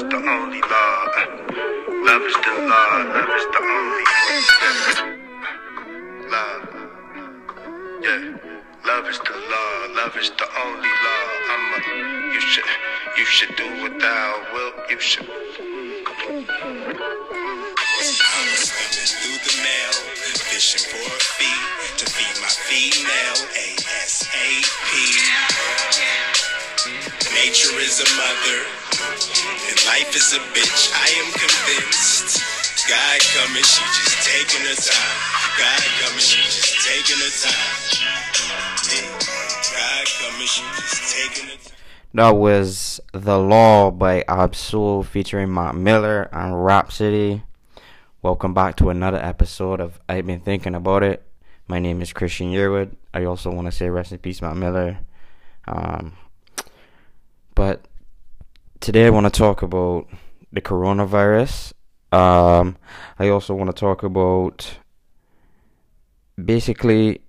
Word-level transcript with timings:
is 0.00 0.08
the 0.08 0.16
only 0.16 0.60
law. 0.62 1.04
Love 2.08 2.22
is 2.22 2.34
the 2.34 2.52
law. 2.72 3.04
Love 3.16 3.32
is 3.36 3.46
the 3.52 3.60
only 3.76 4.04
love. 6.32 6.64
Yeah. 8.00 8.22
Love 8.86 9.06
is 9.08 9.18
the 9.18 9.36
law. 9.52 9.72
Love 10.00 10.16
is 10.16 10.30
the 10.30 10.48
only 10.64 10.92
law. 11.04 11.24
I'm 11.52 11.64
a, 11.74 11.78
you 12.32 12.40
should 12.40 12.64
you 13.18 13.24
should 13.26 13.54
do 13.56 13.66
what 13.82 14.00
thou 14.00 14.42
wilt. 14.54 14.74
You 14.90 15.00
should. 15.00 15.26
through 19.20 19.40
the 19.44 19.54
mail, 19.60 19.92
fishing 20.48 20.84
for 20.88 21.04
a 21.04 21.20
fee 21.36 21.60
to 21.98 22.06
feed 22.08 22.36
my 22.40 22.48
female 22.48 23.40
ASAP. 23.52 24.92
Nature 27.34 27.78
is 27.80 28.00
a 28.00 28.08
mother, 28.16 28.89
and 29.00 29.80
life 29.86 30.14
is 30.14 30.34
a 30.34 30.40
bitch. 30.52 30.92
I 30.92 31.08
am 31.24 31.32
convinced. 31.32 32.44
God 32.88 33.20
coming, 33.32 33.62
she 33.62 33.82
just 33.82 34.28
taking 34.28 34.66
her 34.66 34.74
time. 34.74 35.16
God 35.56 35.82
coming, 36.00 36.20
she 36.20 36.42
just 36.42 36.84
taking 36.86 37.16
her 37.16 37.32
time. 37.40 37.80
God 39.72 40.06
coming, 40.20 40.46
she 40.46 40.62
just 40.76 41.14
taking 41.14 41.48
her 41.48 41.56
time. 41.56 41.76
That 42.12 42.36
was 42.36 43.00
The 43.12 43.38
Law 43.38 43.90
by 43.90 44.22
Ab-Soul 44.28 45.04
featuring 45.04 45.54
Mac 45.54 45.74
Miller 45.74 46.28
and 46.32 46.62
Rapsody. 46.62 47.42
Welcome 48.20 48.52
back 48.52 48.76
to 48.76 48.90
another 48.90 49.18
episode 49.18 49.80
of 49.80 49.98
I've 50.10 50.26
Been 50.26 50.40
Thinking 50.40 50.74
About 50.74 51.02
It. 51.04 51.22
My 51.68 51.78
name 51.78 52.02
is 52.02 52.12
Christian 52.12 52.48
Yearwood. 52.48 52.96
I 53.14 53.24
also 53.24 53.50
want 53.50 53.66
to 53.66 53.72
say 53.72 53.88
rest 53.88 54.12
in 54.12 54.18
peace, 54.18 54.42
Mac 54.42 54.56
Miller. 54.56 54.98
Um, 55.66 56.16
but 57.54 57.86
today 58.80 59.06
I 59.06 59.10
want 59.10 59.24
to 59.24 59.30
talk 59.30 59.60
about 59.60 60.08
the 60.52 60.62
coronavirus. 60.62 61.74
Um, 62.12 62.76
I 63.18 63.28
also 63.28 63.54
want 63.54 63.68
to 63.68 63.78
talk 63.78 64.02
about 64.02 64.78
basically 66.42 67.20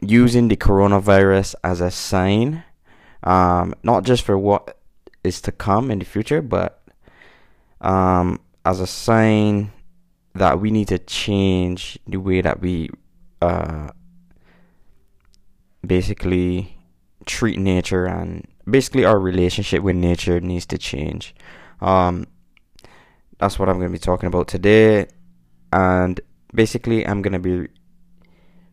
using 0.00 0.48
the 0.48 0.56
coronavirus 0.56 1.56
as 1.64 1.80
a 1.80 1.90
sign, 1.90 2.62
um, 3.24 3.74
not 3.82 4.04
just 4.04 4.22
for 4.22 4.38
what 4.38 4.78
is 5.24 5.40
to 5.42 5.52
come 5.52 5.90
in 5.90 5.98
the 5.98 6.04
future, 6.04 6.40
but 6.40 6.84
um, 7.80 8.40
as 8.64 8.78
a 8.78 8.86
sign 8.86 9.72
that 10.34 10.60
we 10.60 10.70
need 10.70 10.88
to 10.88 10.98
change 10.98 11.98
the 12.06 12.18
way 12.18 12.40
that 12.40 12.60
we 12.60 12.88
uh, 13.40 13.88
basically 15.84 16.76
treat 17.26 17.58
nature 17.58 18.06
and 18.06 18.46
basically 18.68 19.04
our 19.04 19.18
relationship 19.18 19.82
with 19.82 19.96
nature 19.96 20.40
needs 20.40 20.66
to 20.66 20.78
change. 20.78 21.34
Um, 21.80 22.26
that's 23.38 23.58
what 23.58 23.68
I'm 23.68 23.76
going 23.76 23.88
to 23.88 23.92
be 23.92 23.98
talking 23.98 24.28
about 24.28 24.46
today, 24.46 25.06
and 25.72 26.20
basically, 26.54 27.06
I'm 27.06 27.22
going 27.22 27.32
to 27.32 27.38
be 27.38 27.68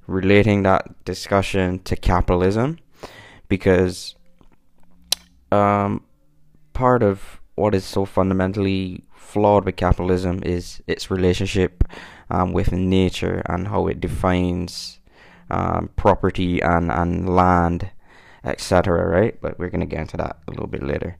relating 0.05 0.63
that 0.63 1.05
discussion 1.05 1.79
to 1.79 1.95
capitalism 1.95 2.77
because 3.47 4.15
um, 5.51 6.03
part 6.73 7.03
of 7.03 7.39
what 7.55 7.75
is 7.75 7.85
so 7.85 8.05
fundamentally 8.05 9.03
flawed 9.13 9.65
with 9.65 9.75
capitalism 9.75 10.41
is 10.43 10.81
its 10.87 11.11
relationship 11.11 11.83
um, 12.29 12.53
with 12.53 12.71
nature 12.71 13.41
and 13.47 13.67
how 13.67 13.87
it 13.87 13.99
defines 13.99 14.99
um, 15.49 15.89
property 15.95 16.59
and, 16.61 16.91
and 16.91 17.27
land, 17.35 17.91
etc. 18.43 19.07
Right? 19.07 19.39
But 19.41 19.59
we're 19.59 19.69
to 19.69 19.85
get 19.85 20.01
into 20.01 20.17
that 20.17 20.37
a 20.47 20.51
little 20.51 20.67
bit 20.67 20.83
later. 20.83 21.17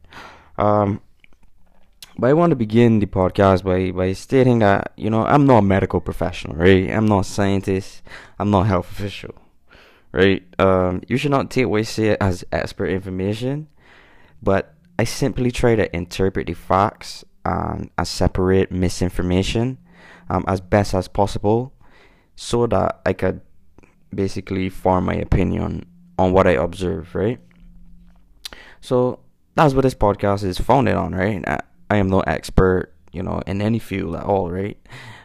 Um, 0.57 1.01
but 2.19 2.29
I 2.29 2.33
want 2.33 2.49
to 2.49 2.57
begin 2.57 2.99
the 2.99 3.05
podcast 3.05 3.63
by, 3.63 3.91
by 3.91 4.11
stating 4.11 4.59
that, 4.59 4.91
you 4.97 5.09
know, 5.09 5.25
I'm 5.25 5.45
not 5.45 5.59
a 5.59 5.61
medical 5.61 6.01
professional, 6.01 6.57
right? 6.57 6.91
I'm 6.91 7.05
not 7.05 7.21
a 7.21 7.23
scientist. 7.23 8.01
I'm 8.37 8.51
not 8.51 8.65
a 8.65 8.67
health 8.67 8.91
official, 8.91 9.35
right? 10.11 10.43
Um, 10.59 11.01
you 11.07 11.15
should 11.15 11.31
not 11.31 11.49
take 11.49 11.67
what 11.67 11.79
I 11.79 11.83
say 11.83 12.17
as 12.19 12.43
expert 12.51 12.87
information, 12.87 13.69
but 14.43 14.73
I 14.97 15.05
simply 15.05 15.49
try 15.49 15.75
to 15.75 15.95
interpret 15.95 16.47
the 16.47 16.55
facts 16.55 17.23
and 17.45 17.89
separate 18.03 18.69
misinformation 18.69 19.77
um, 20.29 20.43
as 20.45 20.59
best 20.59 20.93
as 20.93 21.07
possible 21.07 21.73
so 22.35 22.67
that 22.67 22.99
I 23.05 23.13
could 23.13 23.39
basically 24.13 24.67
form 24.67 25.05
my 25.05 25.15
opinion 25.15 25.85
on 26.19 26.33
what 26.33 26.45
I 26.47 26.51
observe, 26.51 27.15
right? 27.15 27.39
So 28.81 29.19
that's 29.55 29.73
what 29.73 29.83
this 29.83 29.95
podcast 29.95 30.43
is 30.43 30.59
founded 30.59 30.95
on, 30.95 31.15
right? 31.15 31.43
I 31.89 31.95
am 31.95 32.09
no 32.09 32.19
expert, 32.21 32.93
you 33.13 33.23
know, 33.23 33.41
in 33.47 33.61
any 33.61 33.79
field 33.79 34.17
at 34.17 34.23
all, 34.23 34.51
right? 34.51 34.77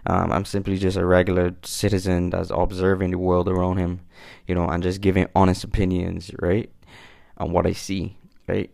Um, 0.07 0.31
I'm 0.31 0.45
simply 0.45 0.79
just 0.79 0.97
a 0.97 1.05
regular 1.05 1.57
citizen 1.65 2.31
that's 2.31 2.51
observing 2.51 3.11
the 3.11 3.19
world 3.19 3.49
around 3.49 3.79
him, 3.79 4.03
you 4.47 4.55
know, 4.55 4.69
and 4.69 4.83
just 4.85 5.01
giving 5.01 5.27
honest 5.35 5.65
opinions, 5.65 6.31
right, 6.39 6.71
on 7.39 7.51
what 7.51 7.67
I 7.67 7.73
see, 7.73 8.17
right? 8.47 8.71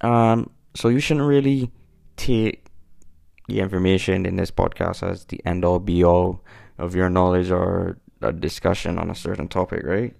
Um, 0.00 0.50
so 0.74 0.88
you 0.88 1.00
shouldn't 1.00 1.26
really 1.26 1.72
take 2.16 2.66
the 3.48 3.58
information 3.58 4.26
in 4.26 4.36
this 4.36 4.52
podcast 4.52 5.02
as 5.02 5.24
the 5.24 5.44
end 5.44 5.64
all 5.64 5.80
be 5.80 6.04
all 6.04 6.44
of 6.76 6.94
your 6.94 7.10
knowledge 7.10 7.50
or 7.50 7.98
a 8.22 8.32
discussion 8.32 8.96
on 8.96 9.10
a 9.10 9.14
certain 9.14 9.48
topic, 9.48 9.82
right? 9.84 10.14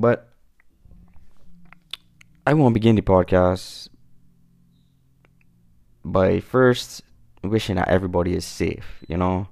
But 0.00 0.30
I 2.46 2.54
won't 2.54 2.72
begin 2.72 2.96
the 2.96 3.02
podcast 3.02 3.88
by 6.02 6.40
first 6.40 7.02
wishing 7.44 7.76
that 7.76 7.88
everybody 7.88 8.34
is 8.34 8.46
safe, 8.46 9.04
you 9.08 9.18
know. 9.18 9.48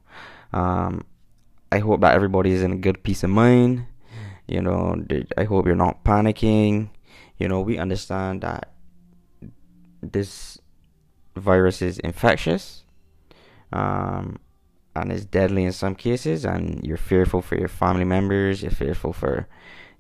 Um, 0.54 1.04
I 1.70 1.80
hope 1.80 2.00
that 2.00 2.14
everybody 2.14 2.52
is 2.52 2.62
in 2.62 2.72
a 2.72 2.76
good 2.76 3.02
peace 3.02 3.22
of 3.22 3.28
mind. 3.28 3.84
You 4.46 4.62
know, 4.62 5.04
I 5.36 5.44
hope 5.44 5.66
you're 5.66 5.76
not 5.76 6.02
panicking. 6.02 6.88
You 7.36 7.48
know, 7.48 7.60
we 7.60 7.76
understand 7.76 8.40
that 8.40 8.72
this 10.00 10.58
virus 11.36 11.82
is 11.82 11.98
infectious 11.98 12.84
um, 13.70 14.38
and 14.96 15.12
is 15.12 15.26
deadly 15.26 15.64
in 15.64 15.72
some 15.72 15.94
cases, 15.94 16.46
and 16.46 16.82
you're 16.86 16.96
fearful 16.96 17.42
for 17.42 17.56
your 17.58 17.68
family 17.68 18.04
members, 18.04 18.62
you're 18.62 18.70
fearful 18.70 19.12
for 19.12 19.46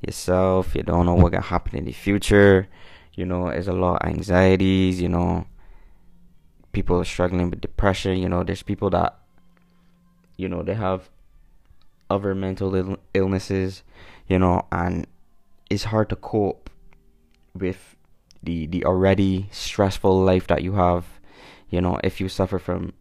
yourself, 0.00 0.74
you 0.74 0.82
don't 0.82 1.06
know 1.06 1.14
what 1.14 1.32
can 1.32 1.42
happen 1.42 1.76
in 1.76 1.84
the 1.84 1.92
future. 1.92 2.68
You 3.14 3.26
know, 3.26 3.50
there's 3.50 3.68
a 3.68 3.72
lot 3.72 4.02
of 4.02 4.08
anxieties, 4.08 5.00
you 5.00 5.08
know 5.08 5.46
people 6.72 7.00
are 7.00 7.04
struggling 7.04 7.50
with 7.50 7.60
depression. 7.60 8.18
You 8.18 8.28
know, 8.28 8.42
there's 8.42 8.62
people 8.62 8.90
that, 8.90 9.18
you 10.36 10.48
know, 10.48 10.62
they 10.62 10.74
have 10.74 11.10
other 12.10 12.34
mental 12.34 12.74
Ill- 12.74 12.98
illnesses, 13.14 13.82
you 14.28 14.38
know, 14.38 14.66
and 14.72 15.06
it's 15.70 15.84
hard 15.84 16.08
to 16.10 16.16
cope 16.16 16.70
with 17.54 17.96
the 18.42 18.66
the 18.66 18.84
already 18.84 19.48
stressful 19.50 20.22
life 20.22 20.46
that 20.46 20.62
you 20.62 20.74
have. 20.74 21.04
You 21.70 21.80
know, 21.80 21.98
if 22.04 22.20
you 22.20 22.28
suffer 22.28 22.58
from 22.58 22.92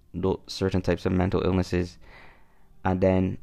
certain 0.47 0.81
types 0.81 1.05
of 1.05 1.11
mental 1.11 1.41
illnesses, 1.45 1.97
and 2.83 2.99
then 2.99 3.37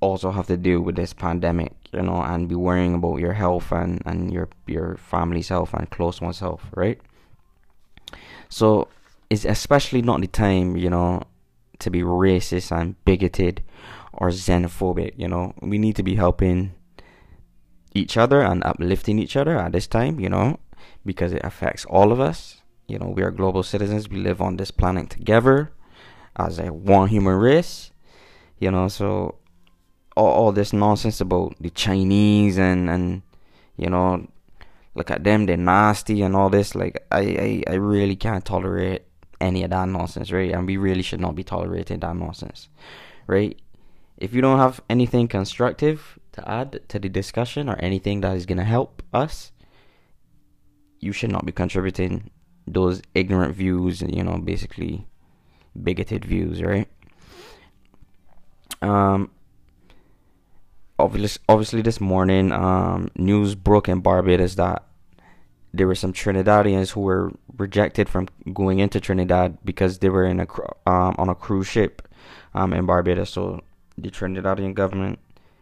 also 0.00 0.30
have 0.30 0.46
to 0.46 0.56
deal 0.56 0.80
with 0.80 0.96
this 0.96 1.12
pandemic, 1.12 1.72
you 1.92 2.02
know, 2.02 2.22
and 2.22 2.48
be 2.48 2.54
worrying 2.54 2.94
about 2.94 3.18
your 3.18 3.32
health 3.32 3.72
and, 3.72 4.02
and 4.06 4.32
your 4.32 4.48
your 4.66 4.96
family's 4.96 5.48
health 5.48 5.74
and 5.74 5.90
close 5.90 6.20
one's 6.20 6.40
health, 6.40 6.62
right? 6.74 7.00
So 8.48 8.88
it's 9.30 9.44
especially 9.44 10.02
not 10.02 10.20
the 10.20 10.26
time, 10.26 10.76
you 10.76 10.90
know, 10.90 11.22
to 11.80 11.90
be 11.90 12.02
racist 12.02 12.72
and 12.72 13.02
bigoted 13.04 13.62
or 14.12 14.28
xenophobic, 14.28 15.12
you 15.16 15.28
know. 15.28 15.54
We 15.60 15.78
need 15.78 15.96
to 15.96 16.02
be 16.02 16.14
helping 16.14 16.72
each 17.94 18.16
other 18.16 18.40
and 18.42 18.64
uplifting 18.64 19.18
each 19.18 19.36
other 19.36 19.58
at 19.58 19.72
this 19.72 19.86
time, 19.86 20.20
you 20.20 20.28
know, 20.28 20.58
because 21.04 21.32
it 21.32 21.42
affects 21.44 21.84
all 21.86 22.12
of 22.12 22.20
us. 22.20 22.62
You 22.86 22.98
know, 22.98 23.08
we 23.08 23.22
are 23.22 23.30
global 23.30 23.62
citizens. 23.62 24.08
We 24.08 24.18
live 24.18 24.40
on 24.40 24.56
this 24.56 24.70
planet 24.70 25.10
together 25.10 25.72
as 26.36 26.58
a 26.58 26.72
one 26.72 27.08
human 27.08 27.34
race. 27.34 27.90
You 28.58 28.70
know, 28.70 28.88
so 28.88 29.37
all, 30.18 30.32
all 30.32 30.52
this 30.52 30.72
nonsense 30.72 31.20
about 31.20 31.54
the 31.60 31.70
Chinese 31.70 32.58
and 32.58 32.90
and 32.90 33.22
you 33.76 33.88
know, 33.88 34.26
look 34.94 35.10
at 35.10 35.22
them, 35.22 35.46
they're 35.46 35.56
nasty 35.56 36.22
and 36.22 36.34
all 36.34 36.50
this. 36.50 36.74
Like 36.74 37.06
I 37.10 37.20
I, 37.20 37.72
I 37.72 37.74
really 37.74 38.16
can't 38.16 38.44
tolerate 38.44 39.02
any 39.40 39.62
of 39.62 39.70
that 39.70 39.88
nonsense, 39.88 40.32
right? 40.32 40.52
And 40.52 40.66
we 40.66 40.76
really 40.76 41.02
should 41.02 41.20
not 41.20 41.36
be 41.36 41.44
tolerating 41.44 42.00
that 42.00 42.16
nonsense, 42.16 42.68
right? 43.26 43.56
If 44.16 44.34
you 44.34 44.42
don't 44.42 44.58
have 44.58 44.80
anything 44.90 45.28
constructive 45.28 46.18
to 46.32 46.50
add 46.50 46.80
to 46.88 46.98
the 46.98 47.08
discussion 47.08 47.68
or 47.68 47.76
anything 47.76 48.20
that 48.22 48.36
is 48.36 48.46
going 48.46 48.58
to 48.58 48.64
help 48.64 49.02
us, 49.14 49.52
you 50.98 51.12
should 51.12 51.30
not 51.30 51.46
be 51.46 51.52
contributing 51.52 52.30
those 52.66 53.00
ignorant 53.14 53.54
views, 53.54 54.02
you 54.02 54.24
know, 54.24 54.38
basically 54.38 55.06
bigoted 55.80 56.24
views, 56.24 56.60
right? 56.60 56.88
Um, 58.82 59.30
obviously, 60.98 61.42
obviously, 61.48 61.82
this 61.82 62.00
morning, 62.00 62.52
um, 62.52 63.10
news 63.16 63.54
broke 63.54 63.88
in 63.88 64.00
Barbados 64.00 64.56
that 64.56 64.84
there 65.72 65.86
were 65.86 65.94
some 65.94 66.12
Trinidadians 66.12 66.90
who 66.90 67.02
were 67.02 67.32
rejected 67.56 68.08
from 68.08 68.28
going 68.52 68.78
into 68.78 69.00
Trinidad 69.00 69.58
because 69.64 69.98
they 69.98 70.08
were 70.08 70.24
in 70.24 70.40
a 70.40 70.46
um, 70.88 71.14
on 71.18 71.28
a 71.28 71.34
cruise 71.34 71.66
ship 71.66 72.08
um, 72.54 72.72
in 72.72 72.86
Barbados. 72.86 73.30
So 73.30 73.62
the 73.96 74.10
Trinidadian 74.10 74.74
government 74.74 75.18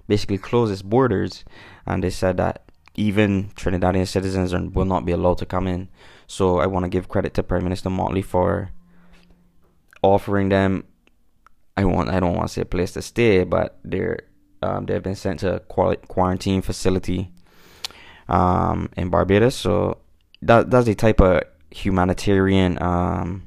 basically 0.09 0.39
closed 0.39 0.73
its 0.73 0.83
borders, 0.83 1.45
and 1.87 2.03
they 2.03 2.11
said 2.11 2.37
that 2.37 2.71
even 2.95 3.51
Trinidadian 3.57 4.07
citizens 4.07 4.55
will 4.75 4.85
not 4.85 5.05
be 5.05 5.13
allowed 5.13 5.39
to 5.39 5.47
come 5.47 5.67
in. 5.67 5.89
So 6.27 6.59
I 6.59 6.67
want 6.67 6.85
to 6.85 6.89
give 6.89 7.09
credit 7.09 7.35
to 7.35 7.43
Prime 7.43 7.65
Minister 7.65 7.91
Mottley 7.91 8.25
for 8.25 8.71
offering 10.03 10.49
them. 10.49 10.85
I 11.77 11.85
want 11.85 12.09
I 12.09 12.21
don't 12.21 12.35
want 12.35 12.49
to 12.49 12.55
say 12.55 12.63
a 12.63 12.65
place 12.65 12.93
to 12.93 13.03
stay, 13.03 13.45
but 13.45 13.79
they're 13.85 14.21
um, 14.63 14.87
they've 14.87 15.03
been 15.03 15.15
sent 15.15 15.41
to 15.41 15.57
a 15.57 15.61
quarantine 15.61 16.63
facility 16.63 17.31
um, 18.29 18.89
in 18.97 19.11
Barbados. 19.11 19.55
So 19.55 19.99
that 20.43 20.71
that's 20.71 20.87
the 20.87 20.95
type 20.95 21.21
of 21.21 21.43
humanitarian 21.71 22.81
um, 22.83 23.47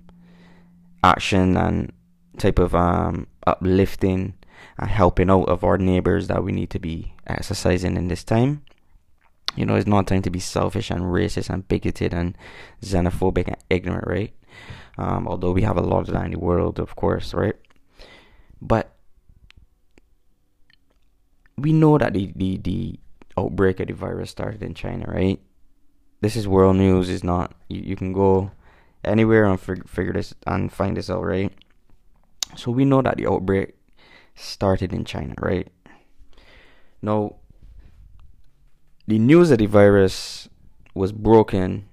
action 1.04 1.58
and 1.58 1.92
type 2.38 2.60
of 2.60 2.76
um, 2.76 3.28
uplifting 3.46 4.34
and 4.78 4.90
helping 4.90 5.30
out 5.30 5.50
of 5.50 5.64
our 5.64 5.78
neighbors 5.78 6.28
that 6.28 6.44
we 6.44 6.52
need 6.52 6.70
to 6.70 6.80
be 6.80 7.14
exercising 7.28 7.98
in 7.98 8.08
this 8.08 8.24
time. 8.24 8.64
You 9.56 9.66
know, 9.66 9.76
it's 9.76 9.88
not 9.88 10.08
time 10.08 10.22
to 10.22 10.30
be 10.30 10.40
selfish 10.40 10.92
and 10.92 11.02
racist 11.02 11.50
and 11.50 11.68
bigoted 11.68 12.14
and 12.14 12.38
xenophobic 12.82 13.48
and 13.48 13.58
ignorant, 13.70 14.08
right? 14.08 14.34
Um, 14.98 15.28
although 15.28 15.52
we 15.52 15.64
have 15.64 15.78
a 15.78 15.82
lot 15.82 16.08
of 16.08 16.14
that 16.14 16.26
in 16.26 16.32
the 16.32 16.40
world, 16.40 16.80
of 16.80 16.96
course, 16.96 17.34
right? 17.34 17.56
But 18.62 18.94
we 21.60 21.74
know 21.74 21.98
that 21.98 22.14
the, 22.14 22.32
the, 22.36 22.58
the 22.58 23.00
outbreak 23.38 23.80
of 23.80 23.88
the 23.88 23.94
virus 23.94 24.32
started 24.32 24.64
in 24.64 24.74
China, 24.74 25.06
right? 25.08 25.40
This 26.22 26.36
is 26.36 26.48
world 26.48 26.76
news. 26.76 27.10
Is 27.10 27.24
not 27.24 27.54
you, 27.70 27.82
you 27.82 27.96
can 27.96 28.14
go 28.14 28.52
anywhere 29.04 29.46
and 29.46 29.60
fig- 29.60 29.88
figure 29.88 30.14
this 30.14 30.34
and 30.46 30.72
find 30.72 30.98
this 30.98 31.10
out, 31.10 31.24
right? 31.24 31.52
So 32.56 32.72
we 32.72 32.86
know 32.86 33.02
that 33.02 33.18
the 33.18 33.28
outbreak 33.28 33.76
started 34.36 34.94
in 34.94 35.06
China, 35.06 35.36
right? 35.40 35.68
Now, 37.02 37.36
the 39.08 39.20
news 39.20 39.52
of 39.52 39.60
the 39.60 39.66
virus 39.66 40.50
was 40.94 41.12
broken 41.12 41.88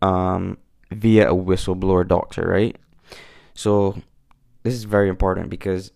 um, 0.00 0.58
via 0.90 1.30
a 1.30 1.34
whistleblower 1.34 2.06
doctor, 2.06 2.42
right? 2.42 2.76
So 3.54 4.02
this 4.62 4.74
is 4.74 4.84
very 4.84 5.08
important 5.08 5.50
because 5.50 5.92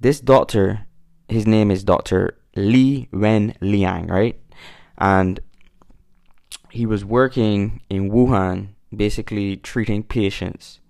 this 0.00 0.20
doctor, 0.20 0.86
his 1.32 1.46
name 1.46 1.70
is 1.70 1.82
Dr. 1.82 2.36
Li 2.54 3.08
Wenliang, 3.12 4.10
right? 4.10 4.38
And 4.98 5.40
he 6.70 6.86
was 6.86 7.04
working 7.04 7.80
in 7.88 8.10
Wuhan, 8.10 8.68
basically 8.94 9.56
treating 9.56 10.02
patients 10.02 10.80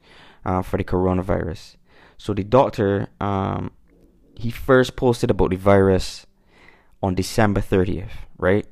uh, 0.45 0.63
for 0.63 0.77
the 0.77 0.85
coronavirus. 0.85 1.77
So 2.19 2.35
the 2.35 2.45
doctor, 2.45 3.09
um, 3.21 3.73
he 4.37 4.51
first 4.51 4.97
posted 4.97 5.31
about 5.31 5.51
the 5.51 5.57
virus 5.57 6.27
on 7.03 7.15
December 7.15 7.61
30th, 7.61 8.11
right? 8.39 8.67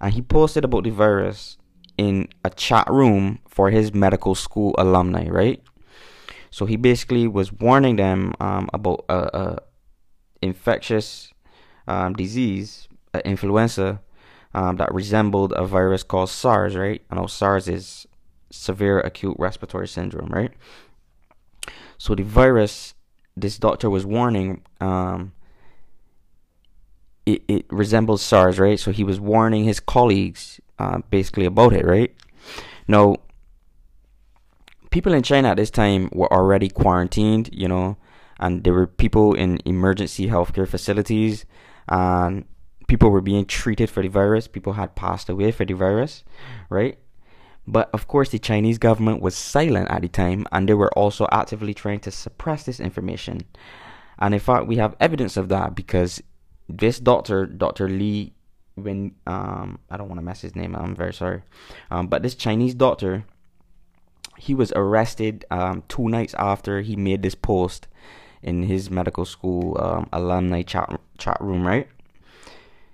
And 0.00 0.14
he 0.14 0.22
posted 0.22 0.64
about 0.64 0.84
the 0.84 0.90
virus 0.90 1.58
in 1.98 2.28
a 2.44 2.50
chat 2.50 2.88
room 2.88 3.40
for 3.46 3.70
his 3.70 3.92
medical 3.92 4.34
school 4.34 4.74
alumni, 4.78 5.28
right? 5.28 5.62
So 6.50 6.66
he 6.66 6.76
basically 6.76 7.28
was 7.28 7.52
warning 7.52 7.96
them 7.96 8.34
um, 8.40 8.70
about 8.72 9.04
a, 9.08 9.38
a 9.38 9.58
infectious 10.42 11.32
um, 11.86 12.14
disease, 12.14 12.88
influenza, 13.24 14.00
um, 14.54 14.76
that 14.76 14.92
resembled 14.92 15.52
a 15.52 15.64
virus 15.64 16.02
called 16.02 16.30
SARS, 16.30 16.76
right? 16.76 17.02
I 17.10 17.16
know 17.16 17.26
SARS 17.26 17.68
is 17.68 18.06
severe 18.50 19.00
acute 19.00 19.36
respiratory 19.38 19.88
syndrome, 19.88 20.30
right? 20.30 20.52
So 21.98 22.14
the 22.14 22.22
virus, 22.22 22.94
this 23.36 23.58
doctor 23.58 23.88
was 23.88 24.04
warning, 24.04 24.62
um, 24.80 25.32
it, 27.26 27.42
it 27.46 27.66
resembles 27.70 28.22
SARS, 28.22 28.58
right? 28.58 28.78
So 28.78 28.90
he 28.90 29.04
was 29.04 29.20
warning 29.20 29.64
his 29.64 29.78
colleagues 29.78 30.60
uh, 30.78 31.00
basically 31.10 31.44
about 31.44 31.72
it, 31.72 31.84
right? 31.84 32.14
Now, 32.88 33.16
people 34.90 35.12
in 35.12 35.22
China 35.22 35.50
at 35.50 35.56
this 35.56 35.70
time 35.70 36.08
were 36.12 36.32
already 36.32 36.68
quarantined, 36.68 37.50
you 37.52 37.68
know, 37.68 37.96
and 38.40 38.64
there 38.64 38.72
were 38.72 38.86
people 38.86 39.34
in 39.34 39.58
emergency 39.64 40.26
healthcare 40.26 40.66
facilities 40.66 41.44
and 41.88 42.46
people 42.88 43.10
were 43.10 43.20
being 43.20 43.44
treated 43.44 43.88
for 43.88 44.02
the 44.02 44.08
virus. 44.08 44.48
People 44.48 44.72
had 44.72 44.96
passed 44.96 45.28
away 45.28 45.52
for 45.52 45.64
the 45.64 45.74
virus, 45.74 46.24
right? 46.70 46.98
But 47.66 47.90
of 47.92 48.08
course, 48.08 48.30
the 48.30 48.38
Chinese 48.38 48.78
government 48.78 49.22
was 49.22 49.36
silent 49.36 49.90
at 49.90 50.02
the 50.02 50.08
time, 50.08 50.46
and 50.50 50.68
they 50.68 50.74
were 50.74 50.90
also 50.98 51.28
actively 51.30 51.74
trying 51.74 52.00
to 52.00 52.10
suppress 52.10 52.64
this 52.64 52.80
information. 52.80 53.42
And 54.18 54.34
in 54.34 54.40
fact, 54.40 54.66
we 54.66 54.76
have 54.76 54.96
evidence 54.98 55.36
of 55.36 55.48
that 55.50 55.74
because 55.74 56.22
this 56.68 56.98
doctor, 56.98 57.46
Dr. 57.46 57.88
Li, 57.88 58.32
when 58.74 59.14
um, 59.26 59.78
I 59.90 59.96
don't 59.96 60.08
want 60.08 60.18
to 60.18 60.24
mess 60.24 60.40
his 60.40 60.56
name, 60.56 60.74
I'm 60.74 60.96
very 60.96 61.12
sorry, 61.12 61.42
um, 61.90 62.08
but 62.08 62.22
this 62.22 62.34
Chinese 62.34 62.74
doctor, 62.74 63.24
he 64.38 64.54
was 64.54 64.72
arrested 64.74 65.44
um, 65.50 65.84
two 65.88 66.08
nights 66.08 66.34
after 66.38 66.80
he 66.80 66.96
made 66.96 67.22
this 67.22 67.34
post 67.34 67.86
in 68.42 68.64
his 68.64 68.90
medical 68.90 69.24
school 69.24 69.76
um, 69.80 70.08
alumni 70.12 70.62
chat 70.62 71.00
chat 71.18 71.38
room, 71.40 71.66
right? 71.66 71.88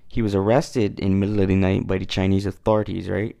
He 0.07 0.21
was 0.21 0.35
arrested 0.35 0.99
in 0.99 1.19
middle 1.19 1.39
of 1.39 1.47
the 1.47 1.55
night 1.55 1.87
by 1.87 1.97
the 1.97 2.05
Chinese 2.05 2.45
authorities, 2.45 3.09
right? 3.09 3.35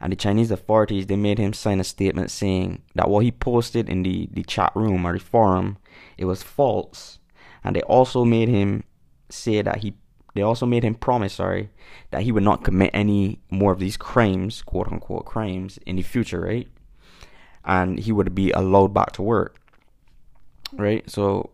And 0.00 0.12
the 0.12 0.16
Chinese 0.16 0.50
authorities 0.50 1.06
they 1.06 1.16
made 1.16 1.38
him 1.38 1.52
sign 1.52 1.80
a 1.80 1.84
statement 1.84 2.30
saying 2.30 2.82
that 2.94 3.08
what 3.08 3.24
he 3.24 3.30
posted 3.30 3.88
in 3.88 4.02
the, 4.02 4.28
the 4.32 4.42
chat 4.42 4.72
room 4.74 5.06
or 5.06 5.12
the 5.12 5.20
forum 5.20 5.78
it 6.16 6.24
was 6.24 6.42
false, 6.42 7.18
and 7.64 7.76
they 7.76 7.82
also 7.82 8.24
made 8.24 8.48
him 8.48 8.84
say 9.28 9.62
that 9.62 9.78
he 9.78 9.94
they 10.34 10.42
also 10.42 10.64
made 10.64 10.84
him 10.84 10.94
promise, 10.94 11.34
sorry, 11.34 11.70
that 12.10 12.22
he 12.22 12.30
would 12.30 12.44
not 12.44 12.62
commit 12.62 12.90
any 12.94 13.40
more 13.50 13.72
of 13.72 13.80
these 13.80 13.96
crimes, 13.96 14.62
quote 14.62 14.86
unquote 14.88 15.24
crimes, 15.24 15.78
in 15.86 15.96
the 15.96 16.02
future, 16.02 16.40
right? 16.40 16.68
And 17.64 17.98
he 17.98 18.12
would 18.12 18.34
be 18.34 18.52
allowed 18.52 18.94
back 18.94 19.12
to 19.12 19.22
work 19.22 19.59
right? 20.72 21.08
So 21.10 21.50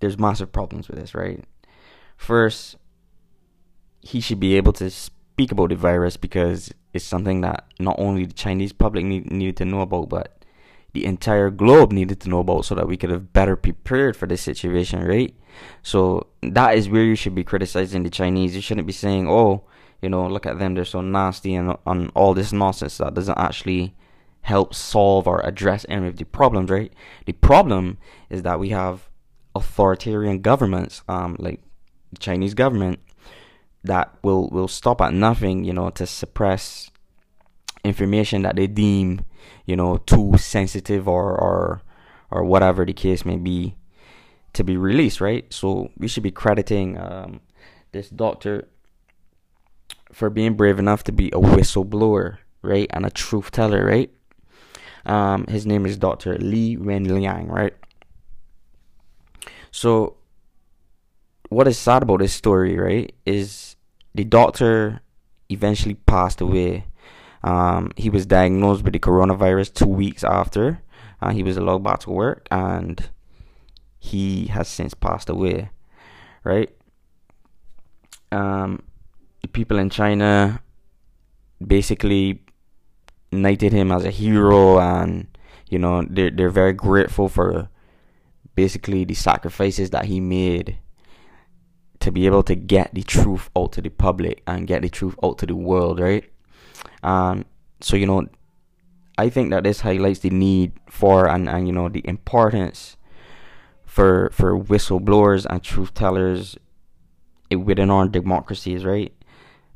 there's 0.00 0.18
massive 0.18 0.52
problems 0.52 0.88
with 0.88 0.98
this, 0.98 1.14
right? 1.14 1.44
First, 2.16 2.76
he 4.00 4.20
should 4.20 4.40
be 4.40 4.56
able 4.56 4.72
to 4.74 4.90
speak 4.90 5.52
about 5.52 5.70
the 5.70 5.76
virus 5.76 6.16
because 6.16 6.72
it's 6.92 7.04
something 7.04 7.40
that 7.42 7.64
not 7.78 7.96
only 7.98 8.24
the 8.24 8.34
Chinese 8.34 8.72
public 8.72 9.04
need, 9.04 9.30
needed 9.30 9.56
to 9.58 9.64
know 9.64 9.80
about, 9.80 10.08
but 10.08 10.44
the 10.92 11.04
entire 11.04 11.50
globe 11.50 11.92
needed 11.92 12.20
to 12.20 12.28
know 12.28 12.40
about 12.40 12.64
so 12.64 12.74
that 12.74 12.88
we 12.88 12.96
could 12.96 13.10
have 13.10 13.32
better 13.32 13.56
prepared 13.56 14.16
for 14.16 14.26
this 14.26 14.42
situation, 14.42 15.04
right? 15.04 15.34
So 15.82 16.26
that 16.42 16.76
is 16.76 16.88
where 16.88 17.04
you 17.04 17.14
should 17.14 17.34
be 17.34 17.44
criticizing 17.44 18.02
the 18.02 18.10
Chinese. 18.10 18.56
You 18.56 18.62
shouldn't 18.62 18.86
be 18.86 18.92
saying, 18.92 19.28
oh, 19.28 19.64
you 20.02 20.08
know, 20.08 20.26
look 20.26 20.46
at 20.46 20.58
them, 20.58 20.74
they're 20.74 20.84
so 20.84 21.00
nasty 21.00 21.54
and 21.54 21.76
on 21.86 22.08
all 22.14 22.34
this 22.34 22.52
nonsense 22.52 22.98
that 22.98 23.14
doesn't 23.14 23.38
actually 23.38 23.94
help 24.42 24.74
solve 24.74 25.26
or 25.26 25.40
address 25.40 25.84
any 25.88 26.08
of 26.08 26.16
the 26.16 26.24
problems, 26.24 26.70
right? 26.70 26.92
The 27.26 27.32
problem 27.32 27.98
is 28.28 28.42
that 28.42 28.58
we 28.58 28.70
have 28.70 29.08
authoritarian 29.54 30.40
governments, 30.40 31.02
um, 31.08 31.36
like 31.38 31.60
the 32.12 32.18
Chinese 32.18 32.54
government, 32.54 33.00
that 33.84 34.14
will 34.22 34.48
will 34.50 34.68
stop 34.68 35.00
at 35.00 35.14
nothing, 35.14 35.64
you 35.64 35.72
know, 35.72 35.90
to 35.90 36.06
suppress 36.06 36.90
information 37.84 38.42
that 38.42 38.56
they 38.56 38.66
deem, 38.66 39.24
you 39.64 39.76
know, 39.76 39.96
too 39.98 40.34
sensitive 40.36 41.08
or 41.08 41.32
or 41.32 41.82
or 42.30 42.44
whatever 42.44 42.84
the 42.84 42.92
case 42.92 43.24
may 43.24 43.36
be 43.36 43.76
to 44.52 44.64
be 44.64 44.76
released, 44.76 45.20
right? 45.20 45.52
So 45.52 45.90
we 45.96 46.08
should 46.08 46.22
be 46.22 46.30
crediting 46.30 46.98
um, 46.98 47.40
this 47.92 48.10
doctor 48.10 48.68
for 50.12 50.30
being 50.30 50.54
brave 50.54 50.78
enough 50.78 51.04
to 51.04 51.12
be 51.12 51.28
a 51.28 51.40
whistleblower, 51.40 52.38
right, 52.62 52.88
and 52.90 53.06
a 53.06 53.10
truth 53.10 53.50
teller, 53.50 53.84
right? 53.84 54.10
Um, 55.06 55.46
his 55.46 55.66
name 55.66 55.86
is 55.86 55.96
Dr. 55.96 56.36
Li 56.38 56.76
Wenliang, 56.76 57.48
right? 57.48 57.74
So, 59.70 60.16
what 61.48 61.68
is 61.68 61.78
sad 61.78 62.02
about 62.02 62.20
this 62.20 62.32
story, 62.32 62.78
right, 62.78 63.12
is 63.24 63.76
the 64.14 64.24
doctor 64.24 65.00
eventually 65.48 65.94
passed 65.94 66.40
away. 66.40 66.86
Um, 67.42 67.92
he 67.96 68.10
was 68.10 68.26
diagnosed 68.26 68.84
with 68.84 68.92
the 68.92 68.98
coronavirus 68.98 69.74
two 69.74 69.86
weeks 69.86 70.22
after 70.22 70.82
uh, 71.22 71.30
he 71.30 71.42
was 71.42 71.56
allowed 71.56 71.82
back 71.82 72.00
to 72.00 72.10
work, 72.10 72.46
and 72.50 73.10
he 73.98 74.46
has 74.46 74.68
since 74.68 74.94
passed 74.94 75.28
away, 75.28 75.70
right? 76.44 76.70
Um, 78.32 78.82
the 79.42 79.48
people 79.48 79.78
in 79.78 79.90
China 79.90 80.62
basically 81.64 82.42
knighted 83.32 83.72
him 83.72 83.92
as 83.92 84.04
a 84.04 84.10
hero 84.10 84.78
and 84.80 85.26
you 85.68 85.78
know 85.78 86.04
they're, 86.08 86.30
they're 86.30 86.50
very 86.50 86.72
grateful 86.72 87.28
for 87.28 87.68
basically 88.54 89.04
the 89.04 89.14
sacrifices 89.14 89.90
that 89.90 90.06
he 90.06 90.20
made 90.20 90.78
to 92.00 92.10
be 92.10 92.26
able 92.26 92.42
to 92.42 92.54
get 92.54 92.92
the 92.94 93.02
truth 93.02 93.50
out 93.56 93.72
to 93.72 93.82
the 93.82 93.90
public 93.90 94.42
and 94.46 94.66
get 94.66 94.82
the 94.82 94.88
truth 94.88 95.14
out 95.22 95.38
to 95.38 95.46
the 95.46 95.54
world 95.56 96.00
right 96.00 96.24
Um, 97.02 97.44
so 97.80 97.96
you 97.96 98.06
know, 98.06 98.26
I 99.18 99.28
think 99.30 99.50
that 99.50 99.64
this 99.64 99.80
highlights 99.80 100.20
the 100.20 100.30
need 100.30 100.72
for 100.88 101.28
and, 101.28 101.48
and 101.48 101.66
you 101.66 101.72
know 101.72 101.88
the 101.88 102.02
importance 102.08 102.96
for 103.84 104.30
for 104.32 104.58
whistleblowers 104.58 105.46
and 105.48 105.62
truth 105.62 105.94
tellers 105.94 106.56
within 107.50 107.90
our 107.90 108.08
democracies, 108.08 108.84
right? 108.84 109.12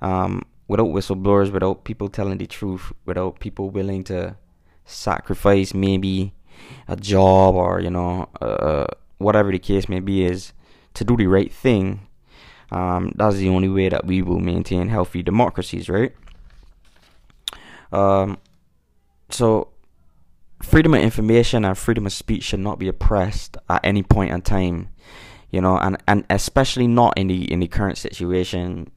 Um, 0.01 0.43
without 0.69 0.89
whistleblowers, 0.89 1.53
without 1.53 1.85
people 1.85 2.09
telling 2.09 2.39
the 2.39 2.47
truth, 2.47 2.93
without 3.05 3.41
people 3.41 3.71
willing 3.71 4.05
to 4.05 4.37
sacrifice 4.85 5.75
maybe 5.75 6.35
a 6.89 6.97
job 6.97 7.55
or 7.55 7.81
you 7.81 7.91
know 7.91 8.29
uh, 8.41 8.87
whatever 9.19 9.51
the 9.51 9.59
case 9.59 9.89
may 9.89 10.01
be 10.01 10.25
is 10.25 10.53
to 10.95 11.05
do 11.05 11.17
the 11.17 11.27
right 11.27 11.53
thing 11.53 12.07
um, 12.71 13.13
that's 13.17 13.37
the 13.37 13.49
only 13.49 13.69
way 13.69 13.89
that 13.89 14.07
we 14.07 14.23
will 14.23 14.41
maintain 14.41 14.89
healthy 14.89 15.23
democracies 15.23 15.89
right? 15.89 16.15
Um, 17.93 18.39
so 19.31 19.69
freedom 20.63 20.95
of 20.95 21.01
information 21.01 21.65
and 21.65 21.77
freedom 21.77 22.07
of 22.07 22.13
speech 22.13 22.45
should 22.45 22.61
not 22.61 22.79
be 22.79 22.89
oppressed 22.89 23.57
at 23.69 23.85
any 23.85 24.03
point 24.03 24.33
in 24.33 24.43
time 24.43 24.89
you 25.51 25.61
know 25.61 25.79
and, 25.79 25.97
and 26.09 26.25
especially 26.31 26.87
not 26.87 27.17
in 27.17 27.29
the 27.29 27.51
in 27.53 27.61
the 27.61 27.69
current 27.69 27.99
situation 27.99 28.91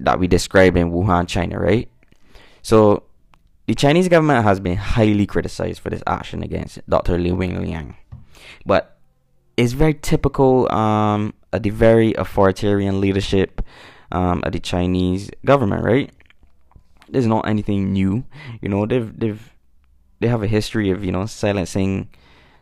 that 0.00 0.18
we 0.18 0.26
described 0.26 0.76
in 0.76 0.90
Wuhan 0.90 1.28
China 1.28 1.58
right 1.58 1.88
so 2.62 3.04
the 3.66 3.74
Chinese 3.74 4.08
government 4.08 4.44
has 4.44 4.60
been 4.60 4.76
highly 4.76 5.26
criticized 5.26 5.80
for 5.80 5.90
this 5.90 6.02
action 6.06 6.42
against 6.42 6.78
Dr. 6.88 7.18
Li 7.18 7.30
Wenliang. 7.30 7.96
But 8.64 8.96
it's 9.56 9.72
very 9.72 9.94
typical 9.94 10.72
um, 10.72 11.34
of 11.52 11.62
the 11.62 11.70
very 11.70 12.12
authoritarian 12.14 13.00
leadership 13.00 13.60
um, 14.12 14.42
of 14.44 14.52
the 14.52 14.60
Chinese 14.60 15.30
government, 15.44 15.84
right? 15.84 16.12
There's 17.08 17.26
not 17.26 17.48
anything 17.48 17.92
new. 17.92 18.24
You 18.60 18.68
know, 18.68 18.86
they've 18.86 19.18
they've 19.18 19.52
they 20.20 20.28
have 20.28 20.42
a 20.42 20.46
history 20.46 20.90
of, 20.90 21.04
you 21.04 21.12
know, 21.12 21.26
silencing, 21.26 22.08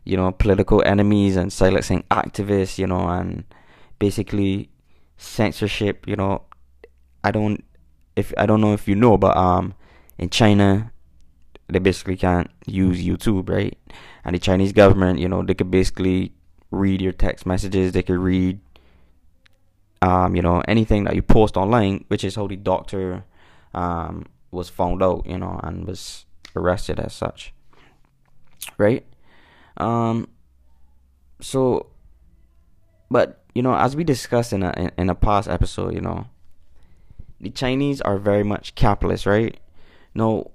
you 0.05 0.17
know, 0.17 0.33
political 0.33 0.83
enemies 0.85 1.37
and 1.37 1.53
silencing 1.53 2.05
activists, 2.11 2.79
you 2.79 2.87
know, 2.87 3.09
and 3.09 3.45
basically 3.99 4.71
censorship, 5.17 6.07
you 6.07 6.17
know. 6.17 6.43
I 7.25 7.31
don't 7.33 7.65
if 8.17 8.33
I 8.39 8.47
don't 8.47 8.61
know 8.61 8.73
if 8.75 8.87
you 8.87 8.95
know, 8.95 9.17
but 9.19 9.37
um 9.37 9.75
in 10.19 10.31
China 10.31 10.93
they 11.69 11.79
basically 11.79 12.17
can't 12.17 12.51
use 12.67 13.03
YouTube, 13.03 13.49
right? 13.49 13.77
And 14.25 14.35
the 14.35 14.39
Chinese 14.39 14.73
government, 14.73 15.19
you 15.19 15.29
know, 15.29 15.43
they 15.43 15.55
could 15.55 15.71
basically 15.71 16.33
read 16.71 17.01
your 17.01 17.13
text 17.13 17.47
messages, 17.47 17.93
they 17.93 18.03
could 18.03 18.19
read 18.19 18.61
um, 20.03 20.37
you 20.37 20.43
know, 20.43 20.63
anything 20.69 21.05
that 21.05 21.15
you 21.15 21.23
post 21.23 21.57
online, 21.57 22.05
which 22.09 22.25
is 22.25 22.37
how 22.37 22.47
the 22.47 22.57
doctor 22.57 23.25
um 23.75 24.27
was 24.51 24.69
found 24.69 25.03
out, 25.03 25.27
you 25.27 25.39
know, 25.39 25.59
and 25.65 25.87
was 25.87 26.27
arrested 26.55 27.01
as 27.01 27.13
such. 27.13 27.53
Right? 28.79 29.05
Um 29.77 30.29
so 31.41 31.89
but 33.11 33.43
you 33.55 33.63
know, 33.63 33.75
as 33.75 33.97
we 33.97 34.05
discussed 34.05 34.53
in 34.53 34.63
a 34.63 34.73
in, 34.77 34.91
in 34.99 35.11
a 35.11 35.15
past 35.15 35.49
episode, 35.49 35.95
you 35.95 36.01
know, 36.01 36.27
the 37.41 37.51
Chinese 37.51 38.01
are 38.01 38.19
very 38.19 38.43
much 38.43 38.75
capitalist, 38.75 39.27
right? 39.27 39.59
No, 40.15 40.53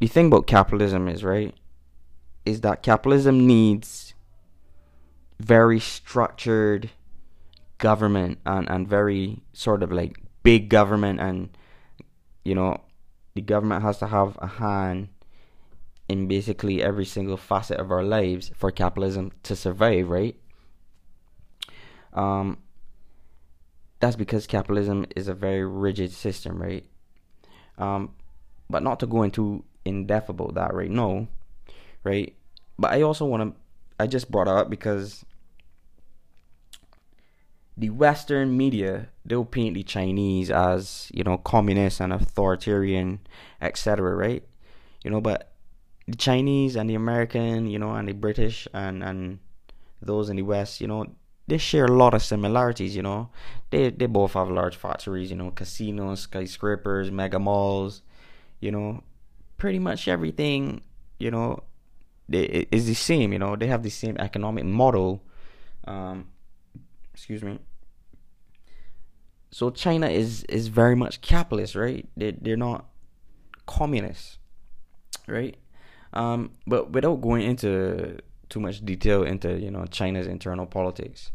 the 0.00 0.06
thing 0.06 0.26
about 0.26 0.46
capitalism 0.46 1.08
is 1.08 1.24
right 1.24 1.54
is 2.44 2.60
that 2.62 2.82
capitalism 2.82 3.46
needs 3.46 4.14
very 5.38 5.78
structured 5.78 6.90
government 7.78 8.38
and, 8.46 8.68
and 8.68 8.88
very 8.88 9.42
sort 9.52 9.82
of 9.82 9.92
like 9.92 10.18
big 10.42 10.68
government 10.68 11.20
and 11.20 11.50
you 12.44 12.54
know 12.54 12.80
the 13.34 13.42
government 13.42 13.82
has 13.82 13.98
to 13.98 14.06
have 14.06 14.36
a 14.40 14.46
hand 14.46 15.08
in 16.08 16.26
basically 16.26 16.82
every 16.82 17.04
single 17.04 17.36
facet 17.36 17.78
of 17.78 17.90
our 17.90 18.02
lives 18.02 18.50
for 18.56 18.70
capitalism 18.70 19.30
to 19.42 19.54
survive 19.54 20.08
right 20.08 20.36
um 22.14 22.56
that's 24.00 24.16
because 24.16 24.46
capitalism 24.46 25.06
is 25.16 25.28
a 25.28 25.34
very 25.34 25.64
rigid 25.64 26.12
system 26.12 26.60
right 26.60 26.86
um 27.78 28.10
but 28.70 28.82
not 28.82 29.00
to 29.00 29.06
go 29.06 29.22
into 29.22 29.64
in 29.88 30.06
depth 30.06 30.28
about 30.28 30.54
that 30.54 30.74
right 30.74 30.90
now, 30.90 31.26
right? 32.04 32.34
But 32.78 32.92
I 32.92 33.02
also 33.02 33.24
want 33.24 33.42
to, 33.42 33.60
I 33.98 34.06
just 34.06 34.30
brought 34.30 34.48
up 34.48 34.70
because 34.70 35.24
the 37.76 37.90
Western 37.90 38.56
media 38.56 39.08
they'll 39.24 39.44
paint 39.44 39.74
the 39.74 39.82
Chinese 39.82 40.50
as 40.50 41.10
you 41.14 41.24
know 41.24 41.38
communist 41.38 42.00
and 42.00 42.12
authoritarian, 42.12 43.20
etc. 43.60 44.14
Right? 44.14 44.44
You 45.02 45.10
know, 45.10 45.20
but 45.20 45.52
the 46.06 46.16
Chinese 46.16 46.76
and 46.76 46.88
the 46.88 46.94
American, 46.94 47.66
you 47.66 47.78
know, 47.78 47.94
and 47.94 48.08
the 48.08 48.12
British 48.12 48.68
and 48.74 49.02
and 49.02 49.38
those 50.00 50.28
in 50.28 50.36
the 50.36 50.42
West, 50.42 50.80
you 50.80 50.86
know, 50.86 51.06
they 51.48 51.58
share 51.58 51.86
a 51.86 51.92
lot 51.92 52.14
of 52.14 52.22
similarities. 52.22 52.94
You 52.94 53.02
know, 53.02 53.30
they 53.70 53.90
they 53.90 54.06
both 54.06 54.34
have 54.34 54.50
large 54.50 54.76
factories, 54.76 55.30
you 55.30 55.36
know, 55.36 55.50
casinos, 55.50 56.20
skyscrapers, 56.20 57.10
mega 57.10 57.38
malls, 57.38 58.02
you 58.60 58.70
know, 58.70 59.02
pretty 59.56 59.78
much 59.78 60.08
everything, 60.08 60.82
you 61.18 61.30
know, 61.30 61.64
they, 62.28 62.66
is 62.70 62.86
the 62.86 62.94
same. 62.94 63.32
You 63.32 63.38
know, 63.38 63.56
they 63.56 63.66
have 63.66 63.82
the 63.82 63.90
same 63.90 64.16
economic 64.18 64.64
model. 64.64 65.22
Um, 65.86 66.28
excuse 67.12 67.42
me. 67.42 67.58
So 69.50 69.70
China 69.70 70.08
is 70.08 70.44
is 70.44 70.68
very 70.68 70.94
much 70.94 71.22
capitalist, 71.22 71.74
right? 71.74 72.06
They 72.16 72.32
they're 72.32 72.56
not 72.56 72.86
communist, 73.66 74.38
right? 75.26 75.56
Um, 76.12 76.52
but 76.66 76.92
without 76.92 77.20
going 77.20 77.42
into 77.42 78.18
too 78.48 78.60
much 78.60 78.84
detail 78.84 79.22
into 79.22 79.58
you 79.58 79.70
know 79.70 79.86
China's 79.86 80.26
internal 80.26 80.66
politics, 80.66 81.30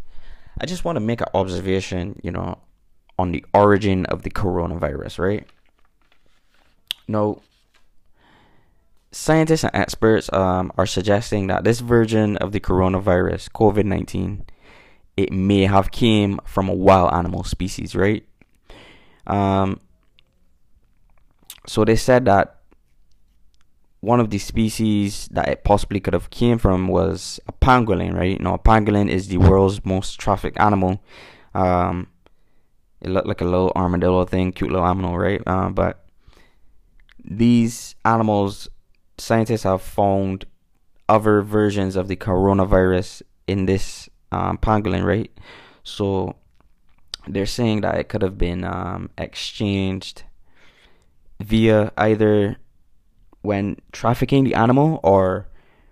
I 0.60 0.66
just 0.66 0.86
want 0.86 0.96
to 0.98 1.00
make 1.00 1.22
an 1.22 1.28
observation, 1.34 2.20
you 2.24 2.32
know, 2.32 2.60
on 3.18 3.32
the 3.32 3.46
origin 3.54 4.06
of 4.08 4.24
the 4.24 4.30
coronavirus, 4.30 5.20
right? 5.20 5.48
Now, 7.08 7.42
scientists 9.12 9.64
and 9.64 9.76
experts 9.76 10.32
um, 10.34 10.72
are 10.78 10.86
suggesting 10.86 11.48
that 11.48 11.64
this 11.64 11.80
version 11.80 12.38
of 12.38 12.52
the 12.52 12.60
coronavirus, 12.60 13.50
COVID 13.52 13.86
nineteen, 13.86 14.46
it 15.16 15.32
may 15.32 15.66
have 15.66 15.92
came 15.92 16.40
from 16.46 16.70
a 16.70 16.74
wild 16.74 17.14
animal 17.14 17.44
species, 17.44 17.96
right? 17.96 18.26
Um, 19.28 19.80
so 21.68 21.86
they 21.86 21.96
said 21.96 22.26
that 22.26 22.63
one 24.04 24.20
of 24.20 24.32
the 24.32 24.38
species 24.38 25.30
that 25.32 25.48
it 25.48 25.64
possibly 25.64 26.02
could 26.02 26.14
have 26.14 26.30
came 26.30 26.58
from 26.58 26.90
was 26.90 27.40
a 27.48 27.54
pangolin, 27.54 28.14
right? 28.14 28.38
You 28.38 28.44
know, 28.44 28.56
a 28.56 28.60
pangolin 28.60 29.10
is 29.10 29.30
the 29.30 29.38
world's 29.38 29.86
most 29.86 30.20
trafficked 30.20 30.60
animal. 30.60 31.02
Um, 31.56 32.08
it 33.00 33.10
looked 33.10 33.28
like 33.28 33.40
a 33.40 33.46
little 33.46 33.72
armadillo 33.78 34.26
thing, 34.26 34.52
cute 34.52 34.72
little 34.72 34.86
animal, 34.86 35.18
right? 35.18 35.42
Uh, 35.48 35.70
but 35.70 36.04
these 37.24 37.96
animals 38.04 38.68
scientists 39.18 39.64
have 39.64 39.82
found 39.82 40.48
other 41.08 41.42
versions 41.42 41.96
of 41.96 42.10
the 42.10 42.18
coronavirus 42.18 43.22
in 43.48 43.68
this 43.68 44.10
um, 44.34 44.58
pangolin, 44.58 45.06
right? 45.06 45.32
So 45.84 46.36
they're 47.26 47.46
saying 47.46 47.82
that 47.82 47.96
it 47.96 48.10
could 48.10 48.22
have 48.22 48.38
been 48.38 48.66
um, 48.66 49.12
exchanged 49.18 50.24
via 51.40 51.94
either 51.96 52.58
when 53.44 53.78
trafficking 53.92 54.44
the 54.44 54.56
animal 54.56 55.00
or 55.04 55.48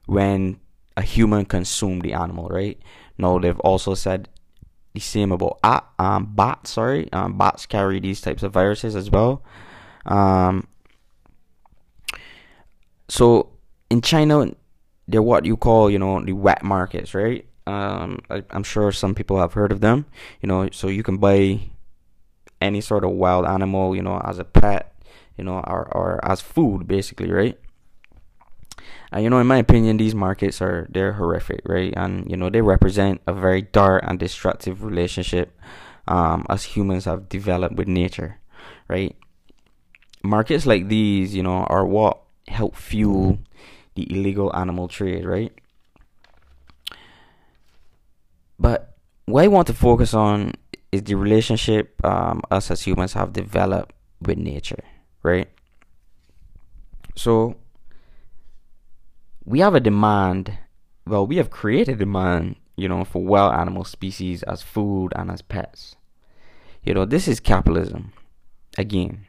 when 0.07 0.59
a 0.97 1.03
human 1.03 1.45
consumed 1.45 2.01
the 2.01 2.13
animal, 2.13 2.47
right? 2.49 2.81
No, 3.17 3.39
they've 3.39 3.59
also 3.59 3.93
said 3.93 4.27
the 4.93 4.99
same 4.99 5.31
about 5.31 5.59
uh, 5.63 5.81
um, 5.99 6.33
bats. 6.35 6.71
Sorry, 6.71 7.11
um, 7.13 7.37
bats 7.37 7.65
carry 7.65 7.99
these 7.99 8.19
types 8.19 8.41
of 8.43 8.51
viruses 8.51 8.95
as 8.95 9.11
well. 9.11 9.43
Um, 10.05 10.67
so 13.07 13.51
in 13.89 14.01
China, 14.01 14.47
they're 15.07 15.21
what 15.21 15.45
you 15.45 15.57
call, 15.57 15.89
you 15.89 15.99
know, 15.99 16.23
the 16.23 16.33
wet 16.33 16.63
markets, 16.63 17.13
right? 17.13 17.45
Um, 17.67 18.19
I, 18.29 18.43
I'm 18.49 18.63
sure 18.63 18.91
some 18.91 19.13
people 19.13 19.39
have 19.39 19.53
heard 19.53 19.71
of 19.71 19.81
them. 19.81 20.05
You 20.41 20.47
know, 20.47 20.69
so 20.71 20.87
you 20.87 21.03
can 21.03 21.17
buy 21.17 21.59
any 22.61 22.81
sort 22.81 23.03
of 23.03 23.11
wild 23.11 23.45
animal, 23.45 23.95
you 23.95 24.01
know, 24.01 24.21
as 24.23 24.39
a 24.39 24.43
pet, 24.43 24.90
you 25.41 25.45
know, 25.45 25.57
or, 25.65 25.89
or 25.91 26.19
as 26.23 26.39
food, 26.39 26.87
basically, 26.87 27.31
right? 27.31 27.57
And 29.11 29.23
you 29.23 29.29
know, 29.31 29.39
in 29.39 29.47
my 29.47 29.57
opinion, 29.57 29.97
these 29.97 30.13
markets 30.13 30.61
are 30.61 30.85
they're 30.91 31.13
horrific, 31.13 31.61
right? 31.65 31.91
And 31.97 32.29
you 32.29 32.37
know, 32.37 32.51
they 32.51 32.61
represent 32.61 33.21
a 33.25 33.33
very 33.33 33.63
dark 33.63 34.03
and 34.05 34.19
destructive 34.19 34.83
relationship 34.83 35.59
um, 36.07 36.45
as 36.47 36.63
humans 36.77 37.05
have 37.05 37.27
developed 37.27 37.75
with 37.75 37.87
nature, 37.87 38.37
right? 38.87 39.15
Markets 40.21 40.67
like 40.67 40.89
these, 40.89 41.33
you 41.33 41.41
know, 41.41 41.65
are 41.65 41.87
what 41.87 42.21
help 42.47 42.75
fuel 42.75 43.39
the 43.95 44.05
illegal 44.13 44.55
animal 44.55 44.87
trade, 44.87 45.25
right? 45.25 45.51
But 48.59 48.93
what 49.25 49.43
I 49.43 49.47
want 49.47 49.65
to 49.67 49.73
focus 49.73 50.13
on 50.13 50.53
is 50.91 51.01
the 51.01 51.15
relationship 51.15 51.99
um, 52.05 52.43
us 52.51 52.69
as 52.69 52.85
humans 52.85 53.13
have 53.13 53.33
developed 53.33 53.93
with 54.21 54.37
nature, 54.37 54.83
right? 55.23 55.49
So 57.15 57.55
we 59.45 59.59
have 59.59 59.75
a 59.75 59.79
demand, 59.79 60.57
well, 61.05 61.25
we 61.25 61.37
have 61.37 61.49
created 61.49 61.99
demand, 61.99 62.55
you 62.75 62.87
know, 62.87 63.03
for 63.03 63.23
wild 63.23 63.53
animal 63.53 63.83
species 63.83 64.43
as 64.43 64.61
food 64.61 65.13
and 65.15 65.29
as 65.29 65.41
pets. 65.41 65.95
You 66.83 66.93
know, 66.93 67.05
this 67.05 67.27
is 67.27 67.39
capitalism 67.39 68.13
again. 68.77 69.25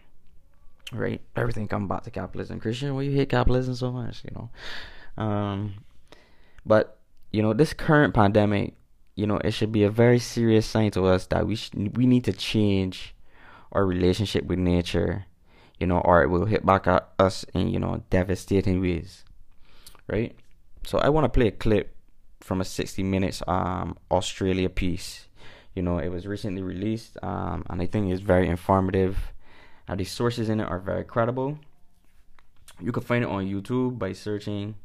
Right? 0.92 1.20
Everything 1.36 1.68
comes 1.68 1.88
back 1.88 2.02
to 2.04 2.10
capitalism. 2.10 2.60
Christian, 2.60 2.94
why 2.94 3.02
you 3.02 3.12
hate 3.12 3.30
capitalism 3.30 3.74
so 3.74 3.90
much, 3.90 4.22
you 4.24 4.30
know? 4.34 5.22
Um 5.22 5.74
but 6.64 6.98
you 7.32 7.42
know, 7.42 7.52
this 7.52 7.72
current 7.72 8.14
pandemic, 8.14 8.74
you 9.16 9.26
know, 9.26 9.38
it 9.38 9.52
should 9.52 9.72
be 9.72 9.84
a 9.84 9.90
very 9.90 10.18
serious 10.18 10.66
sign 10.66 10.90
to 10.92 11.04
us 11.04 11.26
that 11.26 11.46
we 11.46 11.56
sh- 11.56 11.70
we 11.74 12.06
need 12.06 12.24
to 12.24 12.32
change 12.32 13.14
our 13.72 13.84
relationship 13.86 14.44
with 14.44 14.58
nature, 14.58 15.26
you 15.82 15.86
know, 15.88 15.98
or 15.98 16.22
it 16.22 16.28
will 16.28 16.44
hit 16.44 16.64
back 16.64 16.86
at 16.86 17.08
us 17.18 17.44
in 17.54 17.66
you 17.66 17.80
know 17.80 18.04
devastating 18.08 18.80
ways, 18.80 19.24
right? 20.06 20.32
So 20.84 20.98
I 20.98 21.08
want 21.08 21.24
to 21.24 21.28
play 21.28 21.48
a 21.48 21.50
clip 21.50 21.96
from 22.40 22.60
a 22.60 22.64
60 22.64 23.02
minutes 23.02 23.42
um 23.48 23.98
Australia 24.08 24.70
piece. 24.70 25.26
You 25.74 25.82
know, 25.82 25.98
it 25.98 26.10
was 26.10 26.24
recently 26.24 26.62
released, 26.62 27.16
um, 27.20 27.64
and 27.68 27.82
I 27.82 27.86
think 27.86 28.12
it's 28.12 28.20
very 28.20 28.46
informative. 28.46 29.32
And 29.88 29.98
the 29.98 30.04
sources 30.04 30.48
in 30.48 30.60
it 30.60 30.68
are 30.68 30.78
very 30.78 31.02
credible. 31.02 31.58
You 32.80 32.92
can 32.92 33.02
find 33.02 33.24
it 33.24 33.30
on 33.30 33.46
YouTube 33.46 33.98
by 33.98 34.12
searching 34.12 34.76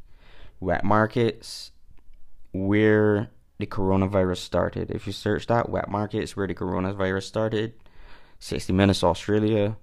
wet 0.59 0.83
markets 0.83 1.71
where 2.53 3.29
the 3.59 3.67
coronavirus 3.67 4.37
started. 4.37 4.89
If 4.89 5.05
you 5.05 5.13
search 5.13 5.45
that, 5.45 5.69
wet 5.69 5.89
markets 5.91 6.35
where 6.35 6.47
the 6.47 6.55
coronavirus 6.55 7.23
started, 7.23 7.73
60 8.39 8.73
Minutes 8.73 9.03
Australia, 9.03 9.77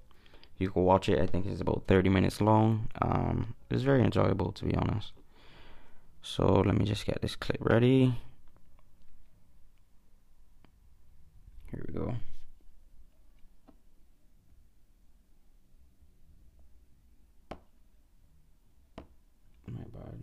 you 0.58 0.70
can 0.70 0.82
watch 0.82 1.08
it. 1.08 1.18
I 1.20 1.26
think 1.26 1.46
it's 1.46 1.61
about 1.61 1.84
30 1.88 2.08
minutes 2.08 2.40
long. 2.40 2.88
Um, 3.00 3.54
it's 3.70 3.82
very 3.82 4.02
enjoyable, 4.02 4.52
to 4.52 4.64
be 4.64 4.75
honest. 4.75 5.12
So 6.23 6.46
let 6.46 6.76
me 6.76 6.84
just 6.84 7.06
get 7.06 7.20
this 7.20 7.37
clip 7.37 7.58
ready. 7.61 8.14
Here 11.70 11.84
we 11.87 11.94
go. 11.94 12.14
My 19.66 19.82
bad. 19.92 20.20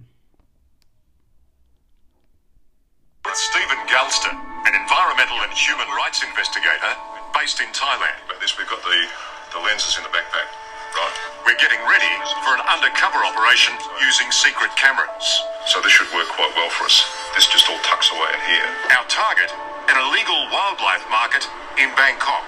with 3.32 3.40
Steven 3.40 3.78
Galster, 3.88 4.34
an 4.68 4.76
environmental 4.76 5.40
and 5.40 5.54
human 5.54 5.88
rights 5.96 6.24
investigator 6.24 6.92
based 7.34 7.62
in 7.62 7.68
Thailand. 7.68 8.20
Like 8.28 8.42
this, 8.42 8.58
we've 8.58 8.68
got 8.68 8.84
the, 8.84 9.08
the 9.52 9.60
lenses 9.68 10.00
in 10.00 10.04
the 10.08 10.14
backpack, 10.16 10.48
right? 10.96 11.16
We're 11.44 11.60
getting 11.60 11.80
ready 11.84 12.14
for 12.48 12.56
an 12.56 12.64
undercover 12.72 13.20
operation 13.20 13.76
using 14.00 14.32
secret 14.32 14.72
cameras. 14.80 15.28
So 15.68 15.84
this 15.84 15.92
should 15.92 16.08
work 16.16 16.28
quite 16.32 16.56
well 16.56 16.72
for 16.72 16.88
us. 16.88 17.04
This 17.36 17.52
just 17.52 17.68
all 17.68 17.80
tucks 17.84 18.08
away 18.16 18.32
in 18.32 18.42
here. 18.48 18.70
Our 18.96 19.04
target, 19.12 19.52
an 19.92 19.98
illegal 20.00 20.40
wildlife 20.56 21.04
market 21.12 21.44
in 21.76 21.92
Bangkok. 22.00 22.48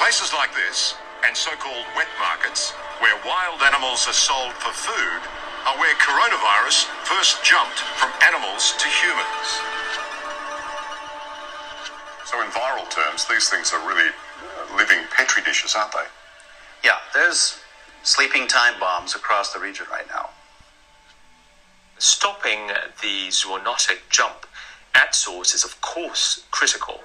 Places 0.00 0.32
like 0.32 0.56
this, 0.56 0.96
and 1.28 1.36
so-called 1.36 1.84
wet 1.92 2.08
markets, 2.16 2.72
where 3.04 3.12
wild 3.28 3.60
animals 3.60 4.08
are 4.08 4.16
sold 4.16 4.56
for 4.56 4.72
food, 4.72 5.20
are 5.68 5.76
where 5.76 5.92
coronavirus 6.00 6.88
first 7.04 7.44
jumped 7.44 7.84
from 8.00 8.08
animals 8.24 8.72
to 8.80 8.88
humans. 8.88 9.48
So 12.24 12.40
in 12.40 12.48
viral 12.56 12.88
terms, 12.88 13.28
these 13.28 13.52
things 13.52 13.74
are 13.76 13.82
really 13.84 14.08
living 14.76 14.98
petri 15.14 15.42
dishes, 15.42 15.74
aren't 15.74 15.92
they? 15.92 16.06
Yeah, 16.84 16.98
there's 17.14 17.58
sleeping 18.02 18.46
time 18.46 18.74
bombs 18.80 19.14
across 19.14 19.52
the 19.52 19.60
region 19.60 19.86
right 19.90 20.06
now. 20.08 20.30
Stopping 21.98 22.68
the 23.02 23.28
zoonotic 23.28 23.98
jump 24.08 24.46
at 24.94 25.14
source 25.14 25.54
is, 25.54 25.64
of 25.64 25.80
course, 25.80 26.44
critical. 26.50 27.00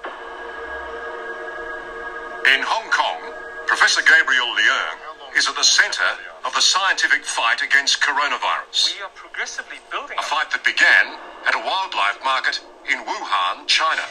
In 2.46 2.62
Hong 2.62 2.88
Kong, 2.90 3.20
Professor 3.66 4.00
Gabriel 4.02 4.46
Leung 4.46 5.36
is 5.36 5.48
at 5.48 5.56
the 5.56 5.64
center 5.64 6.06
of 6.46 6.54
the 6.54 6.60
scientific 6.60 7.24
fight 7.24 7.60
against 7.60 8.00
coronavirus. 8.00 8.96
We 8.96 9.02
are 9.02 9.10
progressively 9.14 9.76
building 9.90 10.16
A 10.18 10.22
fight 10.22 10.50
that 10.52 10.64
began 10.64 11.18
at 11.44 11.54
a 11.54 11.58
wildlife 11.58 12.18
market 12.24 12.60
in 12.88 13.04
Wuhan, 13.04 13.66
China. 13.66 14.02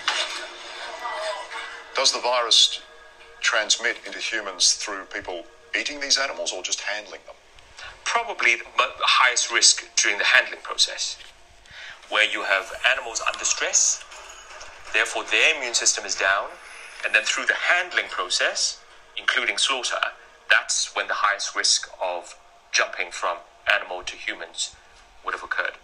Does 1.95 2.11
the 2.11 2.19
virus 2.19 2.81
transmit 3.45 3.97
into 4.05 4.17
humans 4.17 4.73
through 4.73 5.05
people 5.05 5.45
eating 5.79 6.01
these 6.01 6.17
animals 6.17 6.51
or 6.51 6.63
just 6.63 6.81
handling 6.81 7.21
them? 7.25 7.36
probably 8.15 8.55
the 8.55 8.63
highest 9.01 9.51
risk 9.51 9.84
during 9.97 10.17
the 10.17 10.23
handling 10.23 10.62
process, 10.63 11.17
where 12.10 12.23
you 12.23 12.43
have 12.43 12.71
animals 12.89 13.21
under 13.27 13.43
stress, 13.43 14.05
therefore 14.93 15.25
their 15.31 15.58
immune 15.58 15.73
system 15.73 16.05
is 16.05 16.15
down, 16.15 16.47
and 17.03 17.13
then 17.13 17.23
through 17.23 17.45
the 17.45 17.60
handling 17.67 18.05
process, 18.10 18.79
including 19.17 19.58
slaughter, 19.58 19.99
that's 20.49 20.95
when 20.95 21.08
the 21.08 21.13
highest 21.13 21.55
risk 21.55 21.89
of 22.01 22.38
jumping 22.71 23.12
from 23.12 23.38
animal 23.73 24.01
to 24.03 24.15
humans 24.15 24.75
would 25.25 25.34
have 25.34 25.43
occurred. 25.43 25.75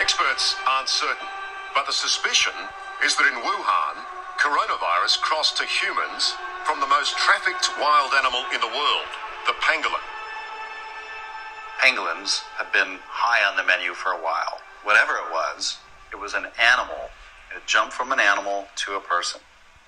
Experts 0.00 0.56
aren't 0.66 0.88
certain, 0.88 1.28
but 1.74 1.86
the 1.86 1.92
suspicion 1.92 2.52
is 3.04 3.14
that 3.16 3.26
in 3.28 3.38
Wuhan, 3.40 4.02
coronavirus 4.38 5.20
crossed 5.20 5.56
to 5.58 5.64
humans 5.64 6.34
from 6.64 6.80
the 6.80 6.86
most 6.86 7.16
trafficked 7.16 7.70
wild 7.80 8.12
animal 8.14 8.44
in 8.52 8.60
the 8.60 8.66
world, 8.66 9.10
the 9.46 9.54
pangolin. 9.60 10.02
Pangolins 11.80 12.42
have 12.58 12.72
been 12.72 12.98
high 13.06 13.48
on 13.48 13.56
the 13.56 13.64
menu 13.64 13.94
for 13.94 14.12
a 14.12 14.22
while. 14.22 14.60
Whatever 14.82 15.12
it 15.14 15.32
was, 15.32 15.78
it 16.12 16.16
was 16.16 16.34
an 16.34 16.46
animal. 16.58 17.10
It 17.54 17.66
jumped 17.66 17.92
from 17.92 18.12
an 18.12 18.20
animal 18.20 18.66
to 18.86 18.96
a 18.96 19.00
person. 19.00 19.40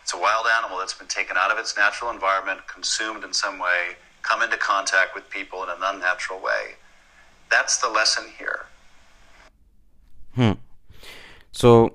It's 0.02 0.14
a 0.14 0.18
wild 0.18 0.46
animal 0.58 0.78
that's 0.78 0.94
been 0.94 1.08
taken 1.08 1.36
out 1.36 1.50
of 1.50 1.58
its 1.58 1.76
natural 1.76 2.10
environment, 2.10 2.60
consumed 2.66 3.24
in 3.24 3.32
some 3.32 3.58
way, 3.58 3.96
come 4.22 4.42
into 4.42 4.56
contact 4.56 5.14
with 5.14 5.28
people 5.30 5.62
in 5.64 5.68
an 5.68 5.82
unnatural 5.82 6.40
way. 6.40 6.76
That's 7.50 7.78
the 7.78 7.88
lesson 7.88 8.24
here. 8.38 8.66
Hmm. 10.34 10.52
So, 11.52 11.94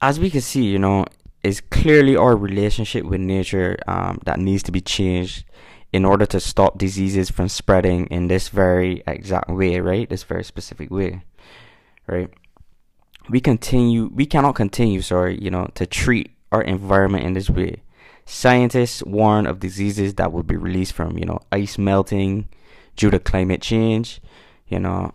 as 0.00 0.20
we 0.20 0.30
can 0.30 0.40
see, 0.40 0.64
you 0.64 0.78
know, 0.78 1.06
it's 1.42 1.60
clearly 1.60 2.16
our 2.16 2.36
relationship 2.36 3.04
with 3.04 3.20
nature 3.20 3.76
um, 3.88 4.20
that 4.24 4.38
needs 4.38 4.62
to 4.64 4.72
be 4.72 4.80
changed 4.80 5.44
in 5.92 6.04
order 6.04 6.24
to 6.24 6.40
stop 6.40 6.78
diseases 6.78 7.30
from 7.30 7.48
spreading 7.48 8.06
in 8.06 8.28
this 8.28 8.48
very 8.48 9.02
exact 9.06 9.50
way, 9.50 9.78
right? 9.80 10.08
This 10.08 10.22
very 10.22 10.44
specific 10.44 10.90
way, 10.90 11.22
right? 12.06 12.30
We 13.28 13.40
continue, 13.40 14.10
we 14.14 14.24
cannot 14.24 14.54
continue, 14.54 15.02
sorry, 15.02 15.38
you 15.40 15.50
know, 15.50 15.68
to 15.74 15.86
treat 15.86 16.30
our 16.50 16.62
environment 16.62 17.24
in 17.24 17.34
this 17.34 17.50
way. 17.50 17.82
Scientists 18.24 19.02
warn 19.02 19.46
of 19.46 19.58
diseases 19.58 20.14
that 20.14 20.32
will 20.32 20.42
be 20.44 20.56
released 20.56 20.92
from, 20.92 21.18
you 21.18 21.24
know, 21.24 21.40
ice 21.50 21.76
melting 21.76 22.48
due 22.96 23.10
to 23.10 23.18
climate 23.18 23.60
change, 23.60 24.20
you 24.68 24.78
know, 24.78 25.12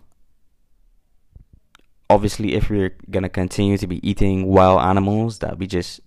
obviously 2.10 2.54
if 2.54 2.70
we're 2.70 2.96
gonna 3.10 3.28
continue 3.28 3.76
to 3.78 3.86
be 3.86 4.06
eating 4.08 4.46
wild 4.46 4.80
animals 4.80 5.40
that 5.40 5.58
we 5.58 5.66
just 5.66 6.00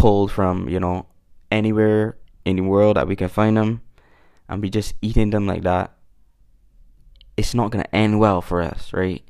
pulled 0.00 0.32
from 0.32 0.66
you 0.66 0.80
know 0.80 1.04
anywhere 1.50 2.16
in 2.46 2.56
the 2.56 2.62
world 2.62 2.96
that 2.96 3.06
we 3.06 3.14
can 3.14 3.28
find 3.28 3.58
them 3.58 3.82
and 4.48 4.62
be 4.62 4.70
just 4.70 4.94
eating 5.02 5.28
them 5.28 5.46
like 5.46 5.62
that 5.62 5.92
it's 7.36 7.52
not 7.52 7.70
gonna 7.70 7.84
end 7.92 8.18
well 8.18 8.40
for 8.40 8.62
us 8.62 8.94
right? 8.94 9.22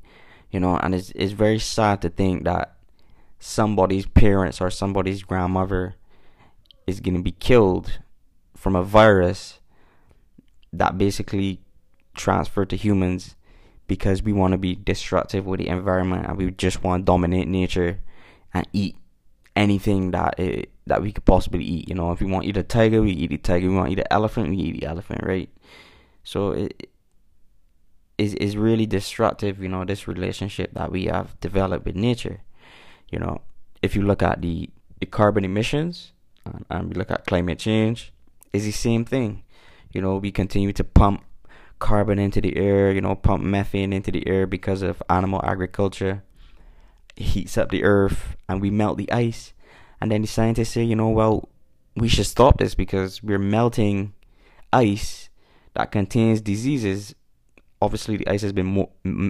You 0.52 0.60
know 0.60 0.76
and 0.76 0.94
it's 0.94 1.10
it's 1.16 1.32
very 1.32 1.58
sad 1.58 2.00
to 2.02 2.08
think 2.08 2.44
that 2.44 2.76
somebody's 3.40 4.06
parents 4.06 4.60
or 4.60 4.70
somebody's 4.70 5.24
grandmother 5.24 5.96
is 6.86 7.00
gonna 7.00 7.22
be 7.22 7.32
killed 7.32 7.98
from 8.56 8.76
a 8.76 8.84
virus 8.84 9.58
that 10.72 10.96
basically 10.96 11.60
transferred 12.14 12.70
to 12.70 12.76
humans 12.76 13.34
because 13.88 14.22
we 14.22 14.32
want 14.32 14.52
to 14.52 14.58
be 14.58 14.76
destructive 14.76 15.46
with 15.46 15.58
the 15.58 15.66
environment 15.66 16.26
and 16.26 16.36
we 16.38 16.48
just 16.52 16.84
want 16.84 17.02
to 17.02 17.04
dominate 17.04 17.48
nature 17.48 17.98
and 18.54 18.68
eat 18.72 18.99
anything 19.60 20.10
that 20.12 20.38
it, 20.40 20.70
that 20.86 21.02
we 21.02 21.12
could 21.12 21.24
possibly 21.24 21.64
eat. 21.64 21.88
You 21.88 21.94
know, 21.94 22.10
if 22.12 22.20
we 22.20 22.26
want 22.26 22.44
to 22.44 22.48
eat 22.48 22.56
a 22.56 22.62
tiger, 22.62 23.02
we 23.02 23.12
eat 23.12 23.32
a 23.32 23.38
tiger. 23.38 23.68
we 23.68 23.74
want 23.74 23.88
to 23.88 23.92
eat 23.92 23.98
an 24.00 24.06
elephant, 24.10 24.48
we 24.48 24.56
eat 24.56 24.80
the 24.80 24.86
elephant, 24.86 25.22
right? 25.22 25.50
So 26.24 26.52
it 26.52 26.90
is 28.18 28.34
is 28.34 28.56
really 28.56 28.86
destructive. 28.86 29.60
You 29.62 29.68
know, 29.68 29.84
this 29.84 30.08
relationship 30.08 30.72
that 30.74 30.90
we 30.90 31.04
have 31.04 31.38
developed 31.40 31.84
with 31.84 31.94
nature. 31.94 32.40
You 33.10 33.18
know, 33.18 33.42
if 33.82 33.94
you 33.94 34.02
look 34.02 34.22
at 34.22 34.40
the, 34.40 34.70
the 35.00 35.06
carbon 35.06 35.44
emissions 35.44 36.12
and, 36.44 36.64
and 36.70 36.88
we 36.88 36.94
look 36.94 37.10
at 37.10 37.26
climate 37.26 37.58
change, 37.58 38.12
is 38.52 38.64
the 38.64 38.70
same 38.70 39.04
thing. 39.04 39.42
You 39.92 40.00
know, 40.00 40.16
we 40.16 40.30
continue 40.30 40.72
to 40.72 40.84
pump 40.84 41.24
carbon 41.80 42.18
into 42.18 42.40
the 42.40 42.56
air, 42.56 42.92
you 42.92 43.00
know, 43.00 43.16
pump 43.16 43.42
methane 43.42 43.92
into 43.92 44.12
the 44.12 44.26
air 44.28 44.46
because 44.46 44.82
of 44.82 45.02
animal 45.08 45.40
agriculture. 45.44 46.22
Heats 47.20 47.58
up 47.58 47.70
the 47.70 47.84
earth 47.84 48.36
and 48.48 48.60
we 48.60 48.70
melt 48.70 48.98
the 48.98 49.10
ice. 49.12 49.52
And 50.00 50.10
then 50.10 50.22
the 50.22 50.28
scientists 50.28 50.70
say, 50.70 50.82
you 50.82 50.96
know, 50.96 51.10
well, 51.10 51.48
we 51.94 52.08
should 52.08 52.26
stop 52.26 52.58
this 52.58 52.74
because 52.74 53.22
we're 53.22 53.38
melting 53.38 54.14
ice 54.72 55.28
that 55.74 55.92
contains 55.92 56.40
diseases. 56.40 57.14
Obviously, 57.82 58.16
the 58.16 58.28
ice 58.28 58.42
has 58.42 58.52
been 58.52 58.86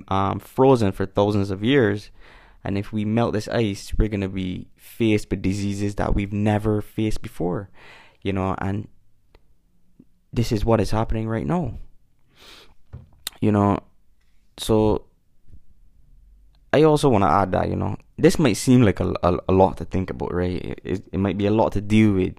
um, 0.09 0.41
frozen 0.41 0.93
for 0.93 1.07
thousands 1.07 1.51
of 1.51 1.65
years. 1.65 2.11
And 2.63 2.77
if 2.77 2.93
we 2.93 3.05
melt 3.05 3.33
this 3.33 3.49
ice, 3.49 3.93
we're 3.99 4.09
going 4.09 4.21
to 4.21 4.29
be 4.29 4.69
faced 4.77 5.31
with 5.31 5.43
diseases 5.43 5.95
that 5.97 6.15
we've 6.15 6.33
never 6.33 6.83
faced 6.83 7.23
before, 7.23 7.71
you 8.23 8.33
know, 8.33 8.55
and 8.59 8.87
this 10.33 10.53
is 10.53 10.65
what 10.65 10.81
is 10.81 10.91
happening 10.91 11.27
right 11.27 11.47
now. 11.47 11.79
You 13.41 13.53
know, 13.53 13.79
so 14.59 15.07
I 16.73 16.85
also 16.85 17.09
want 17.09 17.23
to 17.23 17.29
add 17.29 17.53
that, 17.53 17.69
you 17.69 17.77
know, 17.77 17.97
this 18.17 18.39
might 18.39 18.55
seem 18.55 18.83
like 18.83 19.01
a, 19.01 19.13
a, 19.23 19.39
a 19.49 19.53
lot 19.53 19.77
to 19.79 19.85
think 19.85 20.11
about, 20.11 20.33
right? 20.33 20.79
It, 20.85 21.05
it 21.13 21.19
might 21.19 21.37
be 21.37 21.47
a 21.47 21.51
lot 21.51 21.73
to 21.73 21.81
deal 21.81 22.13
with, 22.13 22.35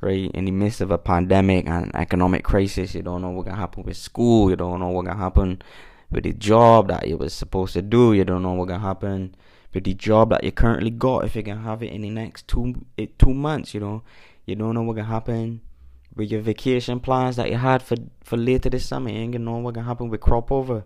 right? 0.00 0.30
In 0.32 0.44
the 0.44 0.52
midst 0.52 0.80
of 0.80 0.90
a 0.90 0.98
pandemic 0.98 1.66
and 1.66 1.94
economic 1.94 2.44
crisis, 2.44 2.94
you 2.94 3.02
don't 3.02 3.22
know 3.22 3.30
what's 3.30 3.46
going 3.46 3.56
to 3.56 3.60
happen 3.60 3.82
with 3.82 3.96
school, 3.96 4.50
you 4.50 4.56
don't 4.56 4.78
know 4.78 4.88
what's 4.88 5.06
going 5.06 5.16
to 5.16 5.22
happen 5.22 5.62
with 6.10 6.24
the 6.24 6.32
job 6.32 6.88
that 6.88 7.08
you 7.08 7.16
was 7.16 7.34
supposed 7.34 7.72
to 7.72 7.82
do, 7.82 8.12
you 8.12 8.24
don't 8.24 8.42
know 8.42 8.52
what's 8.52 8.68
going 8.68 8.80
to 8.80 8.86
happen 8.86 9.34
with 9.74 9.84
the 9.84 9.94
job 9.94 10.30
that 10.30 10.44
you 10.44 10.52
currently 10.52 10.90
got 10.90 11.24
if 11.24 11.34
you 11.34 11.42
can 11.42 11.62
have 11.62 11.82
it 11.82 11.92
in 11.92 12.02
the 12.02 12.10
next 12.10 12.46
two 12.48 12.86
eh, 12.96 13.06
two 13.18 13.34
months, 13.34 13.74
you 13.74 13.80
know. 13.80 14.02
You 14.46 14.56
don't 14.56 14.74
know 14.74 14.82
what's 14.82 14.96
going 14.96 15.06
to 15.06 15.12
happen 15.12 15.60
with 16.14 16.30
your 16.30 16.40
vacation 16.40 17.00
plans 17.00 17.36
that 17.36 17.50
you 17.50 17.56
had 17.56 17.82
for, 17.82 17.96
for 18.22 18.36
later 18.38 18.70
this 18.70 18.86
summer. 18.86 19.10
You 19.10 19.18
ain't 19.18 19.32
gonna 19.32 19.44
know 19.44 19.58
what's 19.58 19.74
going 19.74 19.84
to 19.84 19.88
happen 19.88 20.08
with 20.08 20.20
crop 20.20 20.50
over 20.50 20.84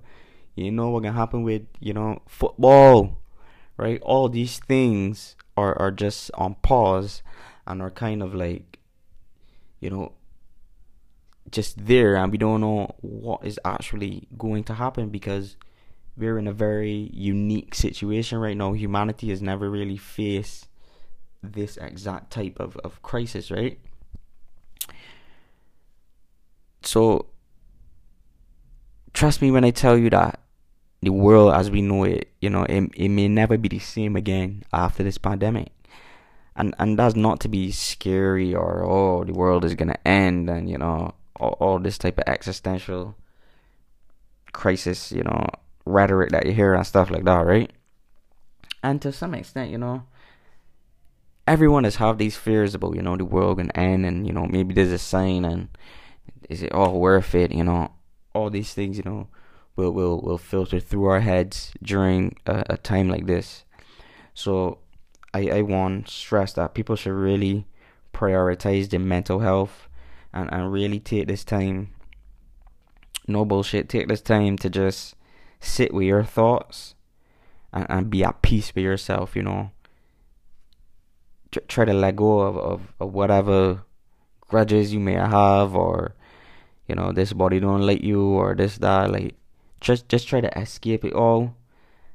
you 0.55 0.71
know 0.71 0.91
what 0.91 1.03
can 1.03 1.15
happen 1.15 1.43
with 1.43 1.63
you 1.81 1.93
know 1.93 2.23
football, 2.27 3.19
right? 3.77 4.01
All 4.03 4.29
these 4.29 4.59
things 4.59 5.37
are 5.57 5.79
are 5.81 5.91
just 5.91 6.31
on 6.35 6.57
pause 6.57 7.23
and 7.67 7.81
are 7.81 7.91
kind 7.91 8.23
of 8.23 8.35
like, 8.35 8.79
you 9.81 9.91
know, 9.91 10.13
just 11.51 11.87
there, 11.87 12.17
and 12.17 12.33
we 12.33 12.39
don't 12.39 12.61
know 12.61 12.95
what 13.01 13.45
is 13.45 13.59
actually 13.65 14.29
going 14.37 14.65
to 14.65 14.75
happen 14.75 15.09
because 15.09 15.57
we're 16.17 16.39
in 16.39 16.47
a 16.47 16.53
very 16.53 17.11
unique 17.13 17.75
situation 17.75 18.39
right 18.39 18.57
now. 18.57 18.73
Humanity 18.73 19.31
has 19.31 19.41
never 19.41 19.71
really 19.71 19.97
faced 19.97 20.69
this 21.43 21.77
exact 21.79 22.31
type 22.31 22.59
of, 22.61 22.77
of 22.79 23.03
crisis, 23.03 23.51
right? 23.51 23.79
So 26.83 27.27
trust 29.13 29.41
me 29.43 29.51
when 29.51 29.65
I 29.65 29.71
tell 29.71 29.97
you 29.97 30.11
that 30.11 30.42
the 31.03 31.11
world 31.13 31.53
as 31.53 31.71
we 31.71 31.83
know 31.83 32.05
it, 32.05 32.31
you 32.41 32.49
know, 32.49 32.63
it, 32.65 32.91
it 32.95 33.09
may 33.09 33.29
never 33.29 33.59
be 33.59 33.69
the 33.69 33.79
same 33.81 34.17
again 34.17 34.63
after 34.73 35.03
this 35.03 35.19
pandemic. 35.19 35.69
And 36.55 36.75
and 36.79 36.99
that's 36.99 37.17
not 37.17 37.41
to 37.41 37.49
be 37.49 37.71
scary 37.73 38.55
or 38.55 38.85
oh 38.85 39.25
the 39.25 39.33
world 39.33 39.65
is 39.65 39.75
gonna 39.75 39.97
end 40.05 40.51
and 40.51 40.69
you 40.69 40.77
know 40.77 41.15
all, 41.41 41.57
all 41.61 41.79
this 41.79 41.97
type 41.97 42.19
of 42.19 42.25
existential 42.27 43.17
crisis, 44.53 45.11
you 45.11 45.23
know, 45.23 45.47
rhetoric 45.87 46.31
that 46.31 46.47
you 46.47 46.53
hear 46.53 46.75
and 46.75 46.87
stuff 46.87 47.11
like 47.11 47.25
that, 47.25 47.47
right? 47.47 47.71
And 48.83 49.01
to 49.03 49.13
some 49.13 49.35
extent, 49.35 49.71
you 49.71 49.79
know, 49.79 50.05
everyone 51.47 51.85
has 51.85 51.97
have 51.97 52.19
these 52.19 52.37
fears 52.37 52.75
about, 52.75 52.95
you 52.95 53.03
know, 53.03 53.17
the 53.17 53.25
world 53.25 53.57
gonna 53.57 53.73
end 53.75 54.05
and, 54.05 54.27
you 54.27 54.33
know, 54.33 54.47
maybe 54.47 54.75
there's 54.75 54.93
a 54.93 54.99
sign 54.99 55.45
and 55.45 55.69
is 56.51 56.63
it 56.63 56.73
all 56.73 57.01
worth 57.01 57.35
it, 57.35 57.51
you 57.53 57.65
know, 57.65 57.93
all 58.35 58.51
these 58.51 58.75
things, 58.75 58.99
you 58.99 59.05
know, 59.05 59.27
will 59.77 59.93
will 59.93 60.21
will 60.21 60.39
filter 60.39 60.81
through 60.81 61.07
our 61.07 61.21
heads 61.21 61.73
during 61.83 62.37
a, 62.47 62.65
a 62.71 62.77
time 62.77 63.09
like 63.09 63.27
this. 63.27 63.65
So 64.35 64.79
I 65.35 65.49
I 65.49 65.63
want 65.63 66.09
stress 66.09 66.53
that 66.55 66.75
people 66.75 66.97
should 66.97 67.13
really 67.13 67.67
prioritize 68.13 68.91
their 68.91 69.01
mental 69.01 69.41
health 69.41 69.89
and, 70.33 70.53
and 70.53 70.73
really 70.73 71.01
take 71.01 71.29
this 71.29 71.45
time 71.45 71.95
no 73.27 73.45
bullshit 73.45 73.89
take 73.89 74.09
this 74.09 74.21
time 74.21 74.57
to 74.59 74.69
just 74.69 75.15
sit 75.61 75.95
with 75.95 76.05
your 76.05 76.25
thoughts 76.25 76.95
and, 77.73 77.87
and 77.89 78.11
be 78.11 78.25
at 78.25 78.43
peace 78.43 78.75
with 78.75 78.85
yourself 78.85 79.35
you 79.37 79.43
know 79.43 79.71
try 81.69 81.85
to 81.85 81.93
let 81.93 82.17
go 82.17 82.41
of, 82.41 82.57
of, 82.57 82.93
of 82.99 83.13
whatever 83.13 83.83
grudges 84.41 84.93
you 84.93 85.01
may 85.01 85.13
have 85.15 85.75
or 85.75 86.15
you 86.89 86.95
know 86.95 87.13
this 87.13 87.33
body 87.33 87.61
don't 87.61 87.87
like 87.87 88.03
you 88.03 88.23
or 88.23 88.55
this 88.55 88.79
that 88.79 89.11
like 89.11 89.35
just 89.83 90.09
just 90.09 90.29
try 90.29 90.41
to 90.41 90.59
escape 90.59 91.05
it 91.05 91.13
all 91.13 91.55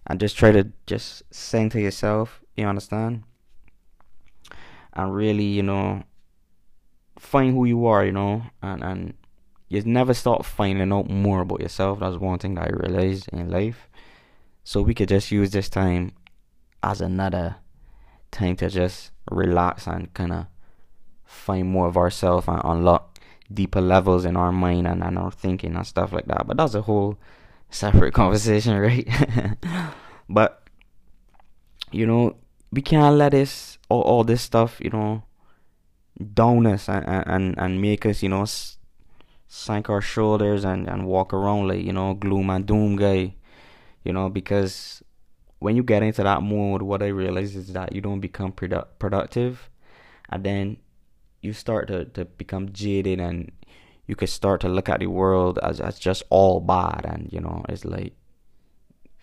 and 0.08 0.20
just 0.20 0.38
try 0.38 0.52
to 0.52 0.72
just 0.88 1.24
sing 1.32 1.70
to 1.70 1.80
yourself 1.80 2.42
you 2.56 2.66
understand? 2.66 3.24
And 4.94 5.14
really 5.14 5.46
you 5.46 5.64
know 5.64 6.04
find 7.20 7.54
who 7.54 7.66
you 7.66 7.86
are 7.86 8.06
you 8.06 8.12
know 8.12 8.44
and 8.62 8.84
and 8.84 9.14
you 9.70 9.82
never 9.84 10.14
stop 10.14 10.46
finding 10.46 10.94
out 10.94 11.10
more 11.10 11.42
about 11.42 11.60
yourself. 11.60 12.00
That's 12.00 12.18
one 12.18 12.40
thing 12.40 12.56
that 12.56 12.68
i 12.68 12.70
realized 12.70 13.28
in 13.34 13.50
life. 13.50 13.90
So 14.64 14.82
we 14.82 14.94
could 14.94 15.10
just 15.10 15.32
use 15.32 15.52
this 15.52 15.70
time 15.70 16.14
as 16.82 17.02
another 17.02 17.58
time 18.32 18.56
to 18.58 18.70
just 18.70 19.12
relax 19.30 19.88
and 19.88 20.14
kind 20.14 20.32
of 20.32 20.46
find 21.26 21.68
more 21.68 21.88
of 21.88 21.98
ourselves 21.98 22.48
and 22.48 22.62
unlock 22.64 23.20
deeper 23.54 23.82
levels 23.82 24.26
in 24.26 24.38
our 24.38 24.52
mind 24.52 24.88
and, 24.88 25.04
and 25.04 25.18
our 25.18 25.32
thinking 25.32 25.76
and 25.76 25.86
stuff 25.86 26.14
like 26.14 26.26
that. 26.26 26.48
But 26.48 26.58
that's 26.58 26.74
a 26.74 26.82
whole 26.82 27.18
separate 27.70 28.14
conversation, 28.14 28.78
right? 28.80 29.08
but 30.30 30.64
you 31.92 32.06
know, 32.06 32.36
we 32.72 32.82
can't 32.82 33.16
let 33.16 33.32
this 33.32 33.78
all, 33.90 34.02
all 34.02 34.24
this 34.24 34.42
stuff, 34.42 34.80
you 34.82 34.90
know, 34.90 35.24
down 36.34 36.66
us 36.66 36.90
and 36.90 37.06
and 37.08 37.58
and 37.58 37.82
make 37.82 38.06
us, 38.06 38.24
you 38.24 38.30
know, 38.30 38.46
sink 39.48 39.90
our 39.90 40.02
shoulders 40.02 40.64
and 40.66 40.88
and 40.88 41.06
walk 41.06 41.34
around 41.34 41.68
like 41.68 41.84
you 41.84 41.94
know 41.94 42.14
gloom 42.14 42.50
and 42.50 42.66
doom 42.66 42.96
guy, 42.96 43.34
you 44.04 44.14
know, 44.14 44.30
because 44.30 45.04
when 45.60 45.76
you 45.76 45.84
get 45.84 46.04
into 46.04 46.24
that 46.24 46.42
mode, 46.42 46.82
what 46.82 47.02
I 47.02 47.08
realize 47.08 47.56
is 47.56 47.74
that 47.74 47.94
you 47.94 48.02
don't 48.02 48.20
become 48.20 48.52
produ- 48.52 48.86
productive, 49.00 49.70
and 50.30 50.44
then 50.44 50.78
you 51.42 51.54
start 51.54 51.88
to 51.88 52.06
to 52.06 52.26
become 52.26 52.72
jaded 52.74 53.20
and 53.20 53.52
you 54.08 54.16
could 54.16 54.30
start 54.30 54.62
to 54.62 54.70
look 54.70 54.90
at 54.90 55.02
the 55.02 55.08
world 55.08 55.60
as, 55.62 55.80
as 55.80 56.00
just 56.00 56.24
all 56.30 56.60
bad 56.60 57.06
and 57.06 57.30
you 57.32 57.40
know 57.40 57.64
it's 57.70 57.86
like 57.86 58.14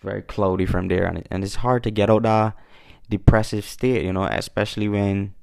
very 0.01 0.21
cloudy 0.21 0.67
from 0.67 0.87
there. 0.87 1.05
And, 1.05 1.27
and 1.31 1.43
it's 1.43 1.55
hard 1.55 1.83
to 1.83 1.91
get 1.91 2.09
out 2.09 2.17
of 2.17 2.23
that 2.23 2.53
depressive 3.09 3.65
state 3.65 4.03
you 4.03 4.13
know 4.13 4.23
especially 4.23 4.87
when 4.87 5.33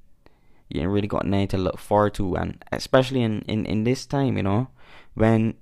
you 0.68 0.80
ain't 0.80 0.90
really 0.90 1.06
got 1.06 1.26
nothing 1.26 1.48
to 1.48 1.58
look 1.58 1.78
forward 1.78 2.14
to. 2.14 2.36
And 2.36 2.64
especially 2.72 3.22
in, 3.22 3.42
in, 3.42 3.66
in 3.66 3.84
this 3.84 4.06
time 4.06 4.36
you 4.36 4.42
know 4.44 4.68
when 5.14 5.54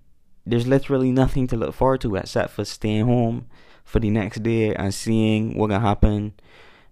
there's 0.47 0.67
literally 0.67 1.11
nothing 1.11 1.47
to 1.49 1.57
look 1.57 1.75
forward 1.75 2.03
to 2.03 2.15
except 2.17 2.51
for 2.53 2.65
staying 2.65 3.07
home 3.07 3.47
for 3.85 3.99
the 3.99 4.11
next 4.11 4.43
day 4.43 4.75
and 4.75 4.95
seeing 4.95 5.57
what 5.57 5.69
gonna 5.69 5.81
happen 5.81 6.35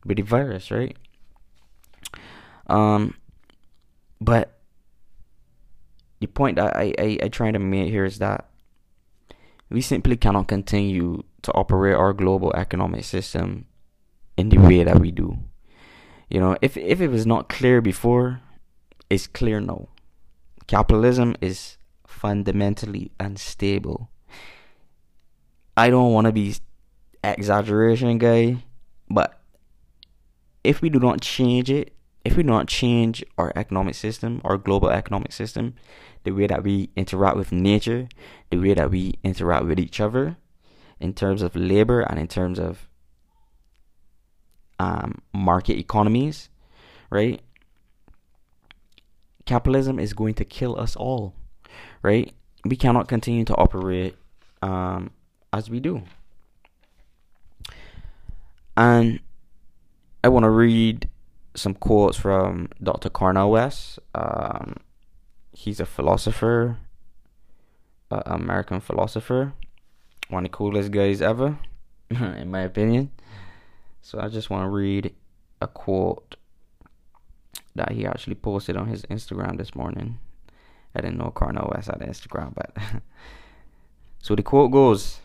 with 0.05 0.16
the 0.16 0.22
virus 0.22 0.70
right? 0.70 0.96
Um 2.66 3.14
but 4.20 4.58
the 6.21 6.27
point 6.27 6.57
that 6.57 6.77
I, 6.77 6.93
I, 6.99 7.19
I 7.25 7.29
try 7.29 7.51
to 7.51 7.59
make 7.59 7.91
here 7.91 8.05
is 8.05 8.19
that 8.19 8.49
we 9.71 9.81
simply 9.81 10.17
cannot 10.17 10.49
continue 10.49 11.23
to 11.43 11.53
operate 11.53 11.95
our 11.95 12.13
global 12.13 12.53
economic 12.55 13.05
system 13.05 13.67
in 14.37 14.49
the 14.49 14.59
way 14.59 14.83
that 14.83 14.99
we 14.99 15.11
do. 15.11 15.39
You 16.29 16.41
know, 16.41 16.57
if 16.63 16.77
if 16.77 17.01
it 17.01 17.09
was 17.09 17.27
not 17.27 17.49
clear 17.49 17.81
before, 17.81 18.41
it's 19.11 19.27
clear 19.27 19.61
now. 19.61 19.89
Capitalism 20.67 21.37
is 21.41 21.77
fundamentally 22.07 23.11
unstable. 23.19 24.11
I 25.77 25.91
don't 25.91 26.13
want 26.13 26.27
to 26.27 26.33
be 26.33 26.57
exaggeration 27.23 28.19
guy, 28.19 28.65
but 29.09 29.41
if 30.65 30.83
we 30.83 30.91
do 30.91 30.99
not 30.99 31.21
change 31.21 31.71
it, 31.71 31.95
if 32.25 32.37
we 32.37 32.43
do 32.43 32.49
not 32.49 32.69
change 32.69 33.25
our 33.39 33.53
economic 33.57 33.95
system, 33.95 34.41
our 34.45 34.59
global 34.59 34.91
economic 34.91 35.33
system, 35.33 35.75
the 36.25 36.33
way 36.33 36.47
that 36.47 36.63
we 36.63 36.91
interact 36.97 37.37
with 37.37 37.53
nature, 37.53 38.09
the 38.51 38.59
way 38.59 38.75
that 38.75 38.91
we 38.91 39.15
interact 39.23 39.67
with 39.67 39.79
each 39.79 40.01
other 40.01 40.37
in 41.01 41.15
terms 41.15 41.43
of 41.43 41.55
labor 41.55 42.01
and 42.01 42.19
in 42.19 42.27
terms 42.27 42.59
of 42.59 42.89
um, 44.79 45.21
market 45.33 45.79
economies, 45.79 46.49
right? 47.11 47.41
Capitalism 49.47 49.99
is 49.99 50.13
going 50.13 50.35
to 50.35 50.45
kill 50.45 50.79
us 50.79 50.95
all, 50.97 51.35
right? 52.03 52.33
We 52.65 52.77
cannot 52.77 53.09
continue 53.09 53.45
to 53.47 53.55
operate 53.55 54.17
um, 54.63 55.11
as 55.53 55.71
we 55.71 55.81
do. 55.81 56.03
And 58.77 59.21
I 60.23 60.29
want 60.29 60.45
to 60.45 60.51
read 60.51 61.09
some 61.55 61.75
quotes 61.75 62.17
from 62.17 62.69
Dr. 62.83 63.11
Cornel 63.11 63.51
West. 63.51 63.99
Um, 64.15 64.77
he's 65.53 65.81
a 65.81 65.87
philosopher, 65.87 66.79
American 68.11 68.81
philosopher, 68.81 69.53
one 70.29 70.45
of 70.45 70.51
the 70.51 70.57
coolest 70.57 70.91
guys 70.91 71.21
ever, 71.21 71.59
in 72.11 72.51
my 72.51 72.61
opinion. 72.61 73.11
So 74.03 74.21
I 74.21 74.29
just 74.29 74.51
want 74.51 74.65
to 74.65 74.71
read 74.71 75.15
a 75.61 75.67
quote 75.67 76.37
that 77.75 77.93
he 77.93 78.07
actually 78.07 78.35
posted 78.35 78.77
on 78.77 78.89
his 78.89 79.03
Instagram 79.03 79.59
this 79.59 79.75
morning. 79.75 80.19
I 80.95 81.01
didn't 81.01 81.19
know 81.19 81.31
Cornel 81.31 81.71
West 81.75 81.89
had 81.89 82.01
Instagram, 82.01 82.55
but 82.55 82.75
so 84.23 84.35
the 84.35 84.43
quote 84.43 84.73
goes 84.73 85.21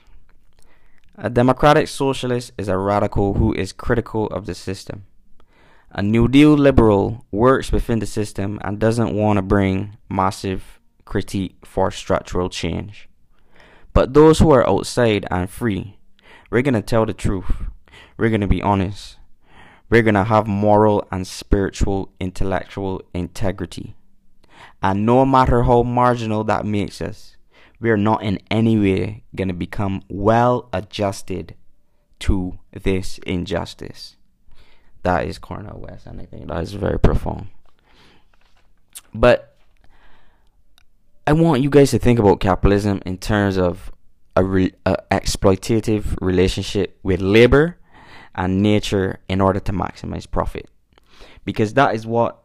A 1.16 1.30
democratic 1.30 1.88
socialist 1.88 2.52
is 2.58 2.68
a 2.68 2.78
radical 2.78 3.36
who 3.36 3.54
is 3.54 3.72
critical 3.72 4.28
of 4.28 4.46
the 4.46 4.56
system. 4.56 5.06
A 5.96 6.02
New 6.02 6.28
Deal 6.28 6.56
liberal 6.56 7.24
works 7.30 7.72
within 7.72 8.00
the 8.00 8.08
system 8.08 8.58
and 8.64 8.80
doesn't 8.80 9.14
want 9.14 9.38
to 9.38 9.44
bring 9.44 9.96
massive 10.10 10.80
critique 11.06 11.56
for 11.64 11.92
structural 11.92 12.50
change. 12.50 13.08
But 13.94 14.16
those 14.16 14.40
who 14.40 14.50
are 14.50 14.68
outside 14.68 15.28
and 15.30 15.48
free, 15.48 16.00
we're 16.50 16.64
going 16.64 16.74
to 16.74 16.82
tell 16.82 17.06
the 17.06 17.14
truth. 17.14 17.46
We're 18.18 18.30
going 18.30 18.42
to 18.42 18.48
be 18.48 18.64
honest. 18.64 19.18
We're 19.88 20.02
going 20.02 20.16
to 20.16 20.24
have 20.24 20.48
moral 20.48 21.08
and 21.12 21.28
spiritual 21.28 22.12
intellectual 22.20 23.04
integrity. 23.14 23.96
And 24.82 25.06
no 25.06 25.28
matter 25.28 25.62
how 25.62 25.84
marginal 25.84 26.44
that 26.46 26.66
makes 26.66 27.04
us, 27.04 27.38
we 27.80 27.92
are 27.92 27.98
not 27.98 28.24
in 28.24 28.40
any 28.50 28.80
way 28.80 29.26
going 29.36 29.50
to 29.50 29.54
become 29.54 30.02
well 30.10 30.70
adjusted 30.74 31.54
to 32.22 32.58
this 32.72 33.20
injustice. 33.28 34.16
That 35.04 35.26
is 35.26 35.38
Cornel 35.38 35.80
West, 35.80 36.06
and 36.08 36.20
I 36.20 36.26
think 36.26 36.48
that 36.48 36.64
is 36.64 36.74
very 36.74 37.00
profound. 37.00 37.48
But 39.14 39.56
I 41.28 41.34
want 41.34 41.62
you 41.62 41.70
guys 41.70 41.92
to 41.92 42.00
think 42.00 42.20
about 42.20 42.40
capitalism 42.40 43.02
in 43.06 43.18
terms 43.18 43.58
of 43.58 43.92
a, 44.36 44.44
re- 44.44 44.74
a 44.86 44.98
exploitative 45.12 46.16
relationship 46.22 46.98
with 47.04 47.22
labor 47.22 47.78
and 48.36 48.62
nature 48.62 49.20
in 49.30 49.42
order 49.42 49.60
to 49.60 49.72
maximize 49.72 50.30
profit. 50.30 50.70
Because 51.46 51.74
that 51.76 51.94
is 51.94 52.08
what 52.08 52.44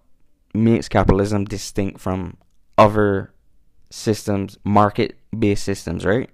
makes 0.55 0.89
capitalism 0.89 1.45
distinct 1.45 2.01
from 2.01 2.37
other 2.77 3.33
systems, 3.91 4.59
market 4.65 5.17
based 5.37 5.65
systems, 5.65 6.05
right? 6.05 6.29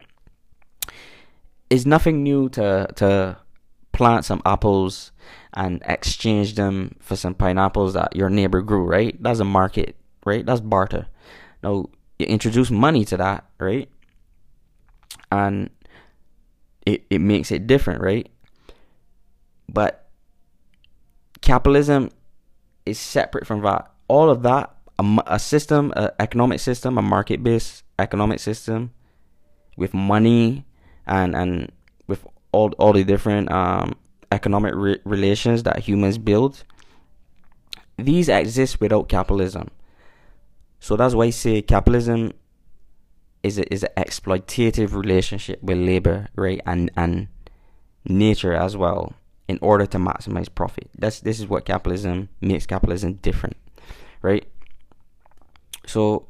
It's 1.70 1.86
nothing 1.86 2.22
new 2.22 2.48
to 2.50 2.88
to 2.96 3.36
plant 3.94 4.24
some 4.24 4.42
apples 4.44 5.12
and 5.54 5.80
exchange 5.86 6.56
them 6.56 6.96
for 7.00 7.16
some 7.16 7.34
pineapples 7.34 7.94
that 7.94 8.14
your 8.14 8.28
neighbor 8.28 8.60
grew, 8.60 8.84
right? 8.84 9.16
That's 9.22 9.40
a 9.40 9.44
market, 9.44 9.96
right? 10.26 10.44
That's 10.44 10.60
barter. 10.60 11.06
Now 11.62 11.86
you 12.18 12.26
introduce 12.26 12.70
money 12.70 13.04
to 13.06 13.16
that, 13.16 13.44
right? 13.58 13.88
And 15.30 15.70
it, 16.84 17.04
it 17.08 17.20
makes 17.20 17.50
it 17.50 17.66
different, 17.66 18.02
right? 18.02 18.28
But 19.68 20.06
capitalism 21.40 22.10
is 22.84 22.98
separate 22.98 23.46
from 23.46 23.62
that. 23.62 23.90
All 24.08 24.28
of 24.28 24.42
that, 24.42 24.74
a, 24.98 25.22
a 25.26 25.38
system, 25.38 25.92
an 25.96 26.10
economic 26.18 26.60
system, 26.60 26.98
a 26.98 27.02
market 27.02 27.42
based 27.42 27.84
economic 27.98 28.40
system 28.40 28.90
with 29.76 29.94
money 29.94 30.66
and, 31.06 31.34
and 31.34 31.72
all, 32.54 32.70
all 32.78 32.92
the 32.92 33.04
different 33.04 33.50
um, 33.50 33.96
economic 34.30 34.74
re- 34.74 35.00
relations 35.04 35.62
that 35.64 35.80
humans 35.80 36.18
build, 36.18 36.64
these 37.96 38.28
exist 38.28 38.80
without 38.80 39.08
capitalism. 39.08 39.70
So 40.80 40.96
that's 40.96 41.14
why 41.14 41.24
I 41.24 41.30
say 41.30 41.62
capitalism 41.62 42.32
is 43.42 43.58
a, 43.58 43.72
is 43.72 43.82
an 43.82 43.90
exploitative 43.96 44.92
relationship 44.94 45.62
with 45.62 45.78
labor, 45.78 46.28
right, 46.36 46.60
and 46.66 46.90
and 46.96 47.28
nature 48.06 48.52
as 48.52 48.76
well 48.76 49.14
in 49.48 49.58
order 49.60 49.86
to 49.86 49.98
maximize 49.98 50.48
profit. 50.54 50.90
That's 50.98 51.20
this 51.20 51.40
is 51.40 51.46
what 51.46 51.64
capitalism 51.64 52.28
makes 52.40 52.66
capitalism 52.66 53.14
different, 53.14 53.56
right? 54.22 54.46
So, 55.86 56.26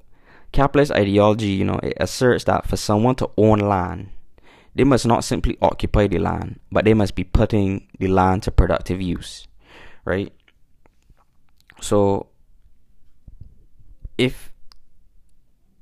capitalist 0.52 0.92
ideology, 0.92 1.48
you 1.48 1.64
know, 1.64 1.80
it 1.82 1.94
asserts 1.98 2.44
that 2.44 2.66
for 2.66 2.76
someone 2.76 3.14
to 3.16 3.30
own 3.36 3.60
land, 3.60 4.10
they 4.74 4.84
must 4.84 5.06
not 5.06 5.24
simply 5.24 5.56
occupy 5.62 6.06
the 6.06 6.18
land, 6.18 6.60
but 6.70 6.84
they 6.84 6.94
must 6.94 7.14
be 7.14 7.24
putting 7.24 7.86
the 7.98 8.08
land 8.08 8.42
to 8.44 8.50
productive 8.50 9.00
use, 9.00 9.46
right? 10.04 10.32
So, 11.80 12.28
if 14.18 14.52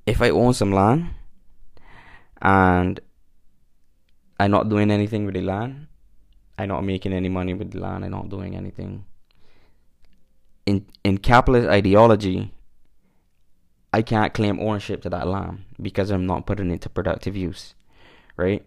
if 0.07 0.21
I 0.21 0.31
own 0.31 0.53
some 0.53 0.73
land 0.73 1.11
and 2.41 3.01
I'm 4.39 4.51
not 4.51 4.69
doing 4.69 4.91
anything 4.91 5.25
with 5.25 5.35
the 5.35 5.43
land, 5.43 5.87
I'm 6.59 6.69
not 6.69 6.85
making 6.85 7.13
any 7.13 7.29
money 7.29 7.55
with 7.55 7.71
the 7.71 7.81
land. 7.81 8.05
I'm 8.05 8.11
not 8.11 8.29
doing 8.29 8.57
anything. 8.57 9.05
In 10.67 10.87
in 11.03 11.19
capitalist 11.19 11.69
ideology, 11.69 12.53
I 13.93 14.03
can't 14.03 14.35
claim 14.35 14.61
ownership 14.61 15.03
to 15.03 15.11
that 15.11 15.27
land 15.27 15.65
because 15.81 16.11
I'm 16.11 16.27
not 16.27 16.47
putting 16.47 16.71
it 16.71 16.81
to 16.83 16.89
productive 16.89 17.37
use, 17.37 17.75
right? 18.37 18.65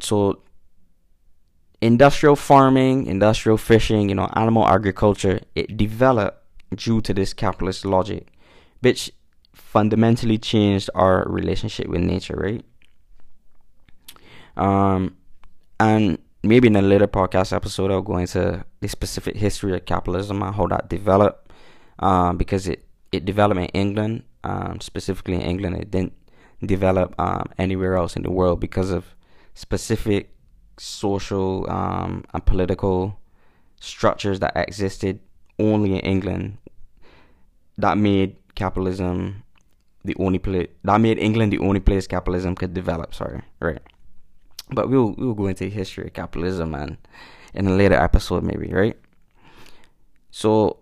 So 0.00 0.42
industrial 1.80 2.36
farming, 2.36 3.06
industrial 3.06 3.58
fishing, 3.58 4.08
you 4.08 4.14
know, 4.14 4.28
animal 4.34 4.66
agriculture, 4.66 5.40
it 5.54 5.76
developed 5.76 6.44
due 6.74 7.00
to 7.00 7.14
this 7.14 7.32
capitalist 7.32 7.84
logic, 7.84 8.28
which 8.80 9.10
fundamentally 9.52 10.38
changed 10.38 10.90
our 10.94 11.24
relationship 11.28 11.86
with 11.88 12.00
nature, 12.00 12.36
right? 12.36 12.64
Um, 14.56 15.16
and 15.78 16.18
maybe 16.42 16.68
in 16.68 16.76
a 16.76 16.82
later 16.82 17.06
podcast 17.06 17.52
episode, 17.52 17.90
I'll 17.90 18.02
go 18.02 18.18
into 18.18 18.64
the 18.80 18.88
specific 18.88 19.36
history 19.36 19.74
of 19.74 19.84
capitalism 19.86 20.42
and 20.42 20.54
how 20.54 20.66
that 20.66 20.88
developed. 20.88 21.50
Um, 21.98 22.38
because 22.38 22.66
it, 22.66 22.86
it 23.12 23.24
developed 23.26 23.60
in 23.60 23.66
England, 23.66 24.22
um, 24.42 24.80
specifically 24.80 25.34
in 25.34 25.42
England, 25.42 25.76
it 25.76 25.90
didn't 25.90 26.14
develop 26.64 27.14
um, 27.18 27.44
anywhere 27.58 27.94
else 27.94 28.16
in 28.16 28.22
the 28.22 28.30
world 28.30 28.60
because 28.60 28.90
of 28.90 29.14
specific 29.54 30.34
social 30.78 31.70
um, 31.70 32.24
and 32.32 32.44
political 32.44 33.18
structures 33.80 34.40
that 34.40 34.52
existed 34.56 35.20
only 35.58 35.94
in 35.94 36.00
England 36.00 36.58
that 37.78 37.98
made 37.98 38.36
capitalism 38.54 39.42
the 40.04 40.14
only 40.18 40.38
place 40.38 40.68
that 40.84 41.00
made 41.00 41.18
England 41.18 41.52
the 41.52 41.58
only 41.58 41.80
place 41.80 42.06
capitalism 42.06 42.54
could 42.54 42.72
develop. 42.72 43.14
Sorry, 43.14 43.42
right? 43.60 43.80
But 44.70 44.88
we'll 44.88 45.14
we'll 45.18 45.34
go 45.34 45.46
into 45.46 45.64
the 45.64 45.70
history 45.70 46.06
of 46.06 46.14
capitalism 46.14 46.74
and 46.74 46.96
in 47.52 47.66
a 47.66 47.72
later 47.72 47.96
episode 47.96 48.42
maybe, 48.42 48.72
right? 48.72 48.96
So 50.30 50.78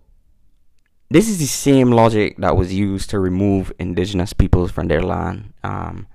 this 1.09 1.27
is 1.27 1.39
the 1.39 1.47
same 1.47 1.91
logic 1.91 2.37
that 2.37 2.55
was 2.55 2.73
used 2.73 3.09
to 3.09 3.19
remove 3.19 3.73
indigenous 3.79 4.31
peoples 4.31 4.71
from 4.71 4.87
their 4.87 5.01
land 5.01 5.53
um, 5.63 6.07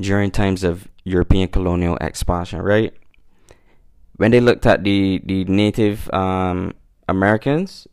during 0.00 0.30
times 0.30 0.62
of 0.62 0.88
European 1.06 1.46
colonial 1.46 1.96
expansion, 2.00 2.60
right? 2.60 2.92
When 4.16 4.32
they 4.32 4.40
looked 4.40 4.66
at 4.66 4.82
the 4.82 5.22
the 5.24 5.44
Native 5.44 6.10
um, 6.12 6.74
Americans, 7.08 7.86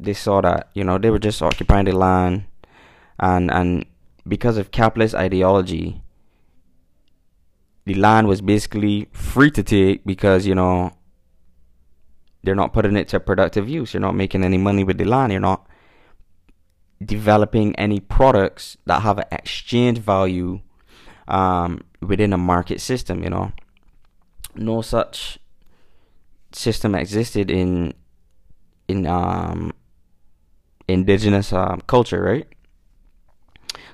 they 0.00 0.12
saw 0.12 0.40
that 0.40 0.70
you 0.74 0.82
know 0.82 0.98
they 0.98 1.10
were 1.10 1.20
just 1.20 1.40
occupying 1.42 1.84
the 1.84 1.96
land, 1.96 2.46
and 3.20 3.50
and 3.52 3.86
because 4.26 4.58
of 4.58 4.72
capitalist 4.72 5.14
ideology, 5.14 6.02
the 7.84 7.94
land 7.94 8.26
was 8.26 8.40
basically 8.40 9.08
free 9.12 9.50
to 9.52 9.62
take 9.62 10.04
because 10.04 10.44
you 10.44 10.54
know 10.56 10.90
they're 12.42 12.56
not 12.56 12.72
putting 12.72 12.96
it 12.96 13.06
to 13.08 13.20
productive 13.20 13.68
use. 13.68 13.94
You're 13.94 14.00
not 14.00 14.16
making 14.16 14.42
any 14.42 14.58
money 14.58 14.82
with 14.82 14.98
the 14.98 15.04
land. 15.04 15.30
You're 15.30 15.40
not 15.40 15.68
developing 17.04 17.76
any 17.76 18.00
products 18.00 18.76
that 18.86 19.02
have 19.02 19.18
an 19.18 19.26
exchange 19.30 19.98
value 19.98 20.62
um, 21.28 21.82
within 22.00 22.32
a 22.32 22.38
market 22.38 22.80
system. 22.80 23.22
You 23.22 23.30
know, 23.30 23.52
no 24.54 24.82
such 24.82 25.38
system 26.52 26.94
existed 26.94 27.50
in 27.50 27.94
in 28.88 29.06
um, 29.06 29.72
indigenous 30.88 31.52
um, 31.52 31.82
culture, 31.86 32.22
right? 32.22 32.46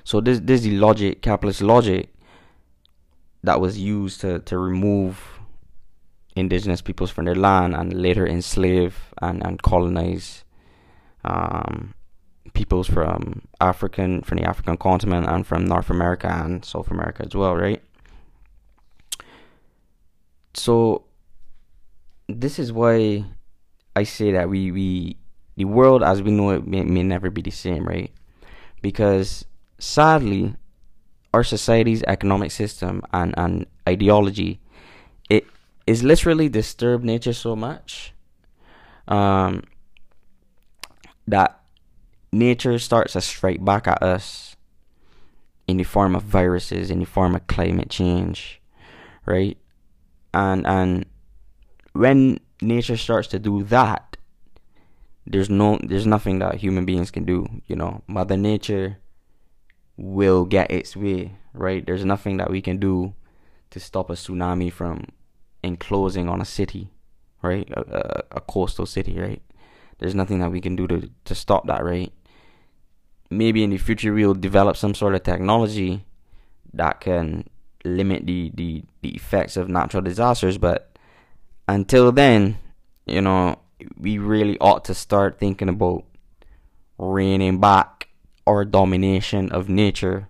So 0.03 0.21
this 0.21 0.39
this 0.39 0.61
is 0.61 0.67
the 0.67 0.77
logic, 0.77 1.21
capitalist 1.21 1.61
logic 1.61 2.09
that 3.43 3.59
was 3.59 3.77
used 3.77 4.21
to, 4.21 4.39
to 4.39 4.57
remove 4.57 5.39
indigenous 6.35 6.81
peoples 6.81 7.11
from 7.11 7.25
their 7.25 7.35
land 7.35 7.75
and 7.75 7.93
later 7.93 8.25
enslave 8.25 9.13
and, 9.21 9.45
and 9.45 9.61
colonize 9.61 10.43
um, 11.25 11.93
peoples 12.51 12.87
from 12.87 13.41
African 13.61 14.21
from 14.21 14.37
the 14.37 14.43
African 14.43 14.77
continent 14.77 15.27
and 15.27 15.47
from 15.47 15.65
North 15.65 15.89
America 15.89 16.27
and 16.27 16.63
South 16.65 16.91
America 16.91 17.23
as 17.25 17.33
well, 17.33 17.55
right? 17.55 17.81
So 20.53 21.05
this 22.27 22.59
is 22.59 22.71
why 22.71 23.25
I 23.95 24.03
say 24.03 24.31
that 24.33 24.49
we, 24.49 24.71
we 24.71 25.17
the 25.55 25.65
world 25.65 26.03
as 26.03 26.21
we 26.21 26.31
know 26.31 26.51
it 26.51 26.67
may, 26.67 26.83
may 26.83 27.03
never 27.03 27.29
be 27.29 27.41
the 27.41 27.51
same, 27.51 27.87
right? 27.87 28.11
Because 28.81 29.45
sadly 29.79 30.55
our 31.33 31.43
society's 31.43 32.03
economic 32.03 32.51
system 32.51 33.01
and, 33.11 33.33
and 33.37 33.65
ideology 33.89 34.59
it 35.29 35.45
is 35.87 36.03
literally 36.03 36.47
disturbed 36.47 37.03
nature 37.03 37.33
so 37.33 37.55
much 37.55 38.13
um, 39.07 39.63
that 41.27 41.62
nature 42.33 42.77
starts 42.79 43.13
to 43.13 43.21
strike 43.21 43.63
back 43.63 43.87
at 43.87 44.01
us 44.01 44.55
in 45.67 45.77
the 45.77 45.83
form 45.83 46.15
of 46.15 46.23
viruses, 46.23 46.91
in 46.91 46.99
the 46.99 47.05
form 47.05 47.35
of 47.35 47.47
climate 47.47 47.89
change, 47.89 48.61
right? 49.25 49.57
And 50.33 50.65
and 50.67 51.05
when 51.93 52.39
nature 52.61 52.97
starts 52.97 53.27
to 53.29 53.39
do 53.39 53.63
that, 53.63 54.17
there's 55.25 55.49
no 55.49 55.79
there's 55.83 56.07
nothing 56.07 56.39
that 56.39 56.55
human 56.55 56.85
beings 56.85 57.11
can 57.11 57.23
do, 57.23 57.47
you 57.67 57.75
know. 57.75 58.01
Mother 58.07 58.35
Nature 58.35 58.97
will 59.95 60.43
get 60.43 60.71
its 60.71 60.97
way, 60.97 61.37
right? 61.53 61.85
There's 61.85 62.03
nothing 62.03 62.37
that 62.37 62.49
we 62.49 62.61
can 62.61 62.77
do 62.77 63.13
to 63.69 63.79
stop 63.79 64.09
a 64.09 64.13
tsunami 64.13 64.71
from 64.71 65.05
enclosing 65.61 66.27
on 66.27 66.41
a 66.41 66.45
city, 66.45 66.89
right? 67.41 67.69
A, 67.71 67.81
a, 67.81 68.23
a 68.37 68.41
coastal 68.41 68.85
city, 68.85 69.17
right? 69.19 69.41
There's 69.99 70.15
nothing 70.15 70.39
that 70.39 70.51
we 70.51 70.59
can 70.59 70.75
do 70.75 70.87
to, 70.87 71.09
to 71.25 71.35
stop 71.35 71.67
that, 71.67 71.83
right? 71.83 72.11
Maybe 73.37 73.63
in 73.63 73.69
the 73.69 73.77
future 73.77 74.13
we'll 74.13 74.33
develop 74.33 74.77
some 74.77 74.93
sort 74.93 75.15
of 75.15 75.23
technology 75.23 76.05
that 76.73 77.01
can 77.01 77.49
limit 77.85 78.25
the, 78.25 78.51
the, 78.53 78.83
the 79.01 79.09
effects 79.09 79.57
of 79.57 79.69
natural 79.69 80.01
disasters, 80.01 80.57
but 80.57 80.97
until 81.67 82.11
then, 82.11 82.57
you 83.05 83.21
know, 83.21 83.59
we 83.97 84.17
really 84.17 84.57
ought 84.59 84.85
to 84.85 84.93
start 84.93 85.39
thinking 85.39 85.69
about 85.69 86.03
reining 86.97 87.59
back 87.59 88.09
our 88.47 88.65
domination 88.65 89.51
of 89.51 89.69
nature 89.69 90.27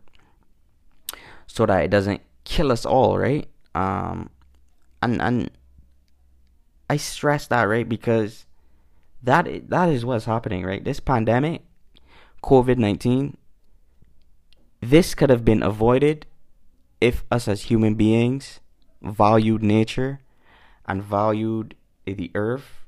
so 1.48 1.66
that 1.66 1.84
it 1.84 1.90
doesn't 1.90 2.22
kill 2.44 2.72
us 2.72 2.86
all, 2.86 3.18
right? 3.18 3.48
Um, 3.76 4.30
and 5.02 5.22
and 5.22 5.52
I 6.90 6.98
stress 6.98 7.48
that 7.48 7.64
right 7.64 7.88
because 7.88 8.46
that 9.24 9.70
that 9.70 9.90
is 9.90 10.06
what's 10.06 10.26
happening, 10.26 10.64
right? 10.64 10.84
This 10.84 11.00
pandemic, 11.00 11.64
COVID 12.44 12.78
nineteen, 12.78 13.38
this 14.82 15.16
could 15.16 15.30
have 15.30 15.46
been 15.46 15.64
avoided 15.64 16.26
if 17.00 17.24
us 17.32 17.48
as 17.48 17.64
human 17.64 17.96
beings 17.96 18.60
valued 19.02 19.64
nature 19.64 20.20
and 20.86 21.02
valued 21.02 21.76
the 22.06 22.32
earth 22.36 22.86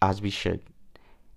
as 0.00 0.22
we 0.22 0.30
should. 0.30 0.60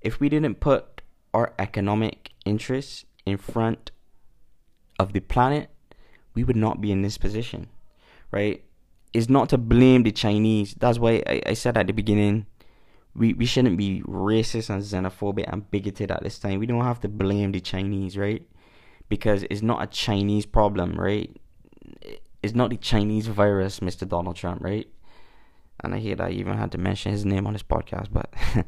If 0.01 0.19
we 0.19 0.29
didn't 0.29 0.59
put 0.59 1.01
our 1.33 1.53
economic 1.57 2.29
interests 2.45 3.05
in 3.25 3.37
front 3.37 3.91
of 4.99 5.13
the 5.13 5.19
planet, 5.19 5.69
we 6.35 6.43
would 6.43 6.55
not 6.55 6.79
be 6.79 6.91
in 6.91 7.01
this 7.01 7.17
position, 7.17 7.67
right? 8.31 8.63
It's 9.13 9.29
not 9.29 9.49
to 9.49 9.57
blame 9.57 10.03
the 10.03 10.11
Chinese. 10.11 10.75
That's 10.75 10.99
why 10.99 11.23
I, 11.25 11.41
I 11.47 11.53
said 11.53 11.77
at 11.77 11.87
the 11.87 11.93
beginning, 11.93 12.45
we, 13.15 13.33
we 13.33 13.45
shouldn't 13.45 13.77
be 13.77 14.01
racist 14.05 14.69
and 14.69 14.83
xenophobic 14.83 15.51
and 15.51 15.69
bigoted 15.71 16.11
at 16.11 16.21
this 16.23 16.37
time. 16.37 16.59
We 16.59 16.65
don't 16.65 16.83
have 16.83 16.99
to 17.01 17.07
blame 17.07 17.53
the 17.53 17.61
Chinese, 17.61 18.17
right? 18.17 18.43
Because 19.07 19.43
it's 19.49 19.61
not 19.61 19.81
a 19.81 19.87
Chinese 19.87 20.45
problem, 20.45 20.99
right? 20.99 21.35
It's 22.43 22.53
not 22.53 22.71
the 22.71 22.77
Chinese 22.77 23.27
virus, 23.27 23.79
Mr. 23.79 24.07
Donald 24.07 24.35
Trump, 24.35 24.61
right? 24.61 24.87
And 25.83 25.95
I 25.95 25.99
that 26.15 26.21
I 26.21 26.29
even 26.31 26.57
had 26.57 26.71
to 26.73 26.77
mention 26.77 27.11
his 27.11 27.25
name 27.25 27.47
on 27.47 27.53
this 27.53 27.63
podcast, 27.63 28.07
but 28.11 28.33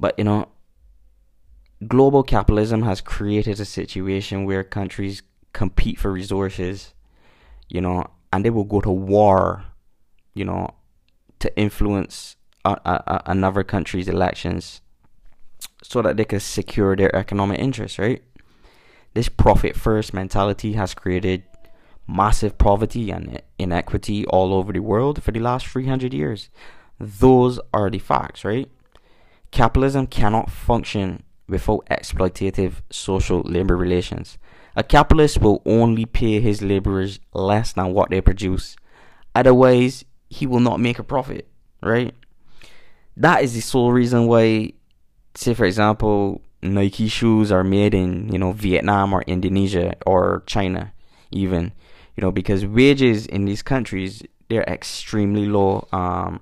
but 0.00 0.18
you 0.18 0.24
know, 0.24 0.48
global 1.86 2.22
capitalism 2.22 2.82
has 2.82 3.00
created 3.00 3.60
a 3.60 3.64
situation 3.64 4.44
where 4.44 4.62
countries 4.62 5.22
compete 5.52 5.98
for 5.98 6.12
resources, 6.12 6.94
you 7.68 7.80
know, 7.80 8.06
and 8.32 8.44
they 8.44 8.50
will 8.50 8.64
go 8.64 8.80
to 8.80 8.90
war, 8.90 9.64
you 10.34 10.44
know, 10.44 10.68
to 11.38 11.56
influence 11.58 12.36
Uh, 12.66 12.74
uh, 12.84 12.98
uh, 13.06 13.22
another 13.26 13.62
country's 13.62 14.08
elections 14.08 14.80
so 15.84 16.02
that 16.02 16.16
they 16.16 16.24
can 16.24 16.40
secure 16.40 16.96
their 16.96 17.14
economic 17.14 17.60
interests, 17.60 17.96
right? 17.96 18.24
This 19.14 19.28
profit 19.28 19.76
first 19.76 20.12
mentality 20.12 20.72
has 20.72 20.92
created 20.92 21.44
massive 22.08 22.58
poverty 22.58 23.12
and 23.12 23.40
inequity 23.56 24.26
all 24.26 24.52
over 24.52 24.72
the 24.72 24.80
world 24.80 25.22
for 25.22 25.30
the 25.30 25.38
last 25.38 25.64
300 25.68 26.12
years. 26.12 26.50
Those 26.98 27.60
are 27.72 27.88
the 27.88 28.00
facts, 28.00 28.44
right? 28.44 28.68
Capitalism 29.52 30.08
cannot 30.08 30.50
function 30.50 31.22
without 31.48 31.86
exploitative 31.88 32.82
social 32.90 33.42
labor 33.42 33.76
relations. 33.76 34.38
A 34.74 34.82
capitalist 34.82 35.40
will 35.40 35.62
only 35.64 36.04
pay 36.04 36.40
his 36.40 36.62
laborers 36.62 37.20
less 37.32 37.74
than 37.74 37.94
what 37.94 38.10
they 38.10 38.20
produce. 38.20 38.74
Otherwise, 39.36 40.04
he 40.28 40.48
will 40.48 40.58
not 40.58 40.80
make 40.80 40.98
a 40.98 41.04
profit, 41.04 41.46
right? 41.80 42.12
That 43.16 43.42
is 43.42 43.54
the 43.54 43.60
sole 43.60 43.92
reason 43.92 44.26
why, 44.26 44.72
say 45.34 45.54
for 45.54 45.64
example, 45.64 46.42
Nike 46.62 47.08
shoes 47.08 47.50
are 47.52 47.64
made 47.64 47.94
in, 47.94 48.30
you 48.32 48.38
know, 48.38 48.52
Vietnam 48.52 49.12
or 49.12 49.22
Indonesia 49.22 49.94
or 50.06 50.42
China, 50.46 50.92
even, 51.30 51.72
you 52.16 52.20
know, 52.22 52.30
because 52.30 52.66
wages 52.66 53.26
in 53.26 53.44
these 53.44 53.62
countries 53.62 54.22
they're 54.48 54.62
extremely 54.64 55.46
low. 55.46 55.88
Um, 55.92 56.40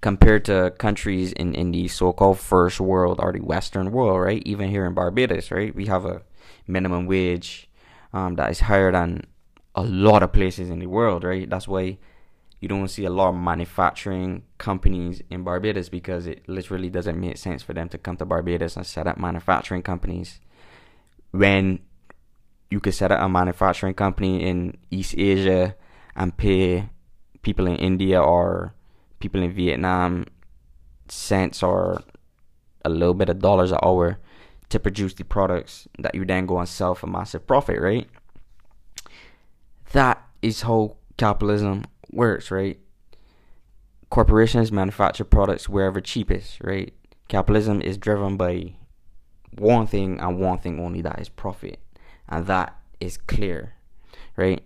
compared 0.00 0.44
to 0.44 0.72
countries 0.78 1.32
in, 1.32 1.54
in 1.54 1.70
the 1.70 1.86
so-called 1.88 2.38
first 2.38 2.80
world 2.80 3.20
or 3.22 3.32
the 3.32 3.40
western 3.40 3.92
world 3.92 4.20
right 4.20 4.42
even 4.44 4.68
here 4.68 4.84
in 4.84 4.92
barbados 4.92 5.52
right 5.52 5.76
we 5.76 5.86
have 5.86 6.04
a 6.04 6.20
minimum 6.66 7.06
wage 7.06 7.70
um, 8.12 8.34
that 8.34 8.50
is 8.50 8.58
higher 8.58 8.90
than 8.90 9.24
a 9.76 9.82
lot 9.82 10.22
of 10.22 10.32
places 10.32 10.68
in 10.68 10.80
the 10.80 10.86
world 10.86 11.22
right 11.22 11.48
that's 11.48 11.68
why 11.68 11.96
you 12.62 12.68
don't 12.68 12.86
see 12.86 13.04
a 13.04 13.10
lot 13.10 13.30
of 13.30 13.34
manufacturing 13.34 14.44
companies 14.56 15.20
in 15.28 15.42
barbados 15.42 15.88
because 15.88 16.28
it 16.28 16.48
literally 16.48 16.88
doesn't 16.88 17.20
make 17.20 17.36
sense 17.36 17.60
for 17.60 17.74
them 17.74 17.88
to 17.88 17.98
come 17.98 18.16
to 18.16 18.24
barbados 18.24 18.76
and 18.76 18.86
set 18.86 19.06
up 19.06 19.18
manufacturing 19.18 19.82
companies 19.82 20.40
when 21.32 21.80
you 22.70 22.78
could 22.78 22.94
set 22.94 23.10
up 23.10 23.20
a 23.20 23.28
manufacturing 23.28 23.94
company 23.94 24.42
in 24.42 24.78
east 24.92 25.14
asia 25.18 25.74
and 26.14 26.36
pay 26.36 26.88
people 27.42 27.66
in 27.66 27.76
india 27.76 28.22
or 28.22 28.72
people 29.18 29.42
in 29.42 29.52
Vietnam 29.52 30.26
cents 31.08 31.62
or 31.62 32.02
a 32.84 32.88
little 32.88 33.14
bit 33.14 33.28
of 33.28 33.38
dollars 33.38 33.70
an 33.70 33.78
hour 33.82 34.18
to 34.68 34.80
produce 34.80 35.14
the 35.14 35.24
products 35.24 35.86
that 35.98 36.14
you 36.14 36.24
then 36.24 36.46
go 36.46 36.58
and 36.58 36.68
sell 36.68 36.94
for 36.94 37.06
massive 37.06 37.46
profit, 37.46 37.78
right? 37.78 38.08
That 39.92 40.26
is 40.40 40.62
how 40.62 40.96
capitalism 41.18 41.84
works, 42.12 42.50
right? 42.50 42.78
Corporations 44.10 44.70
manufacture 44.70 45.24
products 45.24 45.68
wherever 45.68 46.00
cheapest, 46.00 46.60
right? 46.62 46.92
Capitalism 47.28 47.80
is 47.80 47.96
driven 47.96 48.36
by 48.36 48.74
one 49.58 49.86
thing 49.86 50.20
and 50.20 50.38
one 50.38 50.58
thing 50.58 50.80
only 50.80 51.00
that 51.02 51.20
is 51.20 51.28
profit. 51.28 51.78
And 52.28 52.46
that 52.46 52.76
is 53.00 53.16
clear, 53.16 53.74
right? 54.36 54.62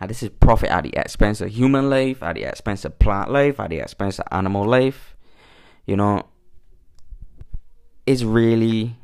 And 0.00 0.08
this 0.08 0.22
is 0.22 0.30
profit 0.30 0.70
at 0.70 0.84
the 0.84 0.96
expense 0.96 1.40
of 1.40 1.50
human 1.50 1.90
life, 1.90 2.22
at 2.22 2.34
the 2.34 2.44
expense 2.44 2.84
of 2.84 2.98
plant 2.98 3.30
life, 3.30 3.60
at 3.60 3.70
the 3.70 3.78
expense 3.78 4.18
of 4.18 4.26
animal 4.32 4.64
life. 4.64 5.14
You 5.86 5.96
know, 5.96 6.26
it's 8.06 8.22
really, 8.22 8.96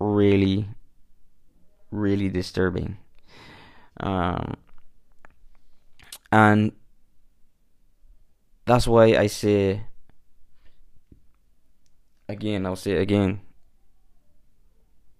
really, 0.00 0.68
really 1.90 2.28
disturbing. 2.28 2.96
Um, 4.00 4.54
and 6.32 6.72
that's 8.66 8.86
why 8.86 9.16
I 9.16 9.26
say 9.26 9.82
again, 12.28 12.66
I'll 12.66 12.76
say 12.76 12.96
again. 12.96 13.40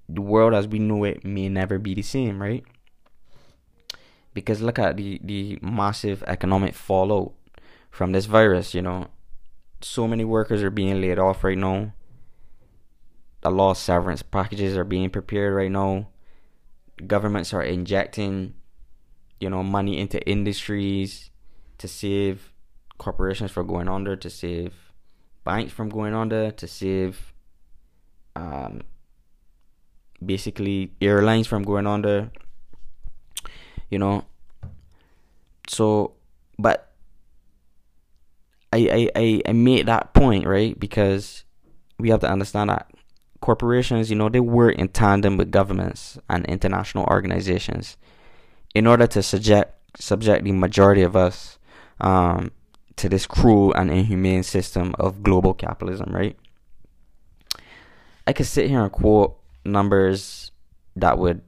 The 0.09 0.23
world 0.23 0.55
as 0.55 0.67
we 0.67 0.79
know 0.79 1.05
it 1.05 1.25
may 1.25 1.49
never 1.49 1.79
be 1.79 1.95
the 1.95 2.03
same, 2.03 2.41
right? 2.41 2.65
because 4.39 4.63
look 4.63 4.79
at 4.79 4.97
the 4.97 5.21
the 5.25 5.59
massive 5.61 6.23
economic 6.27 6.75
fallout 6.75 7.33
from 7.91 8.13
this 8.13 8.27
virus 8.27 8.73
you 8.75 8.83
know 8.83 9.09
so 9.81 10.07
many 10.07 10.25
workers 10.25 10.63
are 10.63 10.71
being 10.71 11.01
laid 11.01 11.19
off 11.19 11.43
right 11.43 11.59
now 11.59 11.93
a 13.43 13.51
lot 13.51 13.73
of 13.73 13.79
severance 13.79 14.23
packages 14.23 14.77
are 14.77 14.85
being 14.85 15.11
prepared 15.11 15.55
right 15.55 15.71
now 15.71 16.07
governments 17.07 17.53
are 17.53 17.63
injecting 17.63 18.55
you 19.41 19.51
know 19.51 19.63
money 19.63 19.99
into 19.99 20.21
industries 20.29 21.31
to 21.79 21.89
save 21.89 22.53
corporations 22.99 23.51
from 23.51 23.67
going 23.67 23.89
under 23.89 24.17
to 24.17 24.29
save 24.29 24.75
banks 25.45 25.73
from 25.73 25.89
going 25.89 26.15
under 26.15 26.51
to 26.51 26.67
save 26.67 27.33
um, 28.37 28.81
basically 30.25 30.93
airlines 31.01 31.47
from 31.47 31.63
going 31.63 31.87
under 31.87 32.31
you 33.91 33.99
know. 33.99 34.25
So 35.69 36.15
but 36.59 36.93
I, 38.73 38.79
I 38.79 39.21
i 39.21 39.43
i 39.47 39.53
made 39.53 39.87
that 39.87 40.15
point 40.15 40.47
right? 40.47 40.79
Because 40.79 41.45
we 41.99 42.11
have 42.11 42.21
to 42.21 42.31
understand 42.31 42.71
that 42.71 42.91
corporations 43.41 44.11
you 44.11 44.17
know 44.17 44.29
they 44.29 44.41
work 44.41 44.75
in 44.77 44.89
tandem 44.89 45.37
with 45.37 45.51
governments 45.51 46.19
and 46.29 46.45
international 46.47 47.05
organizations 47.05 47.97
in 48.75 48.87
order 48.87 49.07
to 49.07 49.23
subject 49.23 49.75
subject 49.99 50.45
the 50.45 50.53
majority 50.53 51.03
of 51.03 51.17
us 51.17 51.59
um, 52.01 52.51
to 52.97 53.09
this 53.09 53.27
cruel 53.27 53.73
and 53.75 53.91
inhumane 53.91 54.43
system 54.43 54.95
of 54.99 55.23
global 55.23 55.55
capitalism 55.55 56.13
right 56.13 56.37
I 58.27 58.33
could 58.33 58.47
sit 58.47 58.69
here 58.69 58.83
and 58.83 58.93
quote 58.93 59.41
numbers 59.65 60.53
that 60.97 61.19
would 61.19 61.41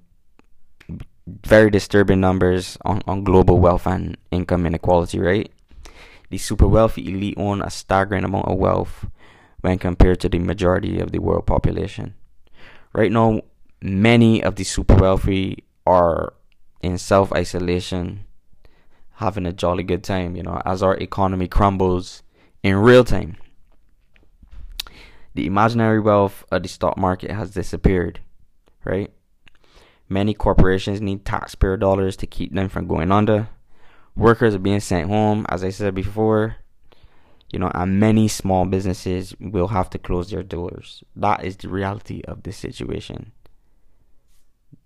very 1.44 1.70
disturbing 1.70 2.20
numbers 2.20 2.78
on, 2.84 3.02
on 3.06 3.24
global 3.24 3.58
wealth 3.58 3.86
and 3.86 4.16
income 4.30 4.66
inequality, 4.66 5.18
right? 5.18 5.52
The 6.30 6.38
super 6.38 6.66
wealthy 6.66 7.08
elite 7.08 7.34
own 7.36 7.60
a 7.62 7.70
staggering 7.70 8.24
amount 8.24 8.46
of 8.46 8.58
wealth 8.58 9.06
when 9.60 9.78
compared 9.78 10.20
to 10.20 10.28
the 10.28 10.38
majority 10.38 11.00
of 11.00 11.12
the 11.12 11.18
world 11.18 11.46
population. 11.46 12.14
Right 12.92 13.12
now, 13.12 13.42
many 13.82 14.42
of 14.42 14.56
the 14.56 14.64
super 14.64 14.94
wealthy 14.94 15.64
are 15.86 16.32
in 16.82 16.98
self 16.98 17.32
isolation, 17.32 18.24
having 19.14 19.46
a 19.46 19.52
jolly 19.52 19.82
good 19.82 20.02
time, 20.02 20.36
you 20.36 20.42
know, 20.42 20.60
as 20.64 20.82
our 20.82 20.96
economy 20.96 21.48
crumbles 21.48 22.22
in 22.62 22.76
real 22.76 23.04
time. 23.04 23.36
The 25.34 25.46
imaginary 25.46 26.00
wealth 26.00 26.44
of 26.50 26.62
the 26.62 26.68
stock 26.68 26.96
market 26.96 27.30
has 27.30 27.52
disappeared, 27.52 28.20
right? 28.84 29.12
Many 30.08 30.34
corporations 30.34 31.00
need 31.00 31.24
taxpayer 31.24 31.76
dollars 31.76 32.16
to 32.16 32.26
keep 32.26 32.52
them 32.52 32.68
from 32.68 32.88
going 32.88 33.12
under. 33.12 33.48
Workers 34.16 34.56
are 34.56 34.58
being 34.58 34.80
sent 34.80 35.08
home, 35.08 35.46
as 35.48 35.62
I 35.62 35.70
said 35.70 35.94
before. 35.94 36.56
You 37.52 37.58
know, 37.58 37.70
and 37.74 37.98
many 37.98 38.28
small 38.28 38.64
businesses 38.64 39.34
will 39.40 39.68
have 39.68 39.90
to 39.90 39.98
close 39.98 40.30
their 40.30 40.42
doors. 40.42 41.02
That 41.16 41.44
is 41.44 41.56
the 41.56 41.68
reality 41.68 42.22
of 42.26 42.42
this 42.42 42.56
situation. 42.56 43.32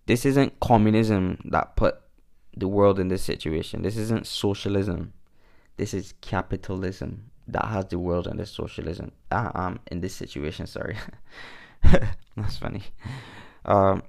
This 0.06 0.26
isn't 0.26 0.60
communism 0.60 1.38
that 1.46 1.76
put 1.76 2.00
the 2.56 2.68
world 2.68 2.98
in 2.98 3.08
this 3.08 3.22
situation. 3.22 3.82
This 3.82 3.96
isn't 3.96 4.26
socialism. 4.26 5.12
This 5.76 5.94
is 5.94 6.14
capitalism 6.20 7.30
that 7.48 7.64
has 7.66 7.86
the 7.86 7.98
world 7.98 8.26
in 8.26 8.36
this 8.36 8.50
socialism. 8.50 9.12
Uh, 9.30 9.50
um, 9.54 9.80
in 9.90 10.00
this 10.00 10.14
situation. 10.14 10.66
Sorry, 10.66 10.96
that's 11.82 12.56
funny. 12.58 12.82
Um, 13.64 14.02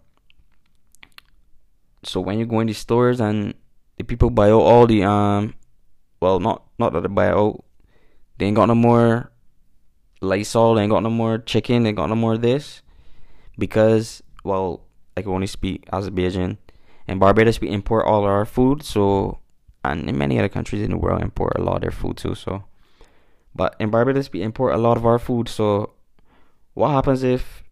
so 2.03 2.21
when 2.21 2.39
you 2.39 2.45
go 2.45 2.59
in 2.59 2.67
the 2.67 2.73
stores 2.73 3.19
and 3.19 3.53
the 3.97 4.03
people 4.03 4.29
buy 4.29 4.49
out 4.49 4.61
all 4.61 4.87
the 4.87 5.03
um 5.03 5.53
well 6.19 6.39
not 6.39 6.63
not 6.77 6.93
that 6.93 7.01
they 7.01 7.07
buy 7.07 7.29
out 7.29 7.63
they 8.37 8.45
ain't 8.45 8.55
got 8.55 8.67
no 8.67 8.75
more 8.75 9.31
Lysol, 10.21 10.75
they 10.75 10.83
ain't 10.83 10.91
got 10.91 11.03
no 11.03 11.09
more 11.09 11.37
chicken, 11.37 11.83
they 11.83 11.89
ain't 11.89 11.97
got 11.97 12.09
no 12.09 12.15
more 12.15 12.37
this 12.37 12.81
because 13.57 14.21
well 14.43 14.81
I 15.17 15.21
we 15.21 15.31
only 15.31 15.47
speak 15.47 15.87
Azerbaijan 15.91 16.57
and 17.07 17.19
Barbados 17.19 17.61
we 17.61 17.69
import 17.69 18.05
all 18.05 18.23
our 18.23 18.45
food 18.45 18.83
so 18.83 19.39
and 19.83 20.09
in 20.09 20.17
many 20.17 20.37
other 20.39 20.49
countries 20.49 20.81
in 20.81 20.91
the 20.91 20.97
world 20.97 21.21
import 21.21 21.53
a 21.55 21.61
lot 21.61 21.77
of 21.77 21.81
their 21.81 21.91
food 21.91 22.17
too 22.17 22.35
so. 22.35 22.63
But 23.53 23.75
in 23.79 23.89
Barbados 23.89 24.31
we 24.31 24.41
import 24.41 24.73
a 24.73 24.77
lot 24.77 24.97
of 24.97 25.05
our 25.05 25.19
food 25.19 25.47
so 25.47 25.91
what 26.73 26.89
happens 26.89 27.23
if 27.23 27.63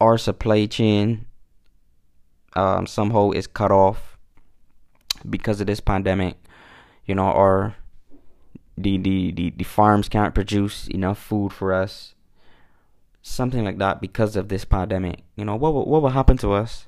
our 0.00 0.16
supply 0.18 0.66
chain 0.66 1.26
um, 2.54 2.86
somehow 2.86 3.30
is 3.30 3.46
cut 3.46 3.70
off 3.70 4.18
because 5.28 5.60
of 5.60 5.66
this 5.66 5.80
pandemic, 5.80 6.36
you 7.04 7.14
know, 7.14 7.30
or 7.30 7.76
the, 8.76 8.98
the, 8.98 9.32
the, 9.32 9.50
the 9.50 9.64
farms 9.64 10.08
can't 10.08 10.34
produce 10.34 10.88
enough 10.88 11.18
food 11.18 11.52
for 11.52 11.72
us, 11.72 12.14
something 13.26 13.64
like 13.64 13.78
that 13.78 14.00
because 14.00 14.36
of 14.36 14.48
this 14.48 14.64
pandemic. 14.64 15.22
You 15.36 15.44
know, 15.44 15.56
what 15.56 15.74
what 15.74 16.02
will 16.02 16.10
happen 16.10 16.36
to 16.38 16.52
us? 16.52 16.86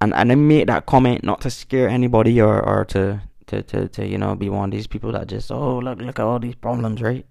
And 0.00 0.12
and 0.12 0.30
I 0.32 0.34
made 0.34 0.68
that 0.68 0.86
comment 0.86 1.24
not 1.24 1.40
to 1.42 1.50
scare 1.50 1.88
anybody 1.88 2.40
or, 2.40 2.60
or 2.60 2.84
to, 2.86 3.22
to, 3.46 3.62
to, 3.62 3.88
to, 3.88 4.06
you 4.06 4.18
know, 4.18 4.34
be 4.34 4.50
one 4.50 4.68
of 4.68 4.70
these 4.72 4.86
people 4.86 5.12
that 5.12 5.28
just, 5.28 5.50
oh, 5.50 5.78
look, 5.78 5.98
look 6.00 6.18
at 6.18 6.24
all 6.24 6.38
these 6.38 6.54
problems, 6.56 7.00
right? 7.00 7.24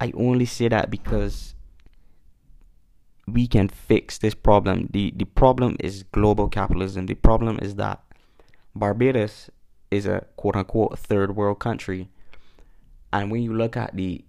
I 0.00 0.12
only 0.16 0.44
say 0.44 0.68
that 0.68 0.90
because 0.90 1.54
we 3.26 3.48
can 3.48 3.68
fix 3.68 4.18
this 4.18 4.34
problem. 4.34 4.88
The 4.92 5.12
the 5.16 5.24
problem 5.24 5.76
is 5.80 6.04
global 6.04 6.48
capitalism. 6.48 7.06
The 7.06 7.14
problem 7.14 7.58
is 7.60 7.74
that 7.76 8.00
Barbados 8.74 9.50
is 9.90 10.06
a 10.06 10.26
quote 10.36 10.56
unquote 10.56 10.98
third 10.98 11.34
world 11.34 11.58
country. 11.58 12.10
And 13.12 13.30
when 13.30 13.42
you 13.42 13.54
look 13.54 13.76
at 13.76 13.96
the 13.96 14.24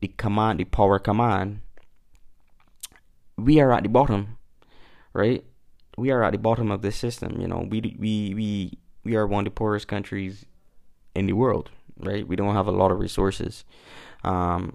the 0.00 0.08
command, 0.08 0.60
the 0.60 0.64
power 0.64 0.98
command, 0.98 1.60
we 3.38 3.60
are 3.60 3.72
at 3.72 3.84
the 3.84 3.88
bottom, 3.88 4.36
right? 5.12 5.44
We 5.96 6.10
are 6.10 6.22
at 6.22 6.32
the 6.32 6.38
bottom 6.38 6.70
of 6.70 6.82
this 6.82 6.96
system. 6.96 7.40
You 7.40 7.48
know, 7.48 7.66
we 7.70 7.80
we 7.98 8.34
we 8.34 8.78
we 9.04 9.16
are 9.16 9.26
one 9.26 9.46
of 9.46 9.52
the 9.52 9.56
poorest 9.56 9.88
countries 9.88 10.44
in 11.14 11.26
the 11.26 11.32
world, 11.32 11.70
right? 11.98 12.26
We 12.26 12.36
don't 12.36 12.54
have 12.54 12.66
a 12.66 12.72
lot 12.72 12.90
of 12.90 12.98
resources, 12.98 13.64
um, 14.24 14.74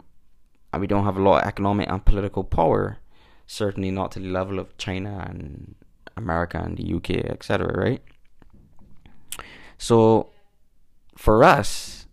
and 0.71 0.81
we 0.81 0.87
don't 0.87 1.03
have 1.03 1.17
a 1.17 1.21
lot 1.21 1.43
of 1.43 1.47
economic 1.47 1.89
and 1.89 2.03
political 2.03 2.43
power 2.43 2.97
certainly 3.45 3.91
not 3.91 4.11
to 4.13 4.19
the 4.19 4.29
level 4.29 4.57
of 4.57 4.77
China 4.77 5.25
and 5.29 5.75
America 6.15 6.57
and 6.57 6.77
the 6.77 6.93
UK, 6.93 7.09
etc. 7.29 7.77
Right? 7.77 8.01
So, 9.77 10.29
for 11.17 11.43
us, 11.43 12.07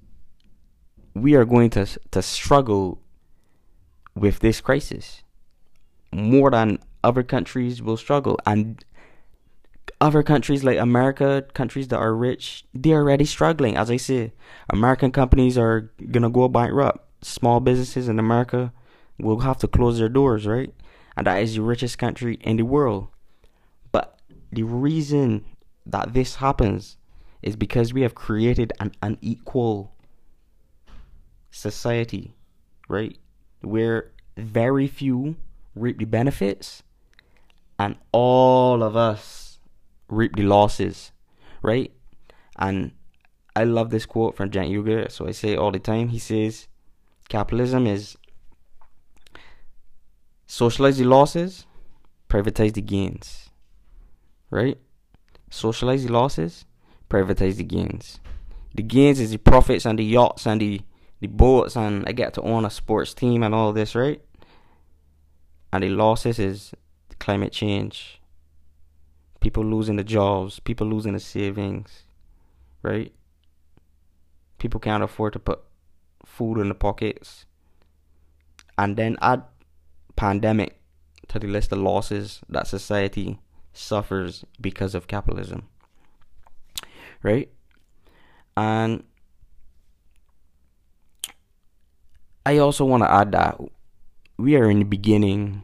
we 1.14 1.34
are 1.34 1.44
going 1.44 1.70
to 1.70 1.86
to 2.10 2.22
struggle 2.22 3.00
with 4.16 4.40
this 4.40 4.60
crisis 4.60 5.22
more 6.12 6.50
than 6.50 6.78
other 7.02 7.22
countries 7.22 7.82
will 7.82 7.96
struggle, 7.96 8.38
and 8.46 8.84
other 10.00 10.22
countries 10.22 10.64
like 10.64 10.78
America, 10.78 11.44
countries 11.54 11.88
that 11.88 11.98
are 11.98 12.14
rich, 12.14 12.64
they're 12.72 12.98
already 12.98 13.24
struggling. 13.24 13.76
As 13.76 13.90
I 13.90 13.96
say, 13.96 14.32
American 14.70 15.12
companies 15.12 15.58
are 15.58 15.90
gonna 16.10 16.30
go 16.30 16.48
bankrupt. 16.48 17.06
Small 17.22 17.60
businesses 17.60 18.08
in 18.08 18.18
America 18.18 18.72
will 19.18 19.40
have 19.40 19.58
to 19.58 19.68
close 19.68 19.98
their 19.98 20.08
doors, 20.08 20.46
right? 20.46 20.72
and 21.16 21.26
that 21.26 21.42
is 21.42 21.54
the 21.54 21.60
richest 21.62 21.98
country 21.98 22.38
in 22.40 22.56
the 22.56 22.64
world. 22.64 23.08
But 23.92 24.18
the 24.50 24.62
reason 24.62 25.44
that 25.84 26.14
this 26.14 26.36
happens 26.36 26.96
is 27.42 27.56
because 27.56 27.92
we 27.92 28.00
have 28.00 28.14
created 28.14 28.72
an 28.80 28.92
unequal 29.02 29.94
society, 31.50 32.34
right? 32.88 33.18
Where 33.60 34.12
very 34.36 34.86
few 34.86 35.36
reap 35.74 35.98
the 35.98 36.04
benefits 36.04 36.82
and 37.78 37.96
all 38.12 38.82
of 38.82 38.96
us 38.96 39.58
reap 40.08 40.36
the 40.36 40.42
losses, 40.42 41.12
right? 41.62 41.92
And 42.56 42.92
I 43.56 43.64
love 43.64 43.90
this 43.90 44.06
quote 44.06 44.36
from 44.36 44.50
Cenk 44.50 44.70
Uygur, 44.70 45.10
so 45.10 45.26
I 45.26 45.32
say 45.32 45.52
it 45.52 45.58
all 45.58 45.72
the 45.72 45.78
time. 45.78 46.08
He 46.08 46.18
says, 46.18 46.68
Capitalism 47.28 47.86
is 47.86 48.16
Socialize 50.50 50.98
the 50.98 51.04
losses, 51.04 51.64
privatize 52.28 52.74
the 52.74 52.82
gains. 52.82 53.50
Right? 54.50 54.78
Socialize 55.48 56.04
the 56.04 56.12
losses, 56.12 56.64
privatize 57.08 57.54
the 57.54 57.62
gains. 57.62 58.18
The 58.74 58.82
gains 58.82 59.20
is 59.20 59.30
the 59.30 59.38
profits 59.38 59.86
and 59.86 59.96
the 59.96 60.04
yachts 60.04 60.48
and 60.48 60.60
the, 60.60 60.80
the 61.20 61.28
boats 61.28 61.76
and 61.76 62.04
I 62.04 62.10
get 62.10 62.34
to 62.34 62.42
own 62.42 62.64
a 62.64 62.70
sports 62.70 63.14
team 63.14 63.44
and 63.44 63.54
all 63.54 63.72
this, 63.72 63.94
right? 63.94 64.20
And 65.72 65.82
the 65.84 65.88
losses 65.90 66.38
is 66.38 66.72
climate 67.18 67.52
change. 67.52 68.20
People 69.40 69.64
losing 69.64 69.96
the 69.96 70.04
jobs, 70.04 70.60
people 70.60 70.86
losing 70.86 71.12
the 71.12 71.20
savings, 71.20 72.04
right? 72.82 73.12
People 74.58 74.80
can't 74.80 75.02
afford 75.02 75.32
to 75.34 75.38
put 75.38 75.60
food 76.24 76.58
in 76.58 76.68
the 76.68 76.74
pockets. 76.74 77.46
And 78.76 78.96
then 78.96 79.16
add 79.22 79.44
pandemic 80.16 80.80
to 81.28 81.38
the 81.38 81.46
list 81.46 81.72
of 81.72 81.78
losses 81.78 82.40
that 82.48 82.66
society 82.66 83.38
suffers 83.72 84.44
because 84.60 84.94
of 84.94 85.06
capitalism. 85.06 85.68
Right? 87.22 87.50
And 88.56 89.04
I 92.44 92.58
also 92.58 92.84
want 92.84 93.02
to 93.02 93.12
add 93.12 93.32
that 93.32 93.60
we 94.40 94.56
are 94.56 94.70
in 94.70 94.78
the 94.78 94.84
beginning 94.84 95.62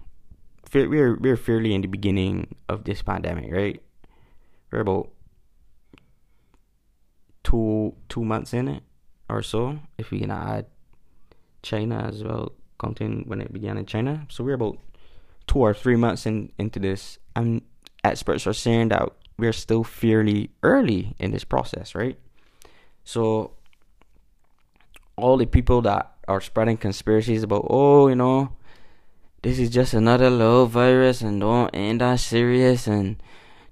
we're 0.72 1.16
we're 1.16 1.36
fairly 1.36 1.74
in 1.74 1.80
the 1.80 1.88
beginning 1.88 2.54
of 2.68 2.84
this 2.84 3.02
pandemic, 3.02 3.52
right? 3.52 3.82
We're 4.70 4.80
about 4.80 5.10
two 7.44 7.94
two 8.08 8.24
months 8.24 8.52
in 8.52 8.68
it 8.68 8.82
or 9.28 9.42
so, 9.42 9.78
if 9.98 10.10
we 10.10 10.20
can 10.20 10.30
add 10.30 10.66
China 11.62 12.04
as 12.06 12.22
well 12.22 12.52
counting 12.80 13.24
when 13.26 13.40
it 13.40 13.52
began 13.52 13.76
in 13.76 13.86
China. 13.86 14.26
So 14.28 14.44
we're 14.44 14.54
about 14.54 14.78
two 15.46 15.60
or 15.60 15.72
three 15.72 15.96
months 15.96 16.26
in, 16.26 16.52
into 16.58 16.78
this, 16.78 17.18
and 17.34 17.62
experts 18.04 18.46
are 18.46 18.52
saying 18.52 18.88
that 18.88 19.08
we're 19.38 19.52
still 19.52 19.84
fairly 19.84 20.50
early 20.62 21.14
in 21.18 21.30
this 21.30 21.44
process, 21.44 21.94
right? 21.94 22.18
So 23.04 23.52
all 25.16 25.36
the 25.36 25.46
people 25.46 25.82
that 25.82 26.12
are 26.28 26.40
spreading 26.40 26.76
conspiracies 26.76 27.42
about, 27.42 27.66
oh, 27.70 28.08
you 28.08 28.16
know, 28.16 28.55
this 29.42 29.58
is 29.58 29.70
just 29.70 29.94
another 29.94 30.30
low 30.30 30.66
virus 30.66 31.20
and 31.20 31.40
don't 31.40 31.74
ain't 31.74 32.00
that 32.00 32.20
serious 32.20 32.86
and 32.86 33.16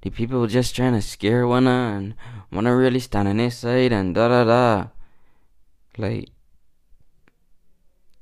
the 0.03 0.11
people 0.11 0.47
just 0.47 0.77
trying 0.77 0.93
to 0.93 1.03
scare 1.03 1.47
one 1.47 1.67
and 1.67 2.15
wanna 2.53 2.75
really 2.75 3.01
stand 3.01 3.29
on 3.29 3.39
this 3.39 3.59
side 3.59 3.93
and 3.93 4.15
da 4.15 4.29
da 4.29 4.45
da. 4.45 4.89
Like 5.97 6.29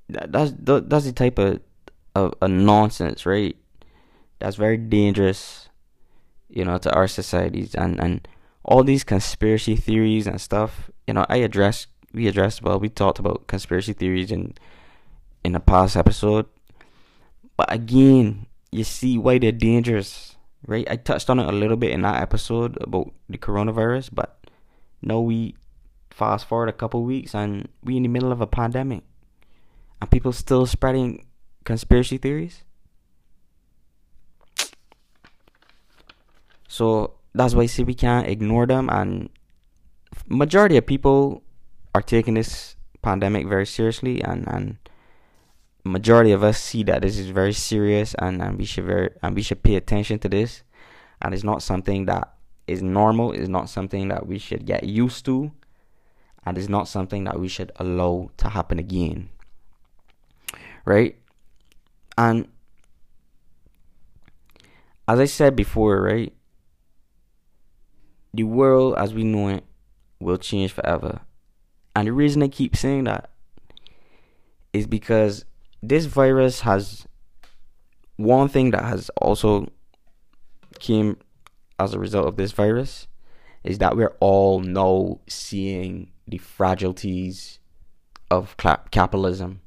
that's 0.09 0.53
that's 0.57 1.05
the 1.05 1.13
type 1.13 1.39
of 1.39 1.61
a, 2.15 2.31
a 2.43 2.49
nonsense, 2.49 3.27
right? 3.27 3.57
That's 4.39 4.57
very 4.57 4.77
dangerous, 4.77 5.69
you 6.49 6.65
know, 6.65 6.79
to 6.79 6.93
our 6.93 7.09
societies 7.09 7.75
and 7.75 8.01
and 8.01 8.29
all 8.65 8.85
these 8.85 9.05
conspiracy 9.05 9.77
theories 9.77 10.27
and 10.27 10.41
stuff. 10.41 10.91
You 11.07 11.15
know, 11.15 11.27
I 11.29 11.37
addressed 11.37 11.89
we 12.13 12.29
addressed 12.29 12.63
well, 12.63 12.79
we 12.79 12.89
talked 12.89 13.19
about 13.19 13.47
conspiracy 13.47 13.93
theories 13.93 14.31
in 14.31 14.55
in 15.45 15.53
the 15.53 15.61
past 15.61 15.97
episode. 15.97 16.47
But 17.63 17.75
again, 17.75 18.47
you 18.73 18.83
see 18.83 19.17
why 19.19 19.39
they're 19.39 19.53
dangerous, 19.53 20.35
right? 20.67 20.85
I 20.91 20.97
touched 20.97 21.31
on 21.31 21.39
it 21.39 21.47
a 21.47 21.53
little 21.53 21.77
bit 21.77 21.93
in 21.93 22.03
that 22.03 22.21
episode 22.21 22.77
about 22.83 23.15
the 23.29 23.39
coronavirus, 23.39 24.11
but 24.13 24.45
now 25.01 25.21
we 25.21 25.55
fast 26.11 26.49
forward 26.49 26.69
a 26.69 26.73
couple 26.73 27.05
weeks 27.05 27.37
and 27.37 27.69
we 27.85 27.97
in 27.97 28.03
the 28.03 28.09
middle 28.09 28.33
of 28.33 28.41
a 28.41 28.49
pandemic, 28.49 29.05
and 30.01 30.11
people 30.11 30.33
still 30.33 30.67
spreading 30.67 31.25
conspiracy 31.63 32.19
theories. 32.19 32.65
So 36.67 37.15
that's 37.33 37.55
why 37.55 37.63
I 37.63 37.67
say 37.67 37.85
we 37.85 37.95
can't 37.95 38.27
ignore 38.27 38.67
them, 38.67 38.91
and 38.91 39.31
majority 40.27 40.79
of 40.79 40.85
people 40.85 41.45
are 41.95 42.03
taking 42.03 42.35
this 42.35 42.75
pandemic 43.03 43.47
very 43.47 43.67
seriously, 43.67 44.21
and 44.21 44.49
and 44.49 44.82
majority 45.85 46.33
of 46.33 46.43
us 46.43 46.59
see 46.59 46.83
that 46.85 47.03
this 47.03 47.19
is 47.19 47.31
very 47.31 47.53
serious 47.53 48.15
and, 48.19 48.41
and 48.41 48.59
we 48.59 48.65
should 48.65 48.85
very 48.85 49.11
and 49.23 49.35
we 49.35 49.43
should 49.43 49.63
pay 49.63 49.77
attention 49.77 50.19
to 50.21 50.29
this. 50.29 50.63
And 51.21 51.35
it's 51.35 51.45
not 51.45 51.63
something 51.63 52.07
that 52.07 52.35
is 52.67 52.83
normal. 52.83 53.33
It's 53.33 53.49
not 53.49 53.69
something 53.69 54.09
that 54.09 54.27
we 54.27 54.39
should 54.39 54.67
get 54.67 54.85
used 54.85 55.25
to. 55.27 55.53
And 56.45 56.59
it's 56.59 56.69
not 56.69 56.89
something 56.89 57.25
that 57.25 57.39
we 57.39 57.49
should 57.49 57.71
allow 57.77 58.31
to 58.39 58.49
happen 58.49 58.79
again. 58.79 59.29
Right? 60.85 61.17
And 62.19 62.49
as 65.09 65.19
i 65.19 65.25
said 65.25 65.57
before 65.57 66.01
right 66.01 66.33
the 68.33 68.45
world 68.45 68.95
as 68.97 69.13
we 69.13 69.25
know 69.25 69.49
it 69.49 69.65
will 70.21 70.39
change 70.39 70.73
forever. 70.73 71.21
And 71.95 72.09
the 72.09 72.13
reason 72.13 72.43
i 72.43 72.49
keep 72.49 72.77
saying 72.77 73.05
that 73.05 73.31
is 74.73 74.87
because 74.87 75.45
this 75.83 76.05
virus 76.05 76.61
has 76.61 77.07
one 78.17 78.49
thing 78.49 78.71
that 78.71 78.85
has 78.85 79.11
also 79.17 79.67
came 80.79 81.17
as 81.79 81.95
a 81.95 81.99
result 81.99 82.27
of 82.27 82.37
this 82.37 82.53
virus 82.53 83.09
is 83.65 83.79
that 83.79 83.97
we're 83.97 84.17
all 84.21 84.61
now 84.61 85.19
seeing 85.29 86.11
the 86.27 86.39
fragilities 86.39 87.59
of 88.31 88.57
capitalism. 88.91 89.61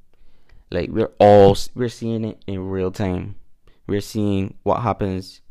Like 0.71 0.89
we're 0.89 1.11
all 1.19 1.55
we're 1.75 1.89
seeing 1.89 2.25
it 2.25 2.43
in 2.47 2.69
real 2.69 2.91
time. 2.91 3.35
We're 3.87 4.01
seeing 4.01 4.55
what 4.63 4.81
happens 4.81 5.41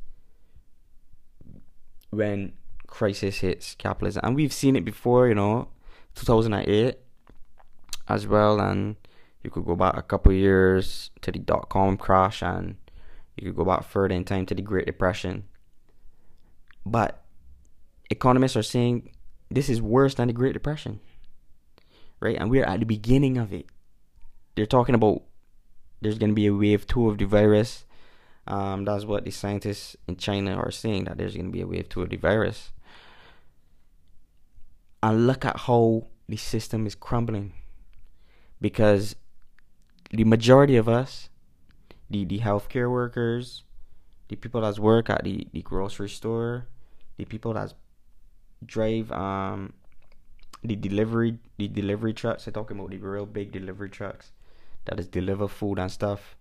when 2.10 2.52
crisis 2.86 3.38
hits 3.38 3.74
capitalism. 3.76 4.22
And 4.24 4.36
we've 4.36 4.52
seen 4.52 4.76
it 4.76 4.84
before 4.84 5.28
you 5.28 5.34
know 5.34 5.68
2008 6.14 6.98
as 8.08 8.26
well 8.26 8.60
and 8.60 8.96
you 9.44 9.50
could 9.50 9.64
go 9.64 9.76
back 9.76 9.96
a 9.96 10.02
couple 10.02 10.32
years 10.32 11.10
to 11.20 11.30
the 11.30 11.38
dot 11.38 11.68
com 11.68 11.96
crash 11.96 12.42
and 12.42 12.76
you 13.36 13.48
could 13.48 13.56
go 13.56 13.64
back 13.64 13.84
further 13.84 14.14
in 14.14 14.24
time 14.24 14.46
to 14.46 14.54
the 14.54 14.62
Great 14.62 14.86
Depression. 14.86 15.44
But 16.84 17.22
economists 18.10 18.56
are 18.56 18.62
saying 18.62 19.12
this 19.50 19.68
is 19.68 19.80
worse 19.80 20.14
than 20.14 20.28
the 20.28 20.34
Great 20.34 20.54
Depression. 20.54 21.00
Right? 22.20 22.36
And 22.38 22.50
we're 22.50 22.64
at 22.64 22.80
the 22.80 22.86
beginning 22.86 23.36
of 23.36 23.52
it. 23.52 23.66
They're 24.54 24.66
talking 24.66 24.94
about 24.94 25.22
there's 26.00 26.18
going 26.18 26.30
to 26.30 26.34
be 26.34 26.46
a 26.46 26.54
wave 26.54 26.86
two 26.86 27.08
of 27.08 27.18
the 27.18 27.26
virus. 27.26 27.84
Um, 28.46 28.84
that's 28.84 29.04
what 29.04 29.24
the 29.24 29.30
scientists 29.30 29.96
in 30.06 30.16
China 30.16 30.54
are 30.54 30.70
saying 30.70 31.04
that 31.04 31.18
there's 31.18 31.34
going 31.34 31.46
to 31.46 31.52
be 31.52 31.60
a 31.60 31.66
wave 31.66 31.88
two 31.88 32.02
of 32.02 32.10
the 32.10 32.16
virus. 32.16 32.72
And 35.02 35.26
look 35.26 35.44
at 35.44 35.60
how 35.60 36.06
the 36.28 36.36
system 36.36 36.86
is 36.86 36.94
crumbling 36.94 37.52
because 38.60 39.16
the 40.14 40.24
majority 40.24 40.76
of 40.76 40.88
us, 40.88 41.28
the 42.08 42.24
the 42.24 42.38
healthcare 42.38 42.90
workers, 42.90 43.64
the 44.28 44.36
people 44.36 44.60
that 44.60 44.78
work 44.78 45.10
at 45.10 45.24
the, 45.24 45.46
the 45.52 45.62
grocery 45.62 46.08
store, 46.08 46.66
the 47.16 47.24
people 47.24 47.52
that 47.54 47.74
drive 48.64 49.12
um 49.12 49.74
the 50.62 50.76
delivery 50.76 51.38
the 51.58 51.68
delivery 51.68 52.14
trucks. 52.14 52.46
I'm 52.46 52.52
talking 52.52 52.78
about 52.78 52.90
the 52.90 52.98
real 52.98 53.26
big 53.26 53.52
delivery 53.52 53.90
trucks 53.90 54.32
that 54.86 54.98
is 54.98 55.08
deliver 55.08 55.48
food 55.48 55.78
and 55.78 55.90
stuff. 55.90 56.36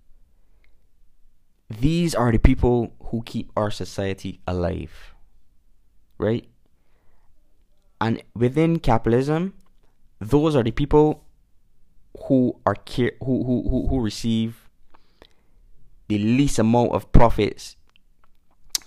These 1.70 2.14
are 2.14 2.32
the 2.32 2.38
people 2.38 2.94
who 3.06 3.24
keep 3.24 3.52
our 3.58 3.72
society 3.72 4.40
alive. 4.48 5.16
Right? 6.18 6.48
And 8.00 8.22
within 8.36 8.80
capitalism, 8.80 9.56
those 10.20 10.56
are 10.56 10.64
the 10.64 10.72
people 10.72 11.24
who 12.26 12.60
are 12.66 12.76
who, 12.96 13.12
who 13.20 13.68
who 13.70 13.88
who 13.90 14.00
receive 14.00 14.70
the 16.08 16.18
least 16.18 16.60
amount 16.60 16.92
of 16.92 17.12
profits 17.12 17.76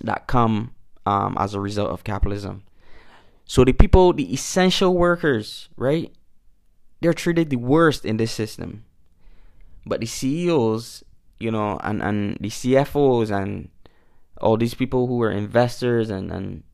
that 0.00 0.26
come 0.26 0.74
um, 1.06 1.36
as 1.38 1.54
a 1.54 1.60
result 1.60 1.90
of 1.90 2.04
capitalism. 2.04 2.62
So 3.44 3.64
the 3.64 3.72
people, 3.72 4.12
the 4.12 4.32
essential 4.32 4.94
workers, 4.94 5.68
right? 5.76 6.12
They're 7.00 7.14
treated 7.14 7.50
the 7.50 7.56
worst 7.56 8.04
in 8.04 8.16
this 8.16 8.32
system. 8.32 8.84
But 9.84 10.00
the 10.00 10.06
CEOs, 10.06 11.04
you 11.38 11.50
know, 11.50 11.78
and, 11.82 12.02
and 12.02 12.36
the 12.40 12.48
CFOs 12.48 13.30
and 13.30 13.70
all 14.40 14.56
these 14.56 14.74
people 14.74 15.06
who 15.06 15.22
are 15.22 15.30
investors 15.30 16.10
and, 16.10 16.30
and 16.30 16.64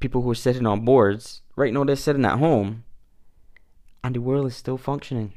people 0.00 0.22
who 0.22 0.30
are 0.30 0.34
sitting 0.34 0.66
on 0.66 0.84
boards, 0.84 1.42
right 1.54 1.72
now 1.72 1.84
they're 1.84 1.96
sitting 1.96 2.24
at 2.24 2.38
home 2.38 2.84
and 4.04 4.14
the 4.14 4.20
world 4.20 4.46
is 4.46 4.56
still 4.56 4.78
functioning. 4.78 5.32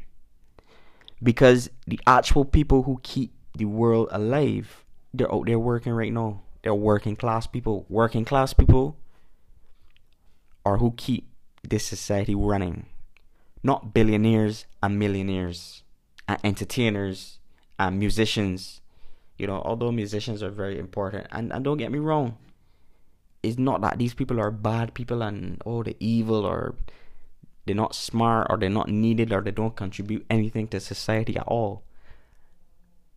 Because 1.21 1.69
the 1.87 1.99
actual 2.05 2.45
people 2.45 2.83
who 2.83 2.99
keep 3.03 3.33
the 3.57 3.65
world 3.65 4.09
alive, 4.11 4.83
they're 5.13 5.33
out 5.33 5.45
there 5.45 5.59
working 5.59 5.93
right 5.93 6.11
now. 6.11 6.41
They're 6.63 6.75
working 6.75 7.15
class 7.15 7.47
people. 7.47 7.85
Working 7.89 8.25
class 8.25 8.53
people 8.53 8.97
are 10.65 10.77
who 10.77 10.93
keep 10.97 11.29
this 11.63 11.85
society 11.85 12.35
running. 12.35 12.87
Not 13.63 13.93
billionaires 13.93 14.65
and 14.83 14.99
millionaires 14.99 15.83
and 16.27 16.39
entertainers 16.43 17.39
and 17.79 17.99
musicians. 17.99 18.81
You 19.37 19.47
know, 19.47 19.61
although 19.63 19.91
musicians 19.91 20.41
are 20.41 20.49
very 20.49 20.79
important, 20.79 21.27
and, 21.31 21.51
and 21.51 21.63
don't 21.63 21.77
get 21.77 21.91
me 21.91 21.99
wrong, 21.99 22.37
it's 23.43 23.57
not 23.57 23.81
that 23.81 23.99
these 23.99 24.13
people 24.13 24.39
are 24.39 24.51
bad 24.51 24.93
people 24.93 25.21
and 25.21 25.61
oh 25.65 25.83
the 25.83 25.95
evil 25.99 26.45
or 26.45 26.75
they're 27.65 27.75
not 27.75 27.95
smart 27.95 28.47
or 28.49 28.57
they're 28.57 28.69
not 28.69 28.89
needed 28.89 29.33
or 29.33 29.41
they 29.41 29.51
don't 29.51 29.75
contribute 29.75 30.25
anything 30.29 30.67
to 30.69 30.79
society 30.79 31.35
at 31.37 31.47
all. 31.47 31.83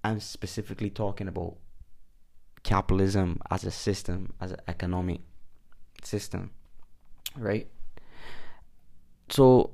I'm 0.03 0.20
specifically 0.20 0.90
talking 0.90 1.28
about 1.28 1.57
capitalism 2.62 3.40
as 3.51 3.64
a 3.64 3.70
system, 3.70 4.32
as 4.40 4.53
an 4.53 4.61
economic 4.66 5.20
system, 6.03 6.51
right? 7.36 7.68
So 9.28 9.70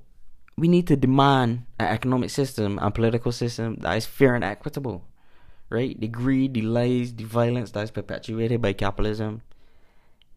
we 0.57 0.67
need 0.67 0.87
to 0.89 0.97
demand 0.97 1.67
an 1.79 1.87
economic 1.87 2.31
system 2.31 2.79
and 2.81 2.95
political 2.95 3.33
system 3.33 3.77
that 3.81 3.97
is 3.97 4.07
fair 4.07 4.35
and 4.35 4.43
equitable, 4.43 5.05
right? 5.71 5.99
The 6.01 6.09
greed, 6.09 6.55
the 6.55 6.63
lies, 6.63 7.15
the 7.15 7.25
violence 7.25 7.71
that 7.73 7.85
is 7.85 7.91
perpetuated 7.93 8.61
by 8.61 8.73
capitalism 8.73 9.43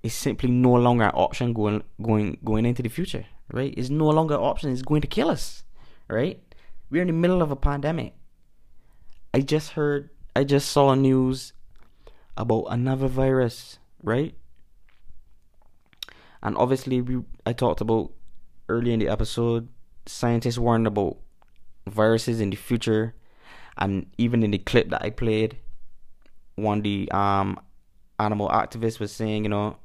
is 0.03 0.13
simply 0.13 0.51
no 0.51 0.73
longer 0.73 1.05
an 1.05 1.11
option 1.15 1.53
going 1.53 1.83
going 2.01 2.38
going 2.43 2.65
into 2.65 2.83
the 2.83 2.89
future 2.89 3.25
right? 3.52 3.74
It's 3.78 3.89
no 3.89 4.10
longer 4.10 4.36
an 4.36 4.41
option. 4.41 4.72
It's 4.72 4.82
going 4.82 5.02
to 5.02 5.08
kill 5.08 5.30
us, 5.30 5.64
right? 6.08 6.41
We're 6.89 7.02
in 7.02 7.08
the 7.08 7.14
middle 7.14 7.41
of 7.41 7.52
a 7.52 7.56
pandemic. 7.56 8.16
I 9.34 9.41
just 9.41 9.72
heard, 9.72 10.10
I 10.36 10.43
just 10.43 10.72
saw 10.72 10.93
news 10.93 11.54
about 12.38 12.66
another 12.70 13.08
virus, 13.08 13.80
right? 14.04 14.36
And 16.43 16.56
obviously, 16.58 17.02
we 17.02 17.24
I 17.45 17.54
talked 17.54 17.82
about 17.82 18.12
earlier 18.70 18.93
in 18.93 19.00
the 19.00 19.10
episode. 19.10 19.68
Scientists 20.06 20.58
warned 20.58 20.88
about 20.88 21.18
viruses 21.88 22.39
in 22.39 22.52
the 22.52 22.56
future, 22.56 23.16
and 23.78 24.06
even 24.18 24.43
in 24.43 24.52
the 24.52 24.60
clip 24.60 24.89
that 24.89 25.04
I 25.04 25.10
played, 25.10 25.58
one 26.56 26.82
the 26.82 27.12
um 27.12 27.60
animal 28.20 28.50
activists 28.50 29.00
was 29.00 29.12
saying, 29.12 29.43
you 29.43 29.50
know, 29.50 29.78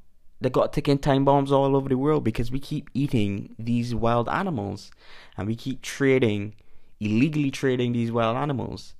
they 0.42 0.50
got 0.50 0.72
ticking 0.72 0.98
time 0.98 1.24
bombs 1.24 1.52
all 1.52 1.76
over 1.76 1.88
the 1.88 1.96
world 1.96 2.24
because 2.24 2.50
we 2.50 2.58
keep 2.58 2.90
eating 2.94 3.54
these 3.58 3.94
wild 3.94 4.28
animals 4.28 4.90
and 5.36 5.46
we 5.46 5.54
keep 5.54 5.82
trading 5.82 6.54
illegally 7.00 7.50
trading 7.50 7.92
these 7.92 8.10
wild 8.10 8.36
animals 8.36 8.94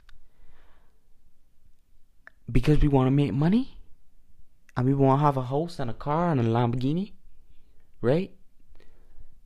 because 2.50 2.80
we 2.80 2.88
want 2.88 3.06
to 3.06 3.10
make 3.10 3.32
money 3.32 3.76
and 4.76 4.86
we 4.86 4.94
want 4.94 5.20
to 5.20 5.24
have 5.24 5.36
a 5.36 5.42
house 5.42 5.78
and 5.78 5.90
a 5.90 5.94
car 5.94 6.30
and 6.30 6.40
a 6.40 6.44
Lamborghini, 6.44 7.12
right? 8.00 8.32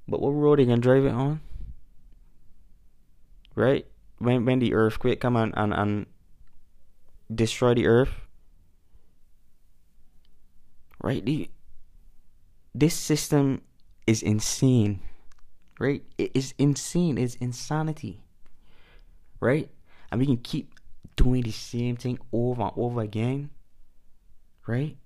But 0.06 0.20
what 0.20 0.30
road 0.30 0.58
are 0.58 0.62
you 0.62 0.68
gonna 0.68 0.80
drive 0.80 1.04
it 1.04 1.12
on? 1.12 1.40
Right? 3.54 3.86
When 4.18 4.44
when 4.44 4.58
the 4.58 4.74
earthquake 4.74 5.20
come 5.20 5.36
and, 5.36 5.52
and, 5.56 5.72
and 5.72 6.06
destroy 7.34 7.74
the 7.74 7.86
earth. 7.86 8.10
Right? 11.02 11.24
The, 11.24 11.50
this 12.80 12.94
system 12.94 13.62
is 14.06 14.22
insane. 14.22 15.00
Right? 15.78 16.02
It 16.18 16.32
is 16.34 16.54
insane. 16.58 17.18
It's 17.18 17.34
insanity. 17.36 18.22
Right? 19.40 19.70
And 20.10 20.20
we 20.20 20.26
can 20.26 20.38
keep 20.38 20.74
doing 21.16 21.42
the 21.42 21.50
same 21.50 21.96
thing 21.96 22.18
over 22.32 22.62
and 22.62 22.72
over 22.76 23.00
again. 23.00 23.50
Right? 24.66 24.96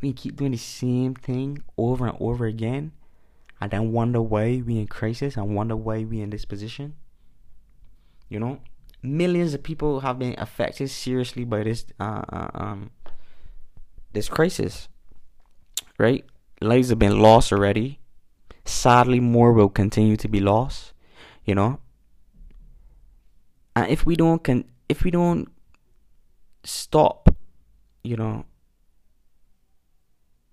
We 0.00 0.10
can 0.10 0.16
keep 0.16 0.36
doing 0.36 0.52
the 0.52 0.58
same 0.58 1.14
thing 1.14 1.62
over 1.76 2.06
and 2.06 2.16
over 2.20 2.46
again 2.46 2.92
and 3.60 3.70
then 3.70 3.92
wonder 3.92 4.22
why 4.22 4.62
we 4.64 4.78
in 4.78 4.86
crisis 4.86 5.36
and 5.36 5.54
wonder 5.54 5.76
why 5.76 6.04
we 6.04 6.20
in 6.20 6.30
this 6.30 6.44
position. 6.44 6.94
You 8.28 8.40
know, 8.40 8.60
millions 9.02 9.54
of 9.54 9.62
people 9.62 10.00
have 10.00 10.18
been 10.18 10.34
affected 10.38 10.88
seriously 10.88 11.44
by 11.44 11.64
this 11.64 11.84
uh, 11.98 12.22
uh, 12.28 12.50
um 12.54 12.90
this 14.12 14.28
crisis. 14.28 14.88
Right, 15.98 16.24
lives 16.60 16.90
have 16.90 16.98
been 16.98 17.18
lost 17.18 17.52
already. 17.52 18.00
Sadly, 18.64 19.20
more 19.20 19.52
will 19.52 19.68
continue 19.68 20.16
to 20.16 20.28
be 20.28 20.40
lost. 20.40 20.92
You 21.44 21.54
know, 21.54 21.80
and 23.74 23.88
if 23.90 24.06
we 24.06 24.14
don't 24.14 24.42
con- 24.44 24.66
if 24.88 25.02
we 25.04 25.10
don't 25.10 25.48
stop, 26.62 27.34
you 28.04 28.16
know, 28.16 28.44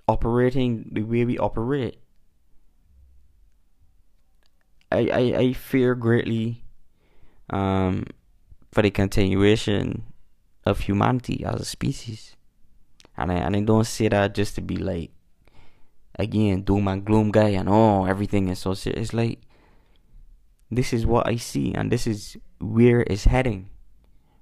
operating 0.07 0.89
the 0.91 1.03
way 1.03 1.25
we 1.25 1.37
operate 1.37 1.99
I, 4.91 5.09
I, 5.11 5.39
I 5.39 5.53
fear 5.53 5.95
greatly 5.95 6.63
um, 7.49 8.05
for 8.71 8.81
the 8.81 8.91
continuation 8.91 10.03
of 10.65 10.81
humanity 10.81 11.43
as 11.45 11.61
a 11.61 11.65
species. 11.65 12.35
And 13.17 13.31
I, 13.31 13.35
and 13.35 13.55
I 13.55 13.61
don't 13.61 13.85
say 13.85 14.07
that 14.07 14.35
just 14.35 14.55
to 14.55 14.61
be 14.61 14.77
like, 14.77 15.11
again, 16.17 16.61
doom 16.61 16.87
and 16.87 17.05
gloom 17.05 17.31
guy 17.31 17.49
and 17.49 17.69
oh, 17.69 18.05
everything 18.05 18.49
is 18.49 18.59
so 18.59 18.73
serious. 18.73 19.09
It's 19.09 19.13
like, 19.13 19.39
this 20.69 20.93
is 20.93 21.05
what 21.05 21.27
I 21.27 21.37
see 21.37 21.73
and 21.73 21.91
this 21.91 22.07
is 22.07 22.37
where 22.59 23.01
it's 23.01 23.25
heading, 23.25 23.69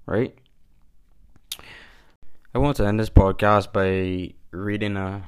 right? 0.06 0.36
I 2.54 2.58
want 2.58 2.78
to 2.78 2.86
end 2.86 3.00
this 3.00 3.10
podcast 3.10 3.74
by 3.74 4.34
reading 4.52 4.96
a, 4.96 5.24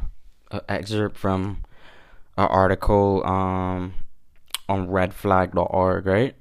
a 0.50 0.62
excerpt 0.70 1.18
from 1.18 1.64
an 2.38 2.46
article 2.46 3.26
um 3.26 3.94
on 4.70 4.88
redflag.org, 4.88 6.06
right? 6.06 6.36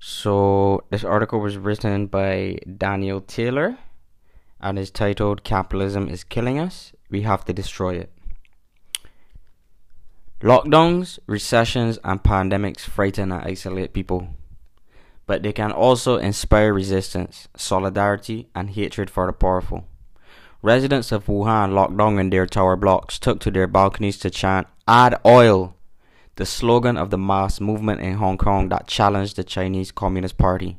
So 0.00 0.84
this 0.90 1.04
article 1.04 1.40
was 1.40 1.56
written 1.56 2.06
by 2.06 2.58
Daniel 2.76 3.20
Taylor 3.20 3.78
and 4.60 4.78
is 4.78 4.90
titled 4.90 5.44
Capitalism 5.44 6.08
is 6.08 6.24
Killing 6.24 6.58
Us. 6.58 6.92
We 7.10 7.22
have 7.22 7.44
to 7.46 7.52
destroy 7.52 7.96
it. 7.96 8.12
Lockdowns, 10.40 11.18
recessions, 11.26 11.98
and 12.04 12.22
pandemics 12.22 12.82
frighten 12.82 13.32
and 13.32 13.42
isolate 13.42 13.92
people, 13.92 14.28
but 15.26 15.42
they 15.42 15.52
can 15.52 15.72
also 15.72 16.16
inspire 16.16 16.72
resistance, 16.72 17.48
solidarity, 17.56 18.48
and 18.54 18.70
hatred 18.70 19.10
for 19.10 19.26
the 19.26 19.32
powerful. 19.32 19.84
Residents 20.62 21.10
of 21.10 21.26
Wuhan 21.26 21.72
locked 21.72 21.96
down 21.96 22.20
in 22.20 22.30
their 22.30 22.46
tower 22.46 22.76
blocks 22.76 23.18
took 23.18 23.40
to 23.40 23.50
their 23.50 23.66
balconies 23.66 24.16
to 24.18 24.30
chant, 24.30 24.68
Add 24.86 25.20
oil! 25.26 25.74
the 26.36 26.46
slogan 26.46 26.96
of 26.96 27.10
the 27.10 27.18
mass 27.18 27.60
movement 27.60 28.00
in 28.00 28.14
Hong 28.14 28.38
Kong 28.38 28.68
that 28.68 28.86
challenged 28.86 29.34
the 29.34 29.42
Chinese 29.42 29.90
Communist 29.90 30.38
Party. 30.38 30.78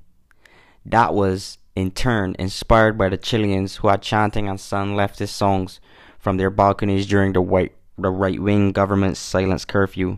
That 0.86 1.14
was, 1.14 1.58
in 1.76 1.92
turn, 1.92 2.34
inspired 2.40 2.98
by 2.98 3.10
the 3.10 3.18
Chileans 3.18 3.76
who 3.76 3.90
had 3.90 4.02
chanting 4.02 4.48
and 4.48 4.58
sung 4.58 4.96
leftist 4.96 5.34
songs 5.34 5.82
from 6.18 6.38
their 6.38 6.50
balconies 6.50 7.06
during 7.06 7.34
the, 7.34 7.42
white, 7.42 7.74
the 8.02 8.10
right 8.10 8.40
wing 8.40 8.72
government's 8.72 9.20
silence 9.20 9.66
curfew, 9.66 10.18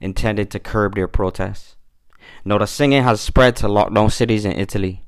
intended 0.00 0.50
to 0.50 0.58
curb 0.58 0.94
their 0.94 1.08
protests. 1.08 1.76
Now, 2.44 2.58
the 2.58 2.66
singing 2.66 3.02
has 3.02 3.20
spread 3.20 3.56
to 3.56 3.66
lockdown 3.66 4.10
cities 4.10 4.44
in 4.44 4.52
Italy, 4.52 5.04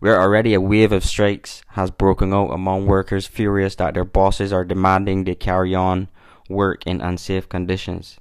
where 0.00 0.20
already 0.20 0.54
a 0.54 0.60
wave 0.60 0.92
of 0.92 1.04
strikes 1.04 1.62
has 1.68 1.90
broken 1.90 2.32
out 2.32 2.48
among 2.48 2.86
workers 2.86 3.26
furious 3.26 3.74
that 3.76 3.94
their 3.94 4.04
bosses 4.04 4.52
are 4.52 4.64
demanding 4.64 5.24
they 5.24 5.34
carry 5.34 5.74
on 5.74 6.08
work 6.48 6.86
in 6.86 7.00
unsafe 7.00 7.48
conditions. 7.48 8.18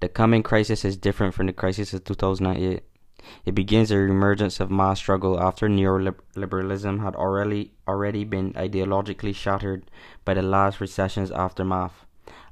The 0.00 0.08
coming 0.08 0.42
crisis 0.42 0.84
is 0.84 0.96
different 0.96 1.34
from 1.34 1.46
the 1.46 1.52
crisis 1.52 1.94
of 1.94 2.04
2008. 2.04 2.82
It 3.46 3.54
begins 3.54 3.90
a 3.90 3.96
emergence 3.96 4.60
of 4.60 4.70
mass 4.70 4.98
struggle 4.98 5.40
after 5.40 5.68
neoliberalism 5.68 7.02
had 7.02 7.14
already 7.14 7.72
already 7.88 8.24
been 8.24 8.52
ideologically 8.52 9.34
shattered 9.34 9.90
by 10.24 10.34
the 10.34 10.42
last 10.42 10.80
recession's 10.80 11.30
aftermath. 11.30 12.04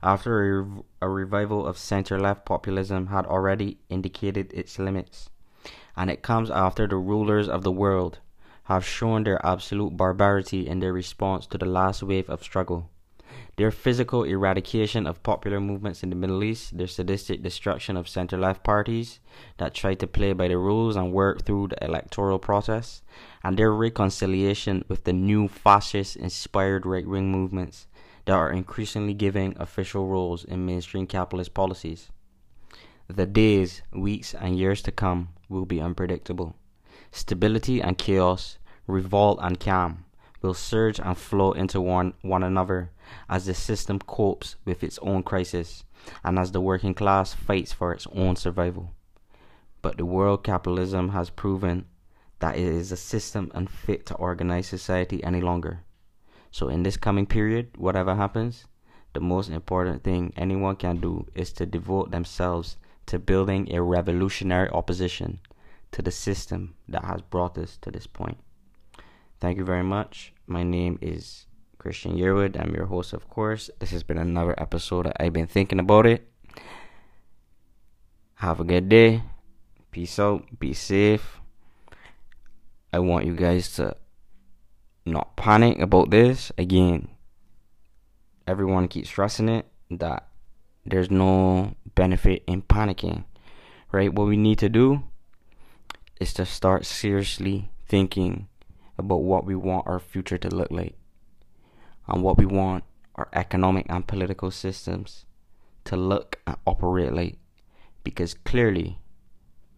After 0.05 0.61
a, 0.61 0.67
a 1.01 1.09
revival 1.09 1.65
of 1.65 1.79
center-left 1.79 2.45
populism 2.45 3.07
had 3.07 3.25
already 3.25 3.79
indicated 3.89 4.53
its 4.53 4.81
limits, 4.81 5.31
and 5.97 6.11
it 6.11 6.23
comes 6.23 6.51
after 6.51 6.89
the 6.89 6.97
rulers 6.97 7.49
of 7.49 7.63
the 7.63 7.71
world 7.71 8.19
have 8.65 8.85
shown 8.85 9.23
their 9.23 9.45
absolute 9.47 9.97
barbarity 9.97 10.67
in 10.67 10.81
their 10.81 10.93
response 10.93 11.47
to 11.47 11.59
the 11.59 11.67
last 11.67 12.03
wave 12.03 12.29
of 12.29 12.43
struggle. 12.43 12.91
Their 13.57 13.71
physical 13.71 14.25
eradication 14.25 15.07
of 15.07 15.23
popular 15.23 15.61
movements 15.61 16.03
in 16.03 16.11
the 16.11 16.17
Middle 16.17 16.43
East, 16.43 16.77
their 16.77 16.89
sadistic 16.89 17.43
destruction 17.43 17.97
of 17.97 18.09
center 18.09 18.37
left 18.37 18.65
parties 18.65 19.21
that 19.59 19.73
try 19.73 19.95
to 19.95 20.07
play 20.09 20.33
by 20.33 20.49
the 20.49 20.59
rules 20.59 20.97
and 20.97 21.13
work 21.13 21.45
through 21.45 21.69
the 21.69 21.85
electoral 21.85 22.41
process, 22.41 23.03
and 23.45 23.57
their 23.57 23.73
reconciliation 23.73 24.85
with 24.89 25.05
the 25.05 25.13
new 25.13 25.47
fascist 25.47 26.17
inspired 26.17 26.87
right 26.87 27.07
wing 27.07 27.31
movements 27.31 27.87
that 28.25 28.35
are 28.35 28.51
increasingly 28.51 29.15
giving 29.15 29.57
official 29.59 30.07
roles 30.07 30.45
in 30.45 30.67
mainstream 30.67 31.07
capitalist 31.07 31.55
policies. 31.55 32.11
The 33.09 33.27
days, 33.27 33.83
weeks, 33.93 34.35
and 34.35 34.57
years 34.57 34.81
to 34.83 34.93
come 34.93 35.31
will 35.49 35.67
be 35.67 35.81
unpredictable. 35.81 36.57
Stability 37.11 37.81
and 37.81 37.99
chaos, 37.99 38.59
revolt 38.87 39.39
and 39.43 39.59
calm 39.59 40.05
will 40.41 40.55
surge 40.55 40.99
and 40.99 41.17
flow 41.17 41.53
into 41.53 41.81
one, 41.81 42.15
one 42.23 42.43
another 42.43 42.91
as 43.29 43.47
the 43.47 43.55
system 43.55 43.99
copes 43.99 44.57
with 44.65 44.83
its 44.83 44.99
own 44.99 45.23
crisis 45.23 45.85
and 46.25 46.39
as 46.39 46.53
the 46.53 46.61
working 46.61 46.95
class 46.95 47.33
fights 47.33 47.73
for 47.73 47.93
its 47.93 48.07
own 48.15 48.37
survival. 48.37 48.93
But 49.83 49.99
the 49.99 50.07
world 50.07 50.45
capitalism 50.45 51.11
has 51.11 51.31
proven 51.31 51.87
that 52.39 52.57
it 52.57 52.65
is 52.65 52.91
a 52.93 52.97
system 52.97 53.51
unfit 53.55 54.07
to 54.07 54.15
organize 54.15 54.67
society 54.67 55.23
any 55.23 55.41
longer. 55.41 55.85
So, 56.53 56.69
in 56.69 56.83
this 56.83 56.99
coming 56.99 57.25
period, 57.25 57.71
whatever 57.79 58.15
happens, 58.15 58.67
the 59.15 59.21
most 59.21 59.49
important 59.49 60.05
thing 60.05 60.33
anyone 60.37 60.77
can 60.77 60.99
do 61.01 61.27
is 61.35 61.51
to 61.55 61.65
devote 61.65 62.11
themselves 62.11 62.77
to 63.07 63.19
building 63.19 63.73
a 63.73 63.83
revolutionary 63.83 64.69
opposition 64.69 65.41
to 65.93 66.03
the 66.03 66.11
system 66.11 66.75
that 66.89 67.05
has 67.05 67.23
brought 67.23 67.57
us 67.57 67.79
to 67.81 67.91
this 67.91 68.07
point. 68.07 68.37
Thank 69.41 69.57
you 69.57 69.65
very 69.65 69.83
much. 69.83 70.35
My 70.47 70.63
name 70.63 70.99
is 71.01 71.47
Christian 71.79 72.17
Yearwood. 72.17 72.61
I'm 72.61 72.75
your 72.75 72.87
host, 72.87 73.15
of 73.15 73.29
course. 73.29 73.71
This 73.79 73.91
has 73.91 74.03
been 74.03 74.19
another 74.19 74.55
episode 74.61 75.11
I've 75.19 75.33
Been 75.33 75.47
Thinking 75.47 75.81
About 75.81 76.07
It. 76.07 76.31
Have 78.37 78.61
a 78.61 78.65
good 78.65 78.91
day. 78.91 79.23
Peace 79.91 80.19
out. 80.19 80.45
Be 80.61 80.75
safe. 80.75 81.41
I 82.93 82.99
want 82.99 83.25
you 83.25 83.35
guys 83.35 83.75
to 83.77 83.97
not 85.05 85.37
panic 85.37 85.79
about 85.79 86.11
this. 86.11 86.53
Again, 86.57 87.09
everyone 88.47 88.89
keeps 88.89 89.09
stressing 89.09 89.49
it 89.49 89.67
that 89.91 90.29
there's 90.85 91.11
no 91.11 91.75
benefit 91.95 92.43
in 92.47 92.63
panicking. 92.63 93.25
Right? 93.91 94.13
What 94.13 94.27
we 94.27 94.37
need 94.37 94.59
to 94.61 94.69
do 94.69 95.03
is 96.21 96.33
to 96.35 96.47
start 96.47 96.87
seriously 96.87 97.71
thinking 97.87 98.49
about 98.97 99.23
what 99.23 99.45
we 99.45 99.55
want 99.55 99.87
our 99.87 99.99
future 99.99 100.39
to 100.39 100.49
look 100.49 100.71
like 100.71 100.97
and 102.07 102.23
what 102.23 102.39
we 102.39 102.47
want 102.47 102.85
our 103.17 103.29
economic 103.33 103.87
and 103.89 104.07
political 104.07 104.51
systems 104.51 105.27
to 105.85 105.97
look 105.97 106.39
and 106.47 106.57
operate 106.67 107.13
like 107.13 107.39
because 108.05 108.35
clearly 108.35 108.99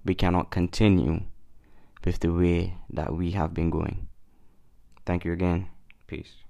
we 0.04 0.14
cannot 0.14 0.50
continue 0.50 1.22
with 2.04 2.20
the 2.20 2.32
way 2.32 2.76
that 2.90 3.14
we 3.14 3.30
have 3.32 3.54
been 3.54 3.70
going. 3.70 4.08
Thank 5.06 5.24
you 5.24 5.32
again. 5.32 5.68
Peace. 6.06 6.43